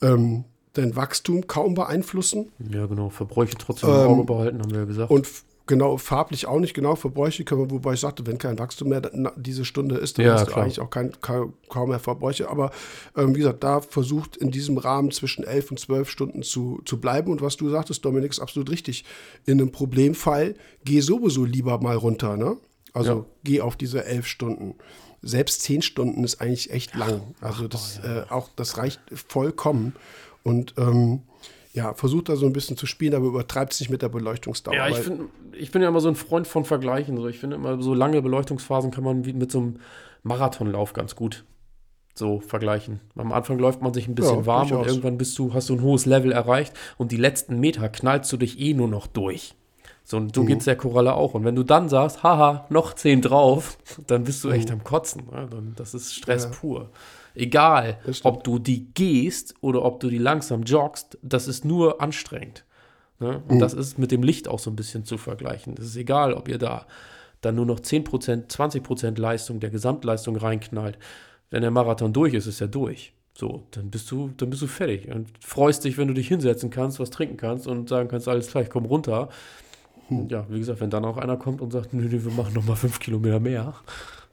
[0.00, 0.44] ähm,
[0.74, 2.50] dein Wachstum kaum beeinflussen.
[2.70, 3.10] Ja, genau.
[3.10, 5.10] Verbräuche trotzdem im Auge ähm, behalten, haben wir ja gesagt.
[5.10, 5.28] Und
[5.66, 6.96] genau, farblich auch nicht genau.
[6.96, 9.02] Verbräuche können wir, wobei ich sagte, wenn kein Wachstum mehr
[9.36, 12.48] diese Stunde ist, dann ja, hast du eigentlich auch kein, kaum, kaum mehr Verbräuche.
[12.50, 12.72] Aber
[13.16, 17.00] ähm, wie gesagt, da versucht in diesem Rahmen zwischen 11 und 12 Stunden zu, zu
[17.00, 17.30] bleiben.
[17.30, 19.04] Und was du sagtest, Dominik, ist absolut richtig.
[19.46, 22.56] In einem Problemfall geh sowieso lieber mal runter, ne?
[22.92, 23.24] Also ja.
[23.44, 24.74] geh auf diese elf Stunden.
[25.22, 27.34] Selbst zehn Stunden ist eigentlich echt lang.
[27.40, 28.22] Also das, Ach, ja.
[28.22, 29.94] äh, auch, das reicht vollkommen.
[30.42, 31.22] Und ähm,
[31.72, 34.74] ja, versucht da so ein bisschen zu spielen, aber übertreibt es nicht mit der Beleuchtungsdauer.
[34.74, 37.16] Ja, ich, find, ich bin ja immer so ein Freund von Vergleichen.
[37.16, 37.28] So.
[37.28, 39.76] Ich finde immer, so lange Beleuchtungsphasen kann man mit so einem
[40.22, 41.44] Marathonlauf ganz gut
[42.14, 43.00] so vergleichen.
[43.16, 45.74] Am Anfang läuft man sich ein bisschen ja, warm und irgendwann bist du, hast du
[45.74, 49.54] ein hohes Level erreicht und die letzten Meter knallst du dich eh nur noch durch.
[50.04, 50.46] So, und so mhm.
[50.46, 51.34] geht es der Koralle auch.
[51.34, 54.74] Und wenn du dann sagst, haha, noch zehn drauf, dann bist du echt mhm.
[54.74, 55.26] am Kotzen.
[55.30, 55.48] Ne?
[55.76, 56.50] Das ist Stress ja.
[56.50, 56.90] pur.
[57.34, 62.64] Egal, ob du die gehst oder ob du die langsam joggst, das ist nur anstrengend.
[63.20, 63.42] Ne?
[63.48, 63.60] Und mhm.
[63.60, 65.74] das ist mit dem Licht auch so ein bisschen zu vergleichen.
[65.78, 66.86] Es ist egal, ob ihr da
[67.40, 70.98] dann nur noch 10%, 20% Leistung der Gesamtleistung reinknallt.
[71.50, 73.12] Wenn der Marathon durch ist, ist er durch.
[73.34, 76.70] So, dann bist du, dann bist du fertig und freust dich, wenn du dich hinsetzen
[76.70, 79.30] kannst, was trinken kannst und sagen kannst, alles klar, ich komm runter.
[80.08, 80.28] Hm.
[80.28, 82.64] Ja, wie gesagt, wenn dann auch einer kommt und sagt, nö, nö wir machen noch
[82.64, 83.74] mal fünf Kilometer mehr,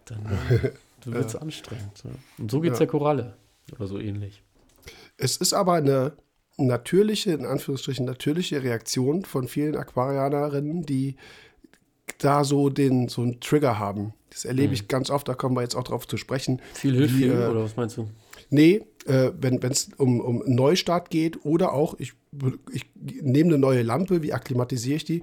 [0.06, 0.72] dann äh,
[1.06, 1.40] wird es ja.
[1.40, 2.04] anstrengend.
[2.04, 2.12] Ja.
[2.38, 2.86] Und so geht es ja.
[2.86, 3.38] der Koralle
[3.74, 4.44] oder so ähnlich.
[5.18, 6.14] Es ist aber eine
[6.58, 11.16] natürliche, in Anführungsstrichen natürliche Reaktion von vielen Aquarianerinnen, die
[12.18, 14.14] da so den so einen Trigger haben.
[14.30, 14.88] Das erlebe ich hm.
[14.88, 16.62] ganz oft, da kommen wir jetzt auch drauf zu sprechen.
[16.74, 18.10] Viel hilft viel, äh, oder was meinst du?
[18.50, 22.14] Nee, äh, wenn es um, um Neustart geht oder auch, ich,
[22.72, 22.86] ich
[23.22, 25.22] nehme eine neue Lampe, wie akklimatisiere ich die?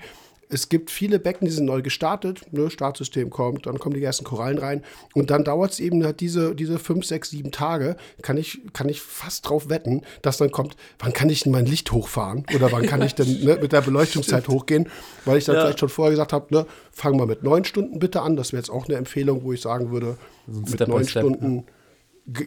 [0.48, 4.24] Es gibt viele Becken, die sind neu gestartet, ne, Startsystem kommt, dann kommen die ersten
[4.24, 4.82] Korallen rein
[5.14, 8.88] und dann dauert es eben halt diese, diese fünf, sechs, sieben Tage, kann ich, kann
[8.88, 12.70] ich fast drauf wetten, dass dann kommt, wann kann ich denn mein Licht hochfahren oder
[12.70, 14.88] wann kann ich denn ne, mit der Beleuchtungszeit hochgehen,
[15.24, 15.62] weil ich dann ja.
[15.62, 18.60] vielleicht schon vorher gesagt habe, ne, fang mal mit neun Stunden bitte an, das wäre
[18.60, 20.16] jetzt auch eine Empfehlung, wo ich sagen würde,
[20.46, 21.64] mit neun Stunden, ne?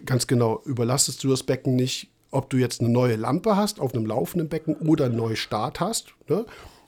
[0.05, 3.93] ganz genau, überlastest du das Becken nicht, ob du jetzt eine neue Lampe hast auf
[3.93, 6.45] einem laufenden Becken oder einen neuen Start hast, ne?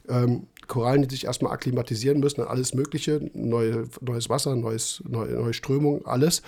[0.07, 5.33] ähm, Korallen, die sich erstmal akklimatisieren müssen an alles Mögliche, neue, neues Wasser, neues, neue,
[5.33, 6.43] neue Strömung, alles,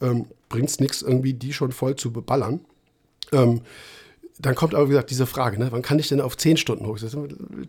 [0.00, 2.58] ähm, bringt es nichts, irgendwie die schon voll zu beballern.
[3.30, 3.60] Ähm,
[4.40, 6.86] dann kommt aber, wie gesagt, diese Frage, ne, wann kann ich denn auf 10 Stunden
[6.86, 6.98] hoch?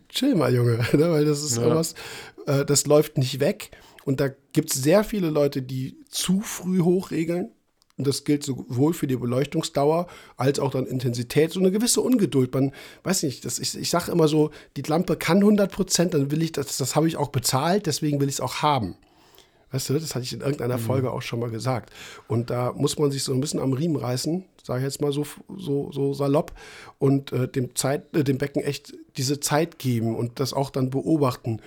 [0.10, 1.62] Chill mal, Junge, ne, weil das ist ja.
[1.62, 1.94] irgendwas,
[2.48, 3.70] äh, das läuft nicht weg.
[4.04, 7.52] Und da gibt es sehr viele Leute, die zu früh hochregeln,
[8.00, 10.08] und das gilt sowohl für die Beleuchtungsdauer
[10.38, 12.54] als auch dann Intensität, so eine gewisse Ungeduld.
[12.54, 12.72] Man
[13.04, 16.42] weiß nicht, das, ich, ich sage immer so, die Lampe kann 100 Prozent, dann will
[16.42, 18.96] ich das, das habe ich auch bezahlt, deswegen will ich es auch haben.
[19.72, 20.82] Weißt du, das hatte ich in irgendeiner mhm.
[20.82, 21.92] Folge auch schon mal gesagt.
[22.30, 25.12] Und da muss man sich so ein bisschen am Riemen reißen, sage ich jetzt mal
[25.12, 25.26] so,
[25.58, 26.54] so, so salopp,
[27.00, 30.90] und äh, dem, Zeit, äh, dem Becken echt diese Zeit geben und das auch dann
[30.90, 31.62] beobachten.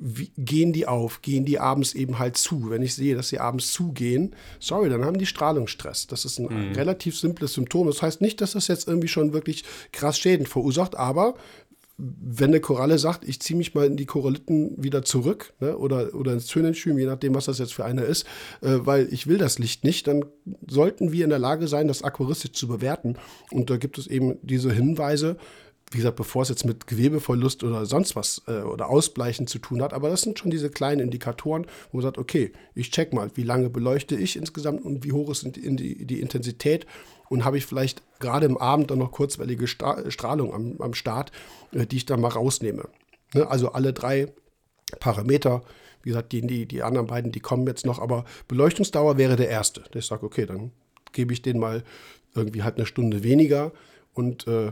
[0.00, 2.70] Wie, gehen die auf, gehen die abends eben halt zu.
[2.70, 6.06] Wenn ich sehe, dass sie abends zugehen, sorry, dann haben die Strahlungsstress.
[6.06, 6.74] Das ist ein mhm.
[6.74, 7.86] relativ simples Symptom.
[7.86, 11.34] Das heißt nicht, dass das jetzt irgendwie schon wirklich krass Schäden verursacht, aber
[11.98, 16.14] wenn eine Koralle sagt, ich ziehe mich mal in die Koralliten wieder zurück ne, oder,
[16.14, 18.24] oder ins Tönenschüm, je nachdem, was das jetzt für eine ist,
[18.60, 20.24] äh, weil ich will das Licht nicht, dann
[20.66, 23.16] sollten wir in der Lage sein, das aquaristisch zu bewerten.
[23.50, 25.38] Und da gibt es eben diese Hinweise,
[25.90, 29.82] wie gesagt, bevor es jetzt mit Gewebeverlust oder sonst was äh, oder Ausbleichen zu tun
[29.82, 33.30] hat, aber das sind schon diese kleinen Indikatoren, wo man sagt, okay, ich check mal,
[33.34, 36.86] wie lange beleuchte ich insgesamt und wie hoch ist die, die Intensität
[37.28, 41.32] und habe ich vielleicht gerade im Abend dann noch kurzwellige Strahlung am, am Start,
[41.72, 42.88] äh, die ich dann mal rausnehme.
[43.34, 43.48] Ne?
[43.48, 44.32] Also alle drei
[45.00, 45.62] Parameter,
[46.02, 49.48] wie gesagt, die, die, die anderen beiden, die kommen jetzt noch, aber Beleuchtungsdauer wäre der
[49.48, 49.84] erste.
[49.94, 50.72] Ich sage, okay, dann
[51.12, 51.82] gebe ich den mal
[52.34, 53.72] irgendwie halt eine Stunde weniger
[54.14, 54.70] und äh,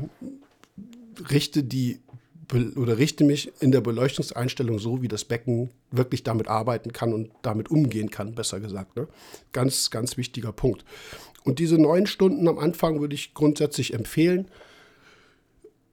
[1.30, 2.00] richte die
[2.76, 7.30] oder richte mich in der Beleuchtungseinstellung so, wie das Becken wirklich damit arbeiten kann und
[7.42, 8.96] damit umgehen kann, besser gesagt.
[8.96, 9.08] Ne?
[9.52, 10.84] Ganz, ganz wichtiger Punkt.
[11.44, 14.48] Und diese neun Stunden am Anfang würde ich grundsätzlich empfehlen,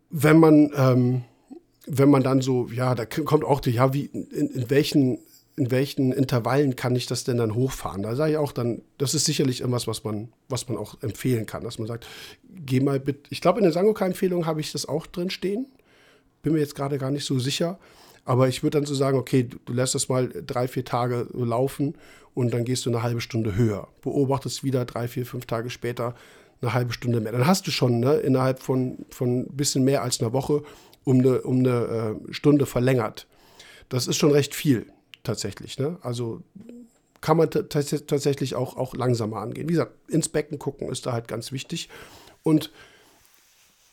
[0.10, 1.24] wenn man, ähm,
[1.88, 5.20] wenn man dann so, ja, da kommt auch die, ja, wie, in, in welchen
[5.56, 8.02] in welchen Intervallen kann ich das denn dann hochfahren?
[8.02, 11.46] Da sage ich auch dann, das ist sicherlich irgendwas, was man, was man auch empfehlen
[11.46, 12.08] kann, dass man sagt,
[12.50, 15.68] geh mal bitte, ich glaube, in der Sangoka-Empfehlung habe ich das auch drin stehen.
[16.42, 17.80] Bin mir jetzt gerade gar nicht so sicher.
[18.26, 21.96] Aber ich würde dann so sagen, okay, du, lässt das mal drei, vier Tage laufen
[22.34, 23.90] und dann gehst du eine halbe Stunde höher.
[24.02, 26.16] Beobachtest wieder drei, vier, fünf Tage später
[26.62, 27.34] eine halbe Stunde mehr.
[27.34, 30.64] Dann hast du schon ne, innerhalb von, von ein bisschen mehr als einer Woche
[31.04, 33.28] um eine, um eine äh, Stunde verlängert.
[33.90, 34.88] Das ist schon recht viel
[35.24, 35.80] tatsächlich.
[35.80, 35.98] Ne?
[36.02, 36.42] Also
[37.22, 39.70] kann man tatsächlich auch, auch langsamer angehen.
[39.70, 41.90] Wie gesagt, ins Becken gucken ist da halt ganz wichtig.
[42.44, 42.72] Und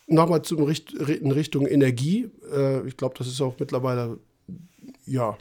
[0.08, 2.28] nochmal in Richtung Energie.
[2.52, 4.18] Äh, ich glaube, das ist auch mittlerweile,
[5.06, 5.38] ja,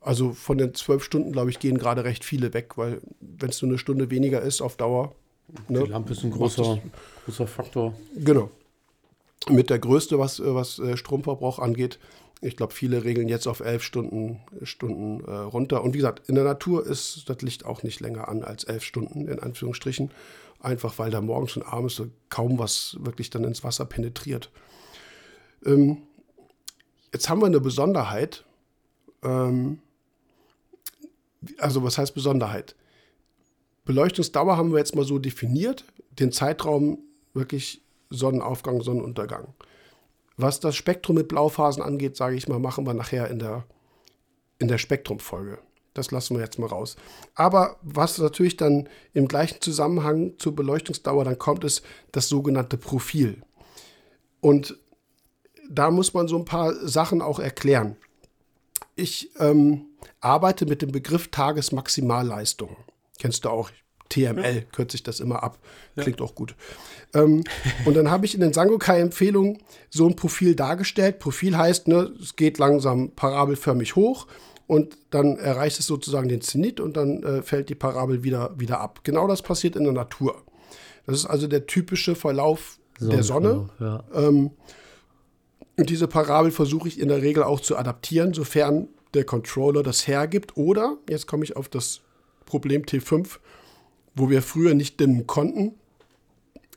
[0.00, 3.60] also von den zwölf Stunden, glaube ich, gehen gerade recht viele weg, weil wenn es
[3.60, 5.14] nur eine Stunde weniger ist auf Dauer.
[5.68, 6.78] Ne, Die Lampe ist ein großer,
[7.24, 7.94] großer Faktor.
[8.14, 8.50] Genau.
[9.48, 11.98] Mit der größte, was, was äh, Stromverbrauch angeht.
[12.40, 15.82] Ich glaube, viele regeln jetzt auf elf Stunden, Stunden äh, runter.
[15.82, 18.84] Und wie gesagt, in der Natur ist das Licht auch nicht länger an als elf
[18.84, 20.10] Stunden, in Anführungsstrichen
[20.60, 24.50] einfach weil da morgens und abends so kaum was wirklich dann ins Wasser penetriert.
[25.64, 25.98] Ähm,
[27.12, 28.44] jetzt haben wir eine Besonderheit.
[29.22, 29.78] Ähm,
[31.58, 32.74] also was heißt Besonderheit?
[33.84, 35.84] Beleuchtungsdauer haben wir jetzt mal so definiert,
[36.18, 36.98] den Zeitraum
[37.32, 39.54] wirklich Sonnenaufgang, Sonnenuntergang.
[40.38, 43.64] Was das Spektrum mit Blauphasen angeht, sage ich mal, machen wir nachher in der,
[44.58, 45.58] in der Spektrumfolge.
[45.94, 46.96] Das lassen wir jetzt mal raus.
[47.34, 51.82] Aber was natürlich dann im gleichen Zusammenhang zur Beleuchtungsdauer dann kommt, ist
[52.12, 53.42] das sogenannte Profil.
[54.40, 54.78] Und
[55.68, 57.96] da muss man so ein paar Sachen auch erklären.
[58.94, 59.86] Ich ähm,
[60.20, 62.76] arbeite mit dem Begriff Tagesmaximalleistung.
[63.18, 63.70] Kennst du auch?
[64.08, 64.60] TML ja.
[64.72, 65.58] kürzt sich das immer ab.
[65.96, 66.26] Klingt ja.
[66.26, 66.54] auch gut.
[67.14, 67.44] Ähm,
[67.84, 69.58] und dann habe ich in den Sangokai-Empfehlungen
[69.90, 71.18] so ein Profil dargestellt.
[71.18, 74.26] Profil heißt, ne, es geht langsam parabelförmig hoch
[74.66, 78.80] und dann erreicht es sozusagen den Zenit und dann äh, fällt die Parabel wieder, wieder
[78.80, 79.00] ab.
[79.02, 80.42] Genau das passiert in der Natur.
[81.06, 83.68] Das ist also der typische Verlauf Sonne, der Sonne.
[83.80, 84.04] Ja.
[84.14, 84.50] Ähm,
[85.78, 90.06] und diese Parabel versuche ich in der Regel auch zu adaptieren, sofern der Controller das
[90.06, 90.56] hergibt.
[90.56, 92.00] Oder, jetzt komme ich auf das
[92.44, 93.38] Problem T5,
[94.18, 95.74] wo wir früher nicht dimmen konnten,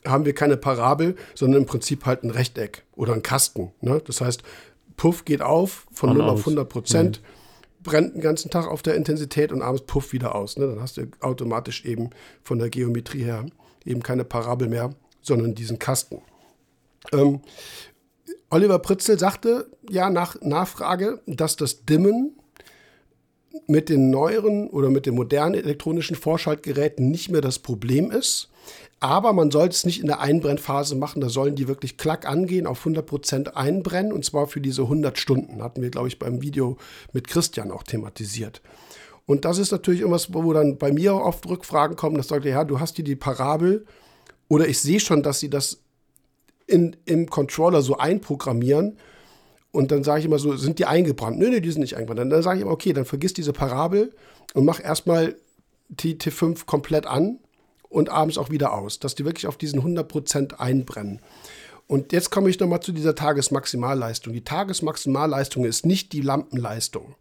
[0.05, 3.71] haben wir keine Parabel, sondern im Prinzip halt ein Rechteck oder ein Kasten.
[3.81, 4.01] Ne?
[4.05, 4.43] Das heißt,
[4.97, 7.21] Puff geht auf von 0 auf 100 Prozent.
[7.21, 7.41] Mhm
[7.83, 10.57] brennt den ganzen Tag auf der Intensität und abends puff wieder aus.
[10.57, 10.67] Ne?
[10.67, 12.11] Dann hast du automatisch eben
[12.43, 13.45] von der Geometrie her
[13.85, 16.21] eben keine Parabel mehr, sondern diesen Kasten.
[17.11, 17.41] Ähm,
[18.49, 22.37] Oliver Pritzel sagte ja nach Nachfrage, dass das Dimmen
[23.67, 28.51] mit den neueren oder mit den modernen elektronischen Vorschaltgeräten nicht mehr das Problem ist,
[29.01, 31.21] aber man sollte es nicht in der Einbrennphase machen.
[31.21, 34.13] Da sollen die wirklich klack angehen, auf 100% einbrennen.
[34.13, 35.63] Und zwar für diese 100 Stunden.
[35.63, 36.77] Hatten wir, glaube ich, beim Video
[37.11, 38.61] mit Christian auch thematisiert.
[39.25, 42.15] Und das ist natürlich irgendwas, wo dann bei mir oft Rückfragen kommen.
[42.15, 43.85] Das sagt, ja, du hast hier die Parabel.
[44.49, 45.79] Oder ich sehe schon, dass sie das
[46.67, 48.97] in, im Controller so einprogrammieren.
[49.71, 51.39] Und dann sage ich immer so, sind die eingebrannt?
[51.39, 52.31] Nö, nö, die sind nicht eingebrannt.
[52.31, 54.13] Dann sage ich immer, okay, dann vergiss diese Parabel
[54.53, 55.35] und mach erstmal
[55.87, 57.39] die T5 komplett an
[57.89, 61.19] und abends auch wieder aus, dass die wirklich auf diesen 100% einbrennen.
[61.87, 64.31] Und jetzt komme ich nochmal zu dieser Tagesmaximalleistung.
[64.31, 67.15] Die Tagesmaximalleistung ist nicht die Lampenleistung.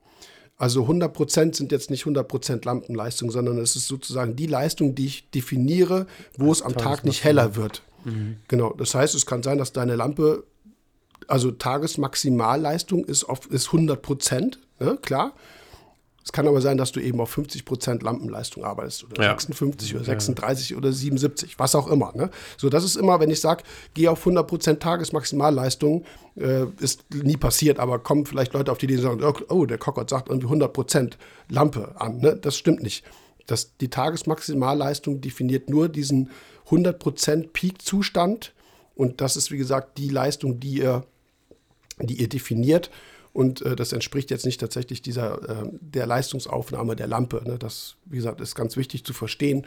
[0.57, 5.31] Also 100% sind jetzt nicht 100% Lampenleistung, sondern es ist sozusagen die Leistung, die ich
[5.31, 6.07] definiere,
[6.37, 7.83] wo es am Tag nicht heller wird.
[8.05, 8.37] Mhm.
[8.47, 10.45] Genau, das heißt, es kann sein, dass deine Lampe,
[11.31, 15.33] also Tagesmaximalleistung ist, auf, ist 100%, ne, klar.
[16.23, 19.31] Es kann aber sein, dass du eben auf 50 Prozent Lampenleistung arbeitest oder ja.
[19.31, 20.77] 56 oder 36 ja.
[20.77, 22.13] oder 77, was auch immer.
[22.15, 22.31] Ne?
[22.59, 26.05] So, das ist immer, wenn ich sage, geh auf 100 Prozent Tagesmaximalleistung,
[26.37, 29.79] äh, ist nie passiert, aber kommen vielleicht Leute auf die Idee und sagen, oh, der
[29.79, 32.19] Cockert sagt irgendwie 100 Prozent Lampe an.
[32.19, 32.37] Ne?
[32.37, 33.03] Das stimmt nicht.
[33.47, 36.31] Das, die Tagesmaximalleistung definiert nur diesen
[36.67, 38.53] 100 Prozent Peak-Zustand
[38.95, 41.07] und das ist, wie gesagt, die Leistung, die ihr,
[42.07, 42.91] die ihr definiert
[43.33, 47.43] und äh, das entspricht jetzt nicht tatsächlich dieser, äh, der Leistungsaufnahme der Lampe.
[47.45, 47.59] Ne?
[47.59, 49.67] Das, wie gesagt, ist ganz wichtig zu verstehen.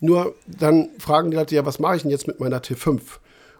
[0.00, 3.00] Nur dann fragen die Leute, ja, was mache ich denn jetzt mit meiner T5?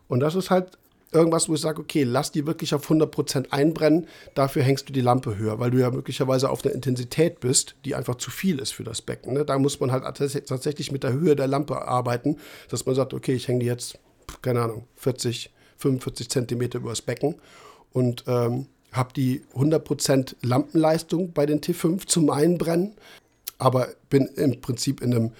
[0.09, 0.77] Und das ist halt
[1.13, 5.01] irgendwas, wo ich sage, okay, lass die wirklich auf 100% einbrennen, dafür hängst du die
[5.01, 8.73] Lampe höher, weil du ja möglicherweise auf einer Intensität bist, die einfach zu viel ist
[8.73, 9.35] für das Becken.
[9.35, 9.45] Ne?
[9.45, 12.39] Da muss man halt tatsächlich mit der Höhe der Lampe arbeiten,
[12.69, 14.01] dass man sagt, okay, ich hänge die jetzt,
[14.43, 17.37] keine Ahnung, 40, 45 Zentimeter übers Becken
[17.95, 22.93] und ähm, habe die 100% Lampenleistung bei den T5 zum Einbrennen,
[23.59, 25.31] aber bin im Prinzip in einem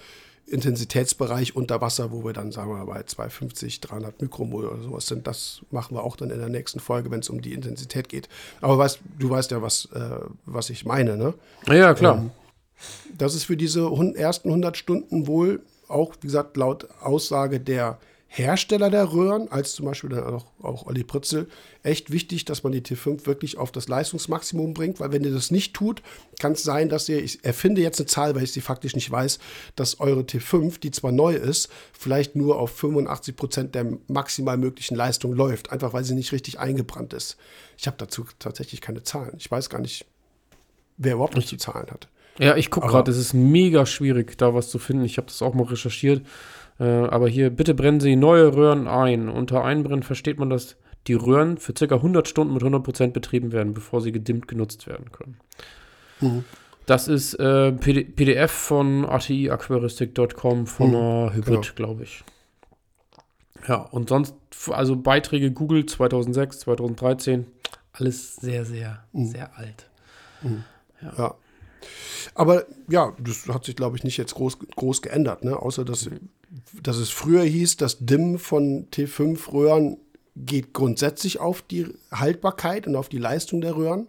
[0.47, 5.07] Intensitätsbereich unter Wasser, wo wir dann, sagen wir mal, bei 250, 300 Mikromol oder sowas
[5.07, 5.25] sind.
[5.25, 8.29] Das machen wir auch dann in der nächsten Folge, wenn es um die Intensität geht.
[8.61, 11.33] Aber weißt, du weißt ja, was, äh, was ich meine, ne?
[11.67, 12.17] Ja, klar.
[12.17, 12.31] Ähm,
[13.17, 17.97] das ist für diese ersten 100 Stunden wohl auch, wie gesagt, laut Aussage der
[18.37, 21.47] Hersteller der Röhren, als zum Beispiel dann auch, auch Olli Pritzel,
[21.83, 25.51] echt wichtig, dass man die T5 wirklich auf das Leistungsmaximum bringt, weil wenn ihr das
[25.51, 26.01] nicht tut,
[26.39, 29.09] kann es sein, dass ihr, ich erfinde jetzt eine Zahl, weil ich sie faktisch nicht
[29.09, 29.39] weiß,
[29.77, 34.95] dass eure T5, die zwar neu ist, vielleicht nur auf 85 Prozent der maximal möglichen
[34.95, 37.37] Leistung läuft, einfach weil sie nicht richtig eingebrannt ist.
[37.77, 39.35] Ich habe dazu tatsächlich keine Zahlen.
[39.37, 40.05] Ich weiß gar nicht,
[40.97, 42.09] wer überhaupt nicht die Zahlen hat.
[42.37, 45.05] Ja, ich gucke gerade, es ist mega schwierig, da was zu finden.
[45.05, 46.25] Ich habe das auch mal recherchiert.
[46.79, 49.29] Äh, aber hier, bitte brennen Sie neue Röhren ein.
[49.29, 50.77] Unter Einbrennen versteht man, dass
[51.07, 51.95] die Röhren für ca.
[51.95, 55.37] 100 Stunden mit 100% betrieben werden, bevor sie gedimmt genutzt werden können.
[56.21, 56.43] Mhm.
[56.85, 61.75] Das ist äh, PDF von atiaquaristik.com von mhm, einer Hybrid, genau.
[61.75, 62.23] glaube ich.
[63.67, 64.35] Ja, und sonst,
[64.69, 67.47] also Beiträge Google 2006, 2013,
[67.93, 69.25] alles sehr, sehr, mhm.
[69.25, 69.89] sehr alt.
[70.43, 70.63] Mhm.
[71.01, 71.13] Ja.
[71.17, 71.35] ja.
[72.33, 75.57] Aber ja, das hat sich, glaube ich, nicht jetzt groß, groß geändert, ne?
[75.57, 76.09] außer dass
[76.81, 79.97] dass es früher hieß, das DIM von T5-Röhren
[80.35, 84.07] geht grundsätzlich auf die Haltbarkeit und auf die Leistung der Röhren.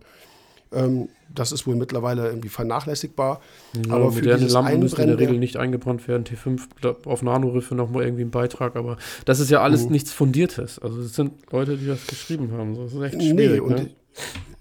[0.73, 3.41] Ähm, das ist wohl mittlerweile irgendwie vernachlässigbar.
[3.87, 6.25] Ja, aber für moderne Lampen müssen in der Regel nicht eingebrannt werden.
[6.25, 9.93] T5 auf Nanoriffe nochmal irgendwie ein Beitrag, aber das ist ja alles mhm.
[9.93, 10.79] nichts Fundiertes.
[10.79, 12.75] Also es sind Leute, die das geschrieben haben.
[12.75, 13.37] Das ist echt schwierig.
[13.37, 13.91] Nee, und ne?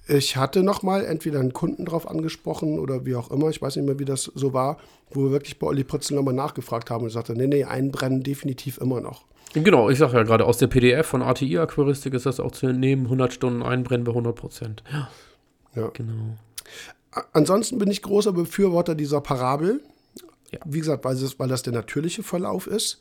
[0.08, 3.76] Ich hatte noch mal entweder einen Kunden drauf angesprochen oder wie auch immer, ich weiß
[3.76, 4.78] nicht mehr, wie das so war,
[5.10, 8.78] wo wir wirklich bei Olli Pritzel nochmal nachgefragt haben und sagte, nee, nee, einbrennen definitiv
[8.78, 9.26] immer noch.
[9.54, 13.06] Genau, ich sage ja gerade, aus der PDF von ATI-Aquaristik ist das auch zu entnehmen,
[13.06, 14.84] 100 Stunden einbrennen bei 100 Prozent.
[14.92, 15.10] Ja.
[15.76, 15.90] ja.
[15.94, 16.38] Genau.
[17.32, 19.82] Ansonsten bin ich großer Befürworter dieser Parabel.
[20.52, 20.60] Ja.
[20.66, 23.00] Wie gesagt, weil, es, weil das der natürliche Verlauf ist.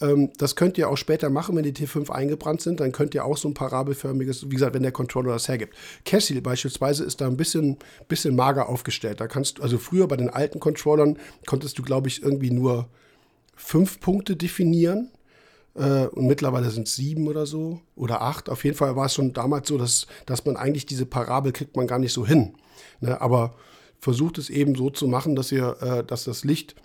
[0.00, 2.80] Ähm, das könnt ihr auch später machen, wenn die T5 eingebrannt sind.
[2.80, 5.74] Dann könnt ihr auch so ein parabelförmiges, wie gesagt, wenn der Controller das hergibt.
[6.04, 7.78] Cassie beispielsweise ist da ein bisschen,
[8.08, 9.20] bisschen mager aufgestellt.
[9.20, 12.88] Da kannst du, also früher bei den alten Controllern konntest du, glaube ich, irgendwie nur
[13.54, 15.10] fünf Punkte definieren.
[15.74, 18.48] Äh, und mittlerweile sind es sieben oder so oder acht.
[18.48, 21.76] Auf jeden Fall war es schon damals so, dass, dass man eigentlich diese Parabel kriegt
[21.76, 22.54] man gar nicht so hin.
[23.00, 23.20] Ne?
[23.20, 23.54] Aber
[23.98, 26.76] versucht es eben so zu machen, dass ihr, äh, dass das Licht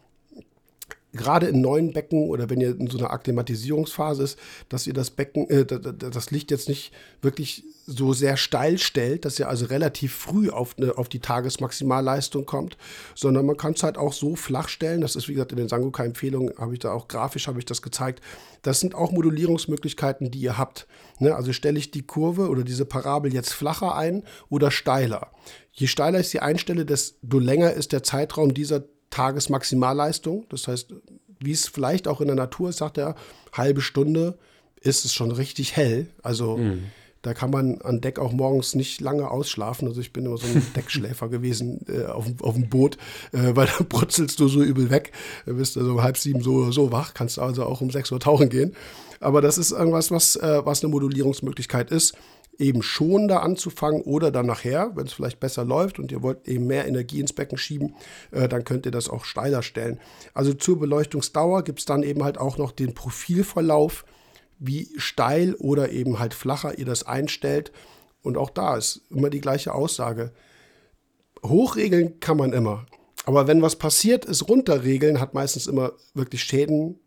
[1.13, 4.39] gerade in neuen Becken oder wenn ihr in so einer Akklimatisierungsphase ist,
[4.69, 9.37] dass ihr das Becken, äh, das Licht jetzt nicht wirklich so sehr steil stellt, dass
[9.39, 12.77] ihr also relativ früh auf, eine, auf die Tagesmaximalleistung kommt,
[13.15, 15.01] sondern man kann es halt auch so flach stellen.
[15.01, 17.81] Das ist, wie gesagt, in den Sangoka-Empfehlungen habe ich da auch grafisch habe ich das
[17.81, 18.21] gezeigt.
[18.61, 20.87] Das sind auch Modulierungsmöglichkeiten, die ihr habt.
[21.19, 21.35] Ne?
[21.35, 25.31] Also stelle ich die Kurve oder diese Parabel jetzt flacher ein oder steiler.
[25.73, 30.45] Je steiler ich sie einstelle, desto länger ist der Zeitraum dieser Tagesmaximalleistung.
[30.49, 30.93] Das heißt,
[31.39, 33.15] wie es vielleicht auch in der Natur ist, sagt er,
[33.53, 34.37] halbe Stunde
[34.81, 36.07] ist es schon richtig hell.
[36.23, 36.85] Also mhm.
[37.21, 39.87] da kann man an Deck auch morgens nicht lange ausschlafen.
[39.87, 42.97] Also ich bin immer so ein Deckschläfer gewesen äh, auf, auf dem Boot,
[43.31, 45.11] äh, weil da brutzelst du so übel weg.
[45.45, 48.19] Du bist also um halb sieben so, so wach, kannst also auch um sechs Uhr
[48.19, 48.75] tauchen gehen.
[49.19, 52.15] Aber das ist irgendwas, was, äh, was eine Modulierungsmöglichkeit ist.
[52.57, 56.67] Eben schonender anzufangen oder dann nachher, wenn es vielleicht besser läuft und ihr wollt eben
[56.67, 57.95] mehr Energie ins Becken schieben,
[58.31, 59.99] äh, dann könnt ihr das auch steiler stellen.
[60.33, 64.05] Also zur Beleuchtungsdauer gibt es dann eben halt auch noch den Profilverlauf,
[64.59, 67.71] wie steil oder eben halt flacher ihr das einstellt.
[68.21, 70.31] Und auch da ist immer die gleiche Aussage.
[71.43, 72.85] Hochregeln kann man immer.
[73.25, 76.99] Aber wenn was passiert ist, runterregeln hat meistens immer wirklich Schäden,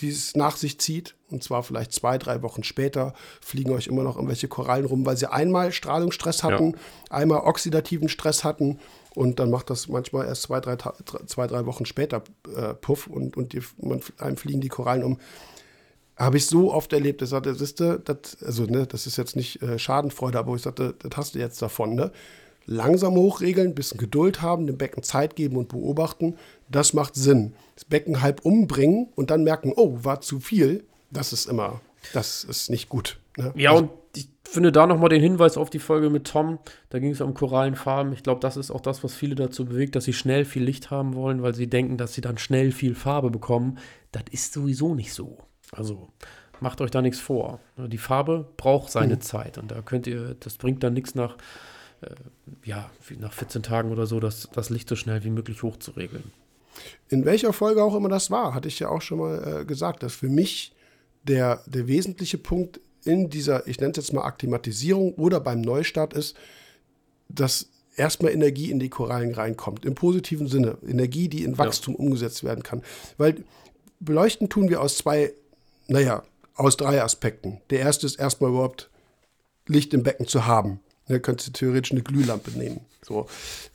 [0.00, 1.14] die es nach sich zieht.
[1.30, 5.16] Und zwar vielleicht zwei, drei Wochen später fliegen euch immer noch irgendwelche Korallen rum, weil
[5.16, 6.78] sie einmal Strahlungsstress hatten, ja.
[7.10, 8.78] einmal oxidativen Stress hatten.
[9.14, 10.76] Und dann macht das manchmal erst zwei, drei,
[11.26, 12.22] zwei, drei Wochen später
[12.54, 15.18] äh, Puff und, und die, man, einem fliegen die Korallen um.
[16.16, 19.62] Habe ich so oft erlebt, ich sagte, das, das, also, ne, das ist jetzt nicht
[19.62, 21.94] äh, Schadenfreude, aber ich sagte, das hast du jetzt davon.
[21.94, 22.12] Ne?
[22.70, 26.36] langsam hochregeln, ein bisschen Geduld haben, dem Becken Zeit geben und beobachten.
[26.70, 27.54] Das macht Sinn.
[27.74, 30.84] Das Becken halb umbringen und dann merken, oh, war zu viel.
[31.10, 31.80] Das ist immer,
[32.12, 33.18] das ist nicht gut.
[33.36, 33.52] Ne?
[33.56, 36.58] Ja, also, und ich finde da nochmal den Hinweis auf die Folge mit Tom.
[36.90, 38.12] Da ging es um Korallenfarben.
[38.12, 40.90] Ich glaube, das ist auch das, was viele dazu bewegt, dass sie schnell viel Licht
[40.90, 43.78] haben wollen, weil sie denken, dass sie dann schnell viel Farbe bekommen.
[44.12, 45.38] Das ist sowieso nicht so.
[45.72, 46.08] Also
[46.60, 47.60] macht euch da nichts vor.
[47.76, 49.20] Die Farbe braucht seine mhm.
[49.20, 51.36] Zeit und da könnt ihr, das bringt dann nichts nach
[52.02, 52.14] äh,
[52.64, 56.24] ja, nach 14 Tagen oder so, das, das Licht so schnell wie möglich hochzuregeln.
[57.08, 60.02] In welcher Folge auch immer das war, hatte ich ja auch schon mal äh, gesagt,
[60.02, 60.74] dass für mich
[61.24, 66.14] der, der wesentliche Punkt in dieser, ich nenne es jetzt mal Akklimatisierung oder beim Neustart
[66.14, 66.36] ist,
[67.28, 70.78] dass erstmal Energie in die Korallen reinkommt, im positiven Sinne.
[70.86, 72.00] Energie, die in Wachstum ja.
[72.00, 72.82] umgesetzt werden kann.
[73.18, 73.44] Weil
[74.00, 75.32] beleuchten tun wir aus zwei,
[75.88, 76.22] naja,
[76.54, 77.60] aus drei Aspekten.
[77.70, 78.90] Der erste ist erstmal überhaupt
[79.66, 80.80] Licht im Becken zu haben.
[81.10, 82.80] Da könntest du theoretisch eine Glühlampe nehmen.
[83.02, 83.26] So,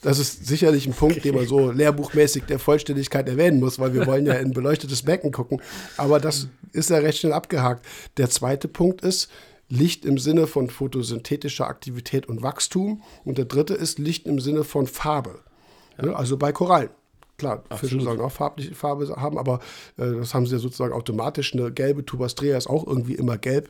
[0.02, 4.06] das ist sicherlich ein Punkt, den man so lehrbuchmäßig der Vollständigkeit erwähnen muss, weil wir
[4.08, 5.62] wollen ja in beleuchtetes Becken gucken.
[5.98, 7.86] Aber das ist ja recht schnell abgehakt.
[8.16, 9.30] Der zweite Punkt ist,
[9.68, 13.02] Licht im Sinne von photosynthetischer Aktivität und Wachstum.
[13.26, 15.40] Und der dritte ist Licht im Sinne von Farbe.
[16.02, 16.14] Ja.
[16.14, 16.90] Also bei Korallen.
[17.38, 17.80] Klar, Absolut.
[17.80, 19.60] Fische sollen auch farbliche Farbe haben, aber
[19.98, 21.54] äh, das haben sie ja sozusagen automatisch.
[21.54, 23.70] Eine gelbe Tubastrea ist auch irgendwie immer gelb.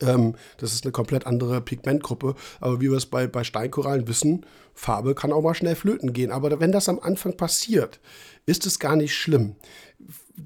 [0.00, 2.34] Ähm, das ist eine komplett andere Pigmentgruppe.
[2.60, 6.30] Aber wie wir es bei, bei Steinkorallen wissen, Farbe kann auch mal schnell flöten gehen.
[6.30, 8.00] Aber wenn das am Anfang passiert,
[8.46, 9.56] ist es gar nicht schlimm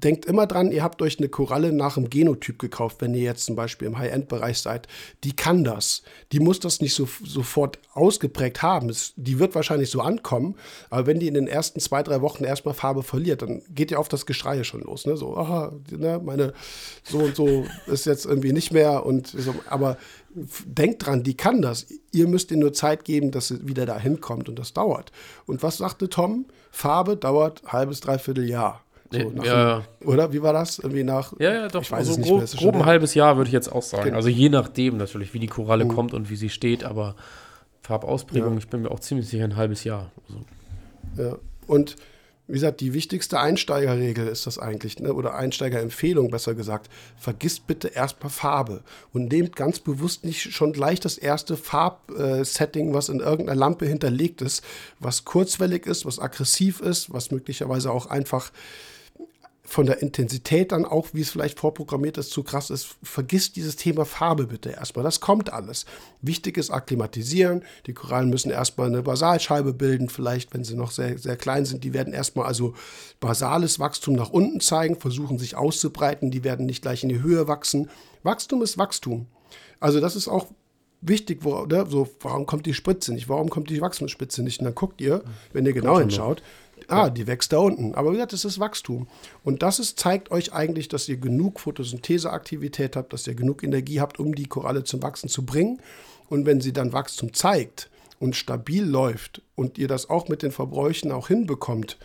[0.03, 3.45] denkt immer dran, ihr habt euch eine Koralle nach dem Genotyp gekauft, wenn ihr jetzt
[3.45, 4.87] zum Beispiel im High-End-Bereich seid.
[5.23, 6.03] Die kann das.
[6.31, 8.89] Die muss das nicht so, sofort ausgeprägt haben.
[8.89, 10.55] Es, die wird wahrscheinlich so ankommen,
[10.89, 13.97] aber wenn die in den ersten zwei, drei Wochen erstmal Farbe verliert, dann geht ja
[13.97, 15.05] auf das Geschrei schon los.
[15.05, 15.17] Ne?
[15.17, 16.53] So, aha, ne, meine
[17.03, 19.05] so und so ist jetzt irgendwie nicht mehr.
[19.05, 19.97] Und so, aber
[20.65, 21.87] denkt dran, die kann das.
[22.11, 25.11] Ihr müsst ihr nur Zeit geben, dass sie wieder da hinkommt und das dauert.
[25.45, 26.45] Und was sagte Tom?
[26.71, 28.84] Farbe dauert halbes, dreiviertel Jahr.
[29.11, 30.79] So ja, einem, oder wie war das?
[30.79, 31.33] Irgendwie nach.
[31.39, 31.83] Ja, ja, doch.
[31.83, 32.47] Ich weiß also es nicht grob, mehr.
[32.47, 34.05] grob ein halbes Jahr würde ich jetzt auch sagen.
[34.05, 34.17] Genau.
[34.17, 35.89] Also je nachdem natürlich, wie die Koralle mhm.
[35.89, 37.15] kommt und wie sie steht, aber
[37.81, 38.57] Farbausprägung, ja.
[38.57, 40.11] ich bin mir auch ziemlich sicher ein halbes Jahr.
[40.27, 41.23] Also.
[41.23, 41.37] Ja.
[41.67, 41.95] Und
[42.47, 45.13] wie gesagt, die wichtigste Einsteigerregel ist das eigentlich, ne?
[45.13, 46.91] oder Einsteigerempfehlung besser gesagt.
[47.17, 48.83] Vergisst bitte erstmal Farbe
[49.13, 54.43] und nehmt ganz bewusst nicht schon gleich das erste Farbsetting, was in irgendeiner Lampe hinterlegt
[54.43, 54.63] ist,
[54.99, 58.51] was kurzwellig ist, was aggressiv ist, was möglicherweise auch einfach
[59.65, 63.75] von der Intensität dann auch, wie es vielleicht vorprogrammiert ist, zu krass ist, vergisst dieses
[63.75, 65.03] Thema Farbe bitte erstmal.
[65.03, 65.85] Das kommt alles.
[66.21, 67.63] Wichtig ist akklimatisieren.
[67.87, 71.83] Die Korallen müssen erstmal eine Basalscheibe bilden, vielleicht, wenn sie noch sehr, sehr klein sind.
[71.83, 72.75] Die werden erstmal also
[73.19, 76.31] basales Wachstum nach unten zeigen, versuchen sich auszubreiten.
[76.31, 77.89] Die werden nicht gleich in die Höhe wachsen.
[78.23, 79.25] Wachstum ist Wachstum.
[79.79, 80.47] Also das ist auch
[81.01, 84.59] wichtig, wo, ne, so, warum kommt die Spritze nicht, warum kommt die Wachstumsspitze nicht?
[84.59, 85.23] Und dann guckt ihr,
[85.53, 86.41] wenn ihr genau hinschaut,
[86.87, 87.95] ah, die wächst da unten.
[87.95, 89.07] Aber wie gesagt, das ist Wachstum.
[89.43, 94.01] Und das ist, zeigt euch eigentlich, dass ihr genug Photosyntheseaktivität habt, dass ihr genug Energie
[94.01, 95.81] habt, um die Koralle zum Wachsen zu bringen.
[96.29, 97.89] Und wenn sie dann Wachstum zeigt
[98.19, 101.97] und stabil läuft und ihr das auch mit den Verbräuchen auch hinbekommt,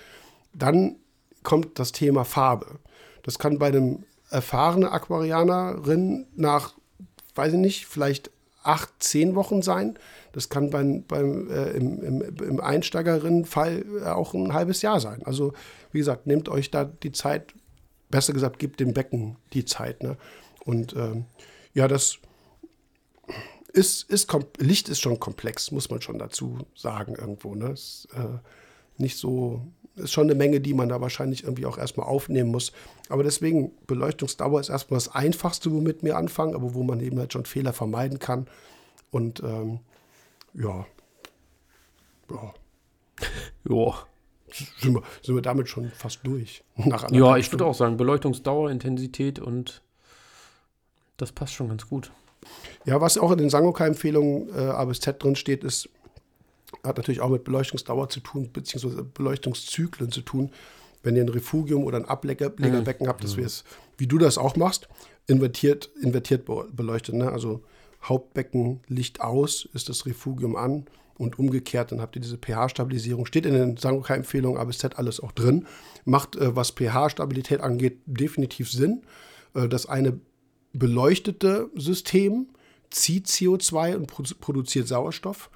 [0.53, 0.97] dann
[1.43, 2.79] kommt das Thema Farbe.
[3.23, 6.75] Das kann bei einem erfahrenen Aquarianerin nach,
[7.35, 8.31] weiß ich nicht, vielleicht
[8.63, 9.99] acht, zehn Wochen sein.
[10.33, 15.23] Das kann beim, beim, äh, im, im, im Einsteigerinnenfall äh, auch ein halbes Jahr sein.
[15.25, 15.53] Also,
[15.93, 17.55] wie gesagt, nehmt euch da die Zeit,
[18.11, 20.03] besser gesagt, gebt dem Becken die Zeit.
[20.03, 20.17] Ne?
[20.65, 21.25] Und ähm,
[21.75, 22.19] ja, das
[23.73, 27.55] ist, ist Licht ist schon komplex, muss man schon dazu sagen irgendwo.
[27.55, 27.71] Ne?
[27.71, 28.39] Ist, äh,
[29.01, 29.63] nicht so,
[29.97, 32.73] ist schon eine Menge, die man da wahrscheinlich irgendwie auch erstmal aufnehmen muss.
[33.09, 37.33] Aber deswegen, Beleuchtungsdauer ist erstmal das Einfachste, womit wir anfangen, aber wo man eben halt
[37.33, 38.47] schon Fehler vermeiden kann.
[39.11, 39.81] Und ähm,
[40.55, 40.87] ja.
[42.31, 42.55] Ja.
[43.69, 43.95] ja.
[44.81, 46.65] Sind wir, sind wir damit schon fast durch.
[47.11, 49.83] ja, ich würde auch sagen, Beleuchtungsdauer, Intensität und
[51.19, 52.11] das passt schon ganz gut.
[52.85, 55.89] Ja, was auch in den Sangoka-Empfehlungen äh, A bis Z drin steht, ist,
[56.83, 60.51] hat natürlich auch mit Beleuchtungsdauer zu tun, beziehungsweise Beleuchtungszyklen zu tun.
[61.03, 63.09] Wenn ihr ein Refugium oder ein Ablegerbecken mhm.
[63.09, 63.65] habt, dass wir es,
[63.99, 64.89] wie du das auch machst,
[65.27, 67.15] invertiert, invertiert beleuchtet.
[67.15, 67.31] Ne?
[67.31, 67.63] Also
[68.03, 70.87] Hauptbecken Licht aus, ist das Refugium an
[71.19, 73.27] und umgekehrt, dann habt ihr diese pH-Stabilisierung.
[73.27, 75.67] Steht in den Sangoka-Empfehlungen A bis Z alles auch drin.
[76.05, 79.03] Macht, äh, was pH-Stabilität angeht, definitiv Sinn.
[79.55, 80.19] Äh, das eine
[80.73, 82.49] beleuchtete System
[82.91, 84.07] zieht CO2 und
[84.41, 85.51] produziert Sauerstoff.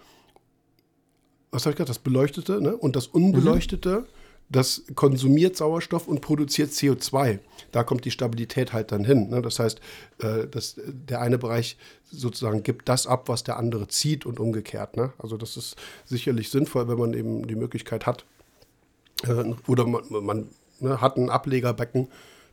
[1.50, 1.88] Was habe ich gesagt?
[1.90, 2.76] Das beleuchtete ne?
[2.76, 4.00] und das unbeleuchtete.
[4.00, 7.38] Mhm das konsumiert Sauerstoff und produziert CO2.
[7.72, 9.30] Da kommt die Stabilität halt dann hin.
[9.30, 9.42] Ne?
[9.42, 9.80] Das heißt,
[10.18, 11.76] äh, das, der eine Bereich
[12.10, 14.96] sozusagen gibt das ab, was der andere zieht und umgekehrt.
[14.96, 15.12] Ne?
[15.18, 18.24] Also das ist sicherlich sinnvoll, wenn man eben die Möglichkeit hat.
[19.26, 20.48] Äh, oder man, man
[20.80, 22.08] ne, hat ein Ablegerbecken,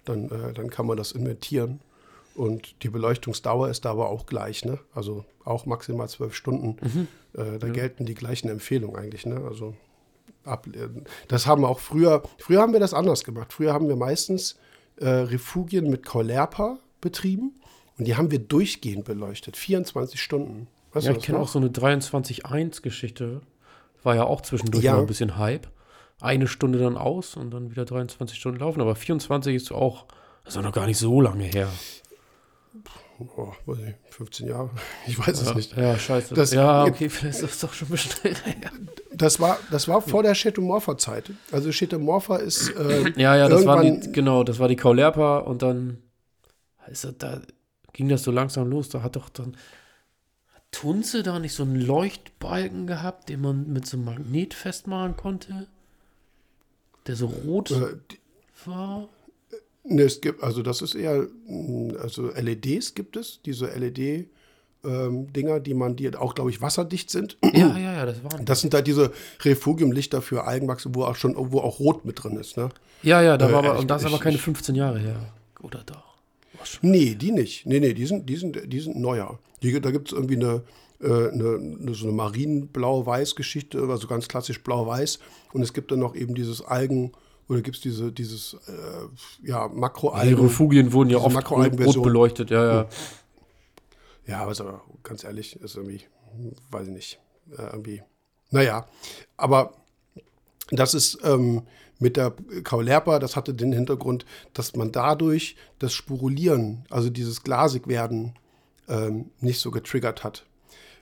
[0.06, 1.82] dann, äh, dann kann man das invertieren.
[2.34, 4.80] Und die Beleuchtungsdauer ist da aber auch gleich, ne?
[4.96, 6.78] Also auch maximal zwölf Stunden.
[6.82, 7.08] Mhm.
[7.34, 7.74] Äh, da ja.
[7.74, 9.42] gelten die gleichen Empfehlungen eigentlich, ne?
[9.48, 9.76] Also
[10.44, 11.06] ablehnen.
[11.28, 13.54] Das haben wir auch früher, früher haben wir das anders gemacht.
[13.54, 14.58] Früher haben wir meistens
[14.98, 17.56] äh, Refugien mit Cholerpa betrieben
[17.98, 20.68] und die haben wir durchgehend beleuchtet, 24 Stunden.
[20.94, 23.42] Weißt ja, ich kenne auch so eine 23.1-Geschichte.
[24.04, 24.94] War ja auch zwischendurch ja.
[24.94, 25.68] mal ein bisschen Hype.
[26.20, 28.82] Eine Stunde dann aus und dann wieder 23 Stunden laufen.
[28.82, 30.06] Aber 24 ist auch,
[30.44, 31.70] das ist auch noch gar nicht so lange her
[33.38, 34.70] oh, weiß ich, 15 Jahre.
[35.08, 35.78] Ich weiß ja, es nicht.
[35.78, 36.34] Ja, scheiße.
[36.34, 38.42] Das, ja, okay, vielleicht ist das doch schon bestimmt.
[39.14, 41.32] das, war, das war vor der Chetomorpha-Zeit.
[41.52, 42.70] Also Chetomorpha ist.
[42.70, 45.98] Äh, ja, ja, das war die, genau, das war die Kaulerpa und dann.
[46.78, 47.42] Also da
[47.94, 48.90] ging das so langsam los.
[48.90, 49.58] Da hat doch dann.
[50.54, 55.18] Hat Tunze da nicht so einen Leuchtbalken gehabt, den man mit so einem Magnet festmachen
[55.18, 55.68] konnte?
[57.08, 57.98] Der so rot äh,
[58.66, 59.10] war?
[59.84, 64.28] Ne, es gibt, also das ist eher, hm, also LEDs gibt es, diese LED-
[64.84, 67.38] ähm, Dinger, die man, die auch, glaube ich, wasserdicht sind.
[67.54, 68.46] Ja, ja, ja, das waren.
[68.46, 69.12] Das sind halt diese
[69.44, 72.70] Refugiumlichter für Algenwachse, wo auch schon, wo auch Rot mit drin ist, ne?
[73.04, 75.34] Ja, ja, da äh, war aber, und das ist aber keine 15 Jahre her.
[75.62, 76.16] Oder doch?
[76.82, 77.66] Nee, die nicht.
[77.68, 79.38] Nee, nee, die sind, die sind, die sind neuer.
[79.62, 80.64] Die, da gibt es irgendwie eine,
[81.00, 85.20] äh, eine, eine, so eine Marienblau-Weiß-Geschichte, also ganz klassisch blau-weiß.
[85.54, 87.12] Und es gibt dann noch eben dieses Algen-
[87.52, 90.38] oder gibt es diese, dieses, äh, ja, Makroalgen.
[90.38, 92.90] Die Refugien wurden ja oft rot beleuchtet, ja, ja.
[94.26, 96.02] Ja, aber ist aber ganz ehrlich, ist irgendwie,
[96.70, 97.20] weiß ich nicht,
[97.58, 98.04] äh, irgendwie,
[98.52, 98.86] naja,
[99.36, 99.74] aber
[100.70, 101.64] das ist ähm,
[102.00, 102.34] mit der
[102.64, 108.36] Kaulerpa, das hatte den Hintergrund, dass man dadurch das Spurulieren, also dieses Glasigwerden,
[108.88, 110.46] ähm, nicht so getriggert hat.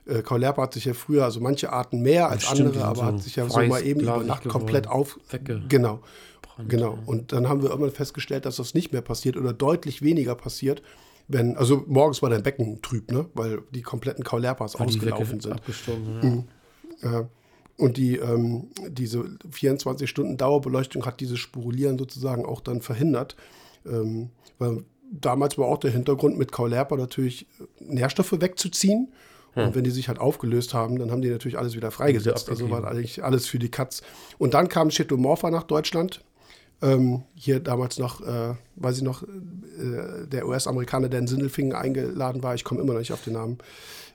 [0.06, 3.04] Äh, Kaulerpa hat sich ja früher, also manche Arten mehr als stimmt, andere, aber so
[3.04, 5.18] hat sich ja so mal eben über Nacht komplett auf.
[5.30, 6.00] Wegge genau.
[6.68, 6.98] Genau.
[7.06, 10.82] Und dann haben wir irgendwann festgestellt, dass das nicht mehr passiert oder deutlich weniger passiert,
[11.26, 13.26] wenn, also morgens war dein Becken trüb, ne?
[13.34, 15.60] Weil die kompletten Kaulerpas ausgelaufen sind.
[16.22, 16.44] Mhm.
[17.02, 17.28] Ja.
[17.76, 23.36] Und die, ähm, diese 24 Stunden Dauerbeleuchtung hat dieses Spurulieren sozusagen auch dann verhindert.
[23.86, 27.46] Ähm, weil damals war auch der Hintergrund mit Kaulerpa natürlich
[27.78, 29.12] Nährstoffe wegzuziehen.
[29.54, 29.68] Hm.
[29.68, 32.48] Und wenn die sich halt aufgelöst haben, dann haben die natürlich alles wieder freigesetzt.
[32.48, 34.02] Also war eigentlich alles für die Katz.
[34.38, 36.20] Und dann kam Chetomorpha nach Deutschland
[36.82, 42.42] ähm, hier damals noch, äh, weiß ich noch, äh, der US-Amerikaner, der in Sindelfingen eingeladen
[42.42, 43.58] war, ich komme immer noch nicht auf den Namen,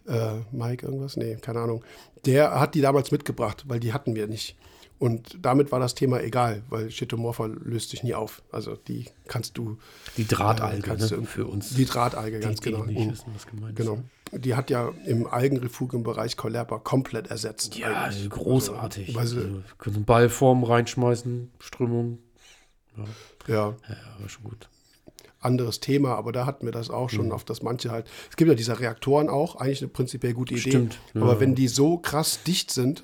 [0.08, 1.84] äh, Mike irgendwas, nee, keine Ahnung,
[2.26, 4.56] der hat die damals mitgebracht, weil die hatten wir nicht.
[4.98, 8.42] Und damit war das Thema egal, weil Chetomorpha löst sich nie auf.
[8.52, 9.78] Also die kannst du.
[10.16, 11.72] Die Drahtalge äh, ne, für uns.
[11.76, 12.86] Die Drahtalge, ganz die, genau.
[12.86, 14.00] Die nicht wissen, was gemeint genau.
[14.32, 14.46] Ist.
[14.46, 17.76] Die hat ja im Algenrefugium-Bereich Colerpa komplett ersetzt.
[17.76, 18.30] Ja, eigentlich.
[18.30, 19.18] großartig.
[19.18, 22.20] Also, also, können einen Ballform reinschmeißen, Strömung,
[22.98, 23.04] ja.
[23.48, 23.76] Ja.
[23.88, 24.70] ja, war schon gut.
[25.40, 27.32] Anderes Thema, aber da hatten wir das auch schon, mhm.
[27.34, 28.08] auf das manche halt.
[28.30, 30.70] Es gibt ja diese Reaktoren auch, eigentlich eine prinzipiell gute Idee.
[30.70, 31.00] Stimmt.
[31.14, 31.22] Ja.
[31.22, 33.04] Aber wenn die so krass dicht sind,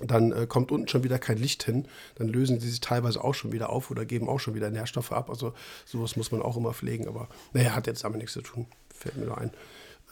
[0.00, 1.86] dann äh, kommt unten schon wieder kein Licht hin.
[2.16, 5.12] Dann lösen sie sich teilweise auch schon wieder auf oder geben auch schon wieder Nährstoffe
[5.12, 5.30] ab.
[5.30, 5.52] Also
[5.84, 7.06] sowas muss man auch immer pflegen.
[7.06, 8.66] Aber naja, hat jetzt damit nichts zu tun.
[8.92, 9.50] Fällt mir nur ein.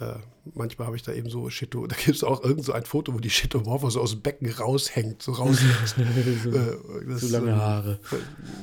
[0.01, 0.15] Äh,
[0.55, 3.13] manchmal habe ich da eben so Shito, da gibt es auch irgend so ein Foto,
[3.13, 5.59] wo die Shitomorpha so aus dem Becken raushängt, so raus.
[6.45, 7.99] so, äh, so lange Haare.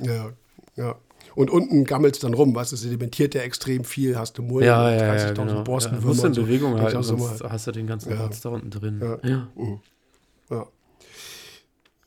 [0.04, 0.32] Äh, ja,
[0.76, 0.96] ja.
[1.36, 4.68] Und unten gammelt es dann rum, was es sedimentiert ja extrem viel, hast du Mulden,
[4.68, 5.64] ja, ja, ja, genau.
[5.64, 6.02] Borstenwürmer.
[6.02, 6.82] Ja, musst du in Bewegung so.
[6.82, 8.30] halten, sonst hast du den ganzen ja.
[8.42, 9.00] da unten drin.
[9.02, 9.48] Ja, ja.
[9.56, 9.80] Mhm.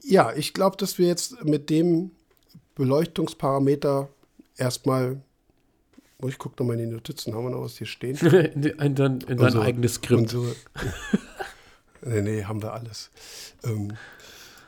[0.02, 0.32] Ja.
[0.34, 2.12] ich glaube, dass wir jetzt mit dem
[2.74, 4.08] Beleuchtungsparameter
[4.56, 5.22] erstmal
[6.22, 7.34] Oh, ich gucke nochmal in die Notizen.
[7.34, 8.16] Haben wir noch was hier stehen?
[8.16, 10.30] in, dein, in dein so, eigenes Skript.
[10.30, 10.46] So.
[12.02, 13.10] nee, nee, haben wir alles.
[13.64, 13.94] Ähm,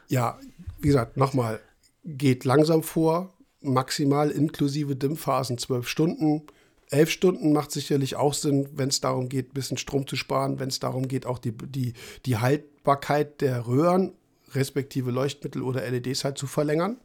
[0.08, 0.36] ja,
[0.80, 1.60] wie gesagt, nochmal,
[2.04, 6.42] geht langsam vor, maximal inklusive Dämmphasen zwölf Stunden.
[6.90, 10.58] elf Stunden macht sicherlich auch Sinn, wenn es darum geht, ein bisschen Strom zu sparen,
[10.58, 11.94] wenn es darum geht, auch die, die,
[12.26, 14.12] die Haltbarkeit der Röhren,
[14.54, 16.96] respektive Leuchtmittel oder LEDs halt zu verlängern.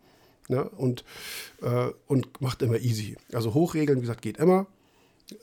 [0.47, 0.67] Ne?
[0.69, 1.03] Und,
[1.61, 3.17] äh, und macht immer easy.
[3.31, 4.67] Also hochregeln, wie gesagt, geht immer.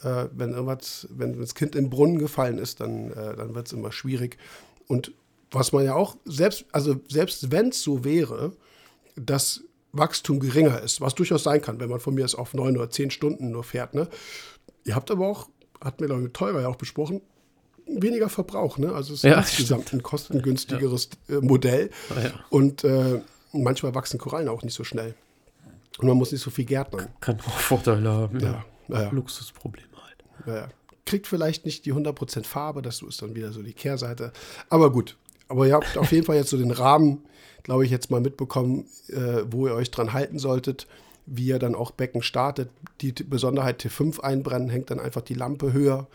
[0.03, 3.73] Äh, wenn irgendwas, wenn das Kind im Brunnen gefallen ist, dann, äh, dann wird es
[3.73, 4.37] immer schwierig.
[4.89, 5.13] Und
[5.51, 8.53] was man ja auch, selbst, also selbst wenn es so wäre,
[9.15, 9.63] dass
[9.93, 12.91] Wachstum geringer ist, was durchaus sein kann, wenn man von mir aus auf neun oder
[12.91, 13.95] zehn Stunden nur fährt.
[13.95, 14.09] Ne?
[14.85, 15.49] Ihr habt aber auch,
[15.81, 17.23] hat mir glaube ich teurer ja auch besprochen,
[17.87, 18.79] weniger Verbrauch.
[18.79, 18.93] Ne?
[18.93, 21.91] Also es ist Ja, insgesamt ein kostengünstigeres äh, Modell.
[22.11, 22.31] Ah, ja.
[22.51, 23.21] Und äh,
[23.53, 25.15] manchmal wachsen Korallen auch nicht so schnell.
[25.99, 27.09] Und man muss nicht so viel gärtnern.
[27.21, 28.41] Kann auch Vorteile haben.
[28.41, 29.11] Ja, ja, ja.
[29.11, 30.47] Luxusprobleme halt.
[30.47, 30.69] Ja,
[31.05, 34.33] kriegt vielleicht nicht die 100% Farbe, das ist dann wieder so die Kehrseite.
[34.69, 35.17] Aber gut,
[35.49, 37.25] aber ihr habt auf jeden Fall jetzt so den Rahmen,
[37.63, 40.87] glaube ich, jetzt mal mitbekommen, äh, wo ihr euch dran halten solltet,
[41.25, 42.69] wie ihr dann auch Becken startet.
[43.01, 46.07] Die T- Besonderheit T5 einbrennen, hängt dann einfach die Lampe höher,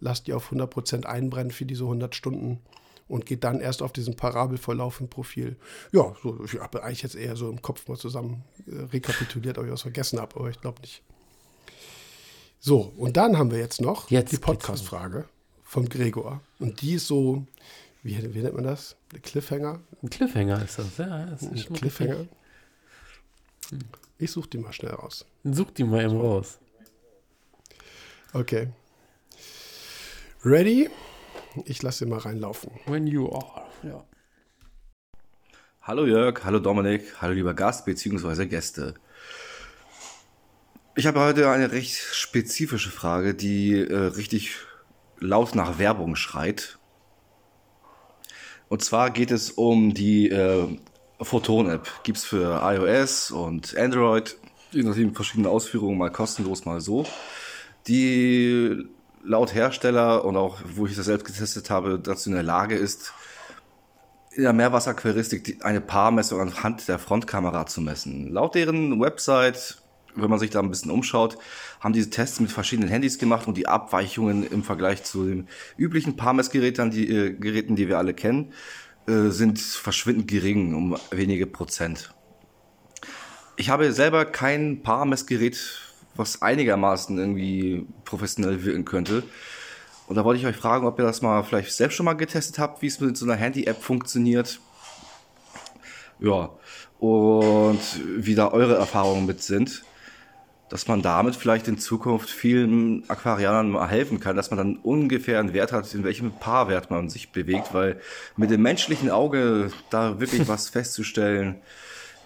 [0.00, 2.60] lasst die auf 100% einbrennen für diese 100 Stunden
[3.08, 5.56] und geht dann erst auf diesen Parabelverlauf im Profil.
[5.92, 9.66] Ja, so, ich habe eigentlich jetzt eher so im Kopf mal zusammen äh, rekapituliert, ob
[9.66, 11.02] ich was vergessen habe, aber ich glaube nicht.
[12.58, 15.28] So, und dann haben wir jetzt noch Jetzt die Podcast-Frage
[15.62, 16.40] vom Gregor.
[16.58, 17.46] Und die ist so,
[18.02, 18.96] wie, wie nennt man das?
[19.14, 19.80] Ein Cliffhanger?
[20.02, 21.26] Ein Cliffhanger ist das, ja.
[21.26, 22.26] Das Ein ist schon Cliffhanger?
[24.18, 25.26] Ich suche die mal schnell raus.
[25.44, 26.58] Such die mal eben raus.
[28.32, 28.68] Okay.
[30.46, 30.88] Ready?
[31.64, 32.70] Ich lasse sie mal reinlaufen.
[32.86, 34.04] When you are, ja.
[35.82, 38.46] Hallo Jörg, hallo Dominik, hallo lieber Gast bzw.
[38.46, 38.94] Gäste.
[40.94, 44.58] Ich habe heute eine recht spezifische Frage, die äh, richtig
[45.18, 46.78] laut nach Werbung schreit.
[48.68, 50.78] Und zwar geht es um die äh,
[51.20, 51.90] Photon-App.
[52.04, 54.36] Gibt es für iOS und Android,
[54.70, 57.04] je nachdem verschiedene Ausführungen, mal kostenlos, mal so.
[57.88, 58.86] Die
[59.26, 63.12] laut Hersteller und auch wo ich das selbst getestet habe, dazu in der Lage ist,
[64.30, 68.30] in der Meerwasseraquaristik die- eine Paarmessung anhand der Frontkamera zu messen.
[68.30, 69.82] Laut deren Website,
[70.14, 71.38] wenn man sich da ein bisschen umschaut,
[71.80, 76.16] haben diese Tests mit verschiedenen Handys gemacht und die Abweichungen im Vergleich zu den üblichen
[76.16, 78.52] Paarmessgeräten, die, äh, Geräten, die wir alle kennen,
[79.06, 82.12] äh, sind verschwindend gering, um wenige Prozent.
[83.56, 85.58] Ich habe selber kein Paarmessgerät,
[86.16, 89.22] was einigermaßen irgendwie professionell wirken könnte.
[90.06, 92.58] Und da wollte ich euch fragen, ob ihr das mal vielleicht selbst schon mal getestet
[92.58, 94.60] habt, wie es mit so einer Handy-App funktioniert.
[96.20, 96.50] Ja,
[96.98, 97.80] und
[98.16, 99.84] wie da eure Erfahrungen mit sind.
[100.68, 105.38] Dass man damit vielleicht in Zukunft vielen Aquarianern mal helfen kann, dass man dann ungefähr
[105.38, 108.00] einen Wert hat, in welchem Paarwert man sich bewegt, weil
[108.36, 111.60] mit dem menschlichen Auge da wirklich was festzustellen,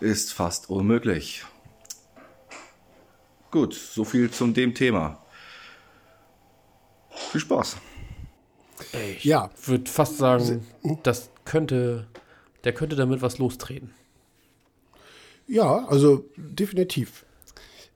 [0.00, 1.44] ist fast unmöglich.
[3.51, 5.20] Gut, so viel zum dem Thema.
[7.10, 7.77] Viel Spaß.
[9.16, 9.51] Ich Ja.
[9.66, 10.66] würde fast sagen,
[11.02, 12.06] das könnte,
[12.64, 13.93] der könnte damit was lostreten.
[15.47, 17.24] Ja, also definitiv.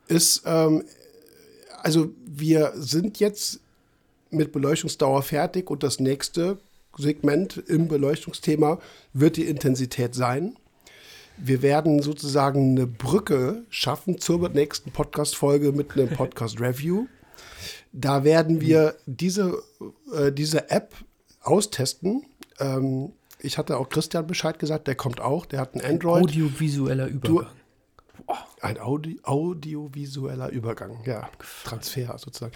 [0.09, 0.85] Ist, ähm,
[1.82, 3.60] also wir sind jetzt
[4.31, 6.59] mit Beleuchtungsdauer fertig und das nächste
[6.98, 8.81] Segment im Beleuchtungsthema
[9.12, 10.56] wird die Intensität sein.
[11.36, 17.06] Wir werden sozusagen eine Brücke schaffen zur nächsten Podcast-Folge mit einem Podcast-Review.
[17.93, 19.62] Da werden wir diese,
[20.15, 20.94] äh, diese App
[21.43, 22.24] austesten.
[22.61, 26.24] Ähm, ich hatte auch Christian Bescheid gesagt, der kommt auch, der hat ein Android.
[26.24, 27.52] Audiovisueller Übergang.
[28.61, 31.28] Ein Audi audiovisueller Übergang, ja,
[31.65, 32.52] Transfer sozusagen.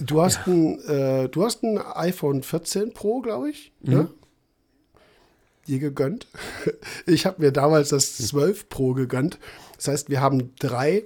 [0.00, 4.10] Du hast, ein, äh, du hast ein iPhone 14 Pro, glaube ich, ne?
[5.68, 6.26] Dir gegönnt.
[7.06, 9.38] Ich habe mir damals das 12 Pro gegönnt.
[9.76, 11.04] Das heißt, wir haben drei,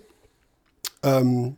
[1.03, 1.57] ähm,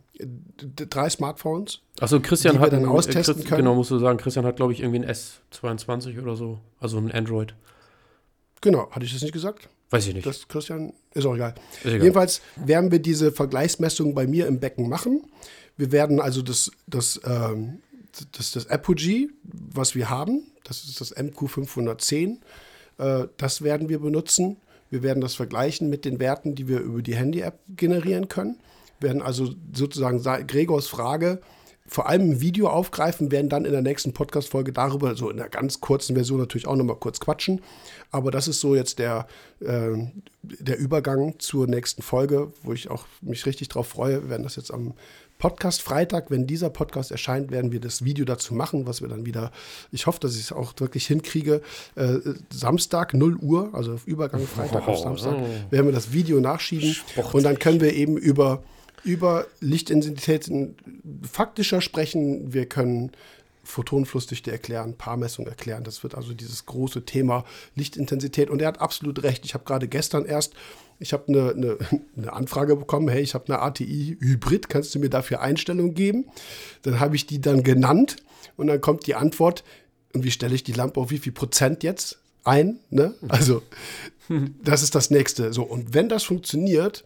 [0.75, 1.79] drei Smartphones.
[1.99, 3.59] Achso, Christian die wir hat dann ein- austesten Christ- können.
[3.59, 6.59] Genau, musst du sagen, Christian hat, glaube ich, irgendwie ein S22 oder so.
[6.79, 7.55] Also ein Android.
[8.61, 9.69] Genau, hatte ich das nicht gesagt?
[9.91, 10.25] Weiß ich nicht.
[10.25, 11.53] Das Christian, ist auch egal.
[11.83, 12.01] Ist egal.
[12.01, 15.23] Jedenfalls werden wir diese Vergleichsmessung bei mir im Becken machen.
[15.77, 17.79] Wir werden also das, das, ähm,
[18.31, 22.37] das, das Apogee, was wir haben, das ist das MQ510, äh,
[22.97, 24.57] das werden wir benutzen.
[24.89, 28.57] Wir werden das vergleichen mit den Werten, die wir über die Handy-App generieren können.
[28.99, 31.41] Wir werden also sozusagen sa- Gregors Frage
[31.87, 35.49] vor allem im Video aufgreifen, werden dann in der nächsten Podcast-Folge darüber, so in der
[35.49, 37.61] ganz kurzen Version natürlich auch nochmal kurz quatschen.
[38.09, 39.27] Aber das ist so jetzt der,
[39.59, 39.91] äh,
[40.41, 44.23] der Übergang zur nächsten Folge, wo ich auch mich richtig drauf freue.
[44.23, 44.93] Wir werden das jetzt am
[45.37, 49.25] Podcast Freitag, wenn dieser Podcast erscheint, werden wir das Video dazu machen, was wir dann
[49.25, 49.51] wieder,
[49.91, 51.61] ich hoffe, dass ich es auch wirklich hinkriege,
[51.95, 52.17] äh,
[52.49, 55.35] Samstag 0 Uhr, also auf Übergang Freitag auf Oh, Samstag,
[55.69, 56.95] werden wir das Video nachschieben
[57.33, 58.63] und dann können wir eben über
[59.03, 60.75] über Lichtintensitäten
[61.31, 62.53] faktischer sprechen.
[62.53, 63.11] Wir können
[63.63, 65.83] Photonenflussdichte erklären, Paarmessung erklären.
[65.83, 67.45] Das wird also dieses große Thema
[67.75, 68.49] Lichtintensität.
[68.49, 69.45] Und er hat absolut recht.
[69.45, 70.53] Ich habe gerade gestern erst,
[70.99, 71.77] ich habe eine, eine,
[72.17, 76.25] eine, Anfrage bekommen, hey, ich habe eine ATI Hybrid, kannst du mir dafür Einstellungen geben?
[76.83, 78.17] Dann habe ich die dann genannt
[78.57, 79.63] und dann kommt die Antwort,
[80.13, 82.79] und wie stelle ich die Lampe auf wie viel Prozent jetzt ein?
[82.89, 83.13] Ne?
[83.27, 83.61] Also
[84.63, 85.51] das ist das nächste.
[85.51, 87.03] So, und wenn das funktioniert,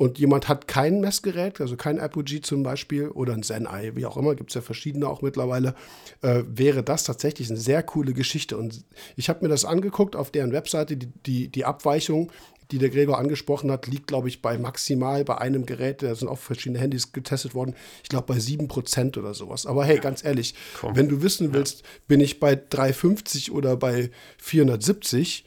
[0.00, 4.16] und jemand hat kein Messgerät, also kein Apogee zum Beispiel oder ein Zen-Eye, wie auch
[4.16, 5.74] immer, gibt es ja verschiedene auch mittlerweile,
[6.22, 8.56] äh, wäre das tatsächlich eine sehr coole Geschichte.
[8.56, 8.82] Und
[9.16, 12.32] ich habe mir das angeguckt auf deren Webseite, die, die, die Abweichung,
[12.70, 16.28] die der Gregor angesprochen hat, liegt, glaube ich, bei maximal bei einem Gerät, da sind
[16.28, 19.66] auch verschiedene Handys getestet worden, ich glaube bei 7% oder sowas.
[19.66, 20.96] Aber hey, ganz ehrlich, Komm.
[20.96, 25.44] wenn du wissen willst, bin ich bei 350 oder bei 470,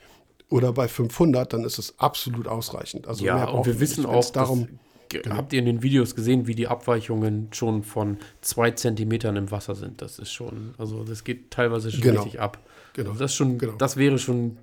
[0.54, 3.08] oder bei 500, dann ist es absolut ausreichend.
[3.08, 4.68] Also ja, und wir wissen auch, darum,
[5.10, 5.36] genau.
[5.36, 9.74] habt ihr in den Videos gesehen, wie die Abweichungen schon von zwei Zentimetern im Wasser
[9.74, 10.04] sind.
[10.04, 12.22] Das ist schon, also das geht teilweise schon genau.
[12.22, 12.60] richtig ab.
[12.94, 13.10] Genau.
[13.10, 13.74] Also das, schon, genau.
[13.74, 14.58] das wäre schon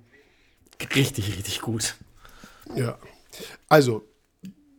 [0.95, 1.95] richtig, richtig gut.
[2.75, 2.97] Ja.
[3.69, 4.03] Also,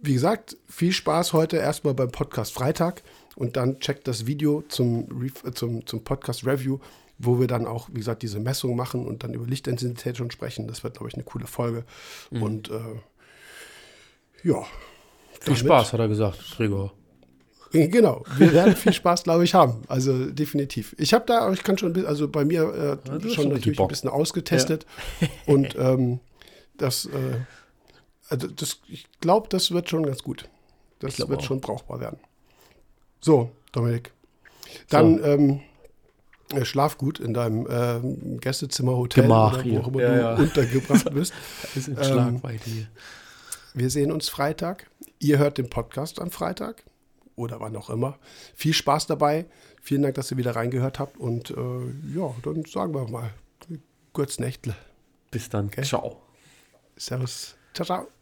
[0.00, 3.02] wie gesagt, viel Spaß heute erstmal beim Podcast Freitag
[3.36, 5.08] und dann checkt das Video zum,
[5.54, 6.78] zum, zum Podcast Review
[7.22, 10.66] wo wir dann auch, wie gesagt, diese Messung machen und dann über Lichtintensität schon sprechen.
[10.66, 11.84] Das wird, glaube ich, eine coole Folge.
[12.30, 12.42] Mhm.
[12.42, 14.64] Und äh, ja.
[15.40, 16.92] Viel Spaß, hat er gesagt, Gregor.
[17.72, 19.82] Äh, genau, wir werden viel Spaß, glaube ich, haben.
[19.88, 20.94] Also definitiv.
[20.98, 24.10] Ich habe da, ich kann schon, also bei mir äh, ja, schon natürlich ein bisschen
[24.10, 24.86] ausgetestet.
[25.20, 25.28] Ja.
[25.46, 26.20] und ähm,
[26.76, 27.38] das, äh,
[28.32, 30.48] also das, ich glaube, das wird schon ganz gut.
[31.00, 31.42] Das wird auch.
[31.44, 32.18] schon brauchbar werden.
[33.20, 34.12] So, Dominik.
[34.88, 35.24] Dann so.
[35.24, 35.60] ähm,
[36.52, 40.20] äh, schlaf gut in deinem äh, Gästezimmer, Hotel Gemach oder wo auch immer ja, du
[40.20, 40.34] ja.
[40.36, 41.34] untergebracht bist.
[41.74, 42.86] ist in Schlagweite ähm, hier.
[43.74, 44.90] Wir sehen uns Freitag.
[45.18, 46.84] Ihr hört den Podcast am Freitag
[47.36, 48.18] oder wann auch immer.
[48.54, 49.46] Viel Spaß dabei.
[49.82, 51.18] Vielen Dank, dass ihr wieder reingehört habt.
[51.18, 53.30] Und äh, ja, dann sagen wir mal,
[54.12, 54.74] kurz Nächtle.
[55.30, 55.66] Bis dann.
[55.66, 55.82] Okay?
[55.82, 56.22] Ciao.
[56.96, 57.56] Servus.
[57.74, 58.06] Ciao, ciao.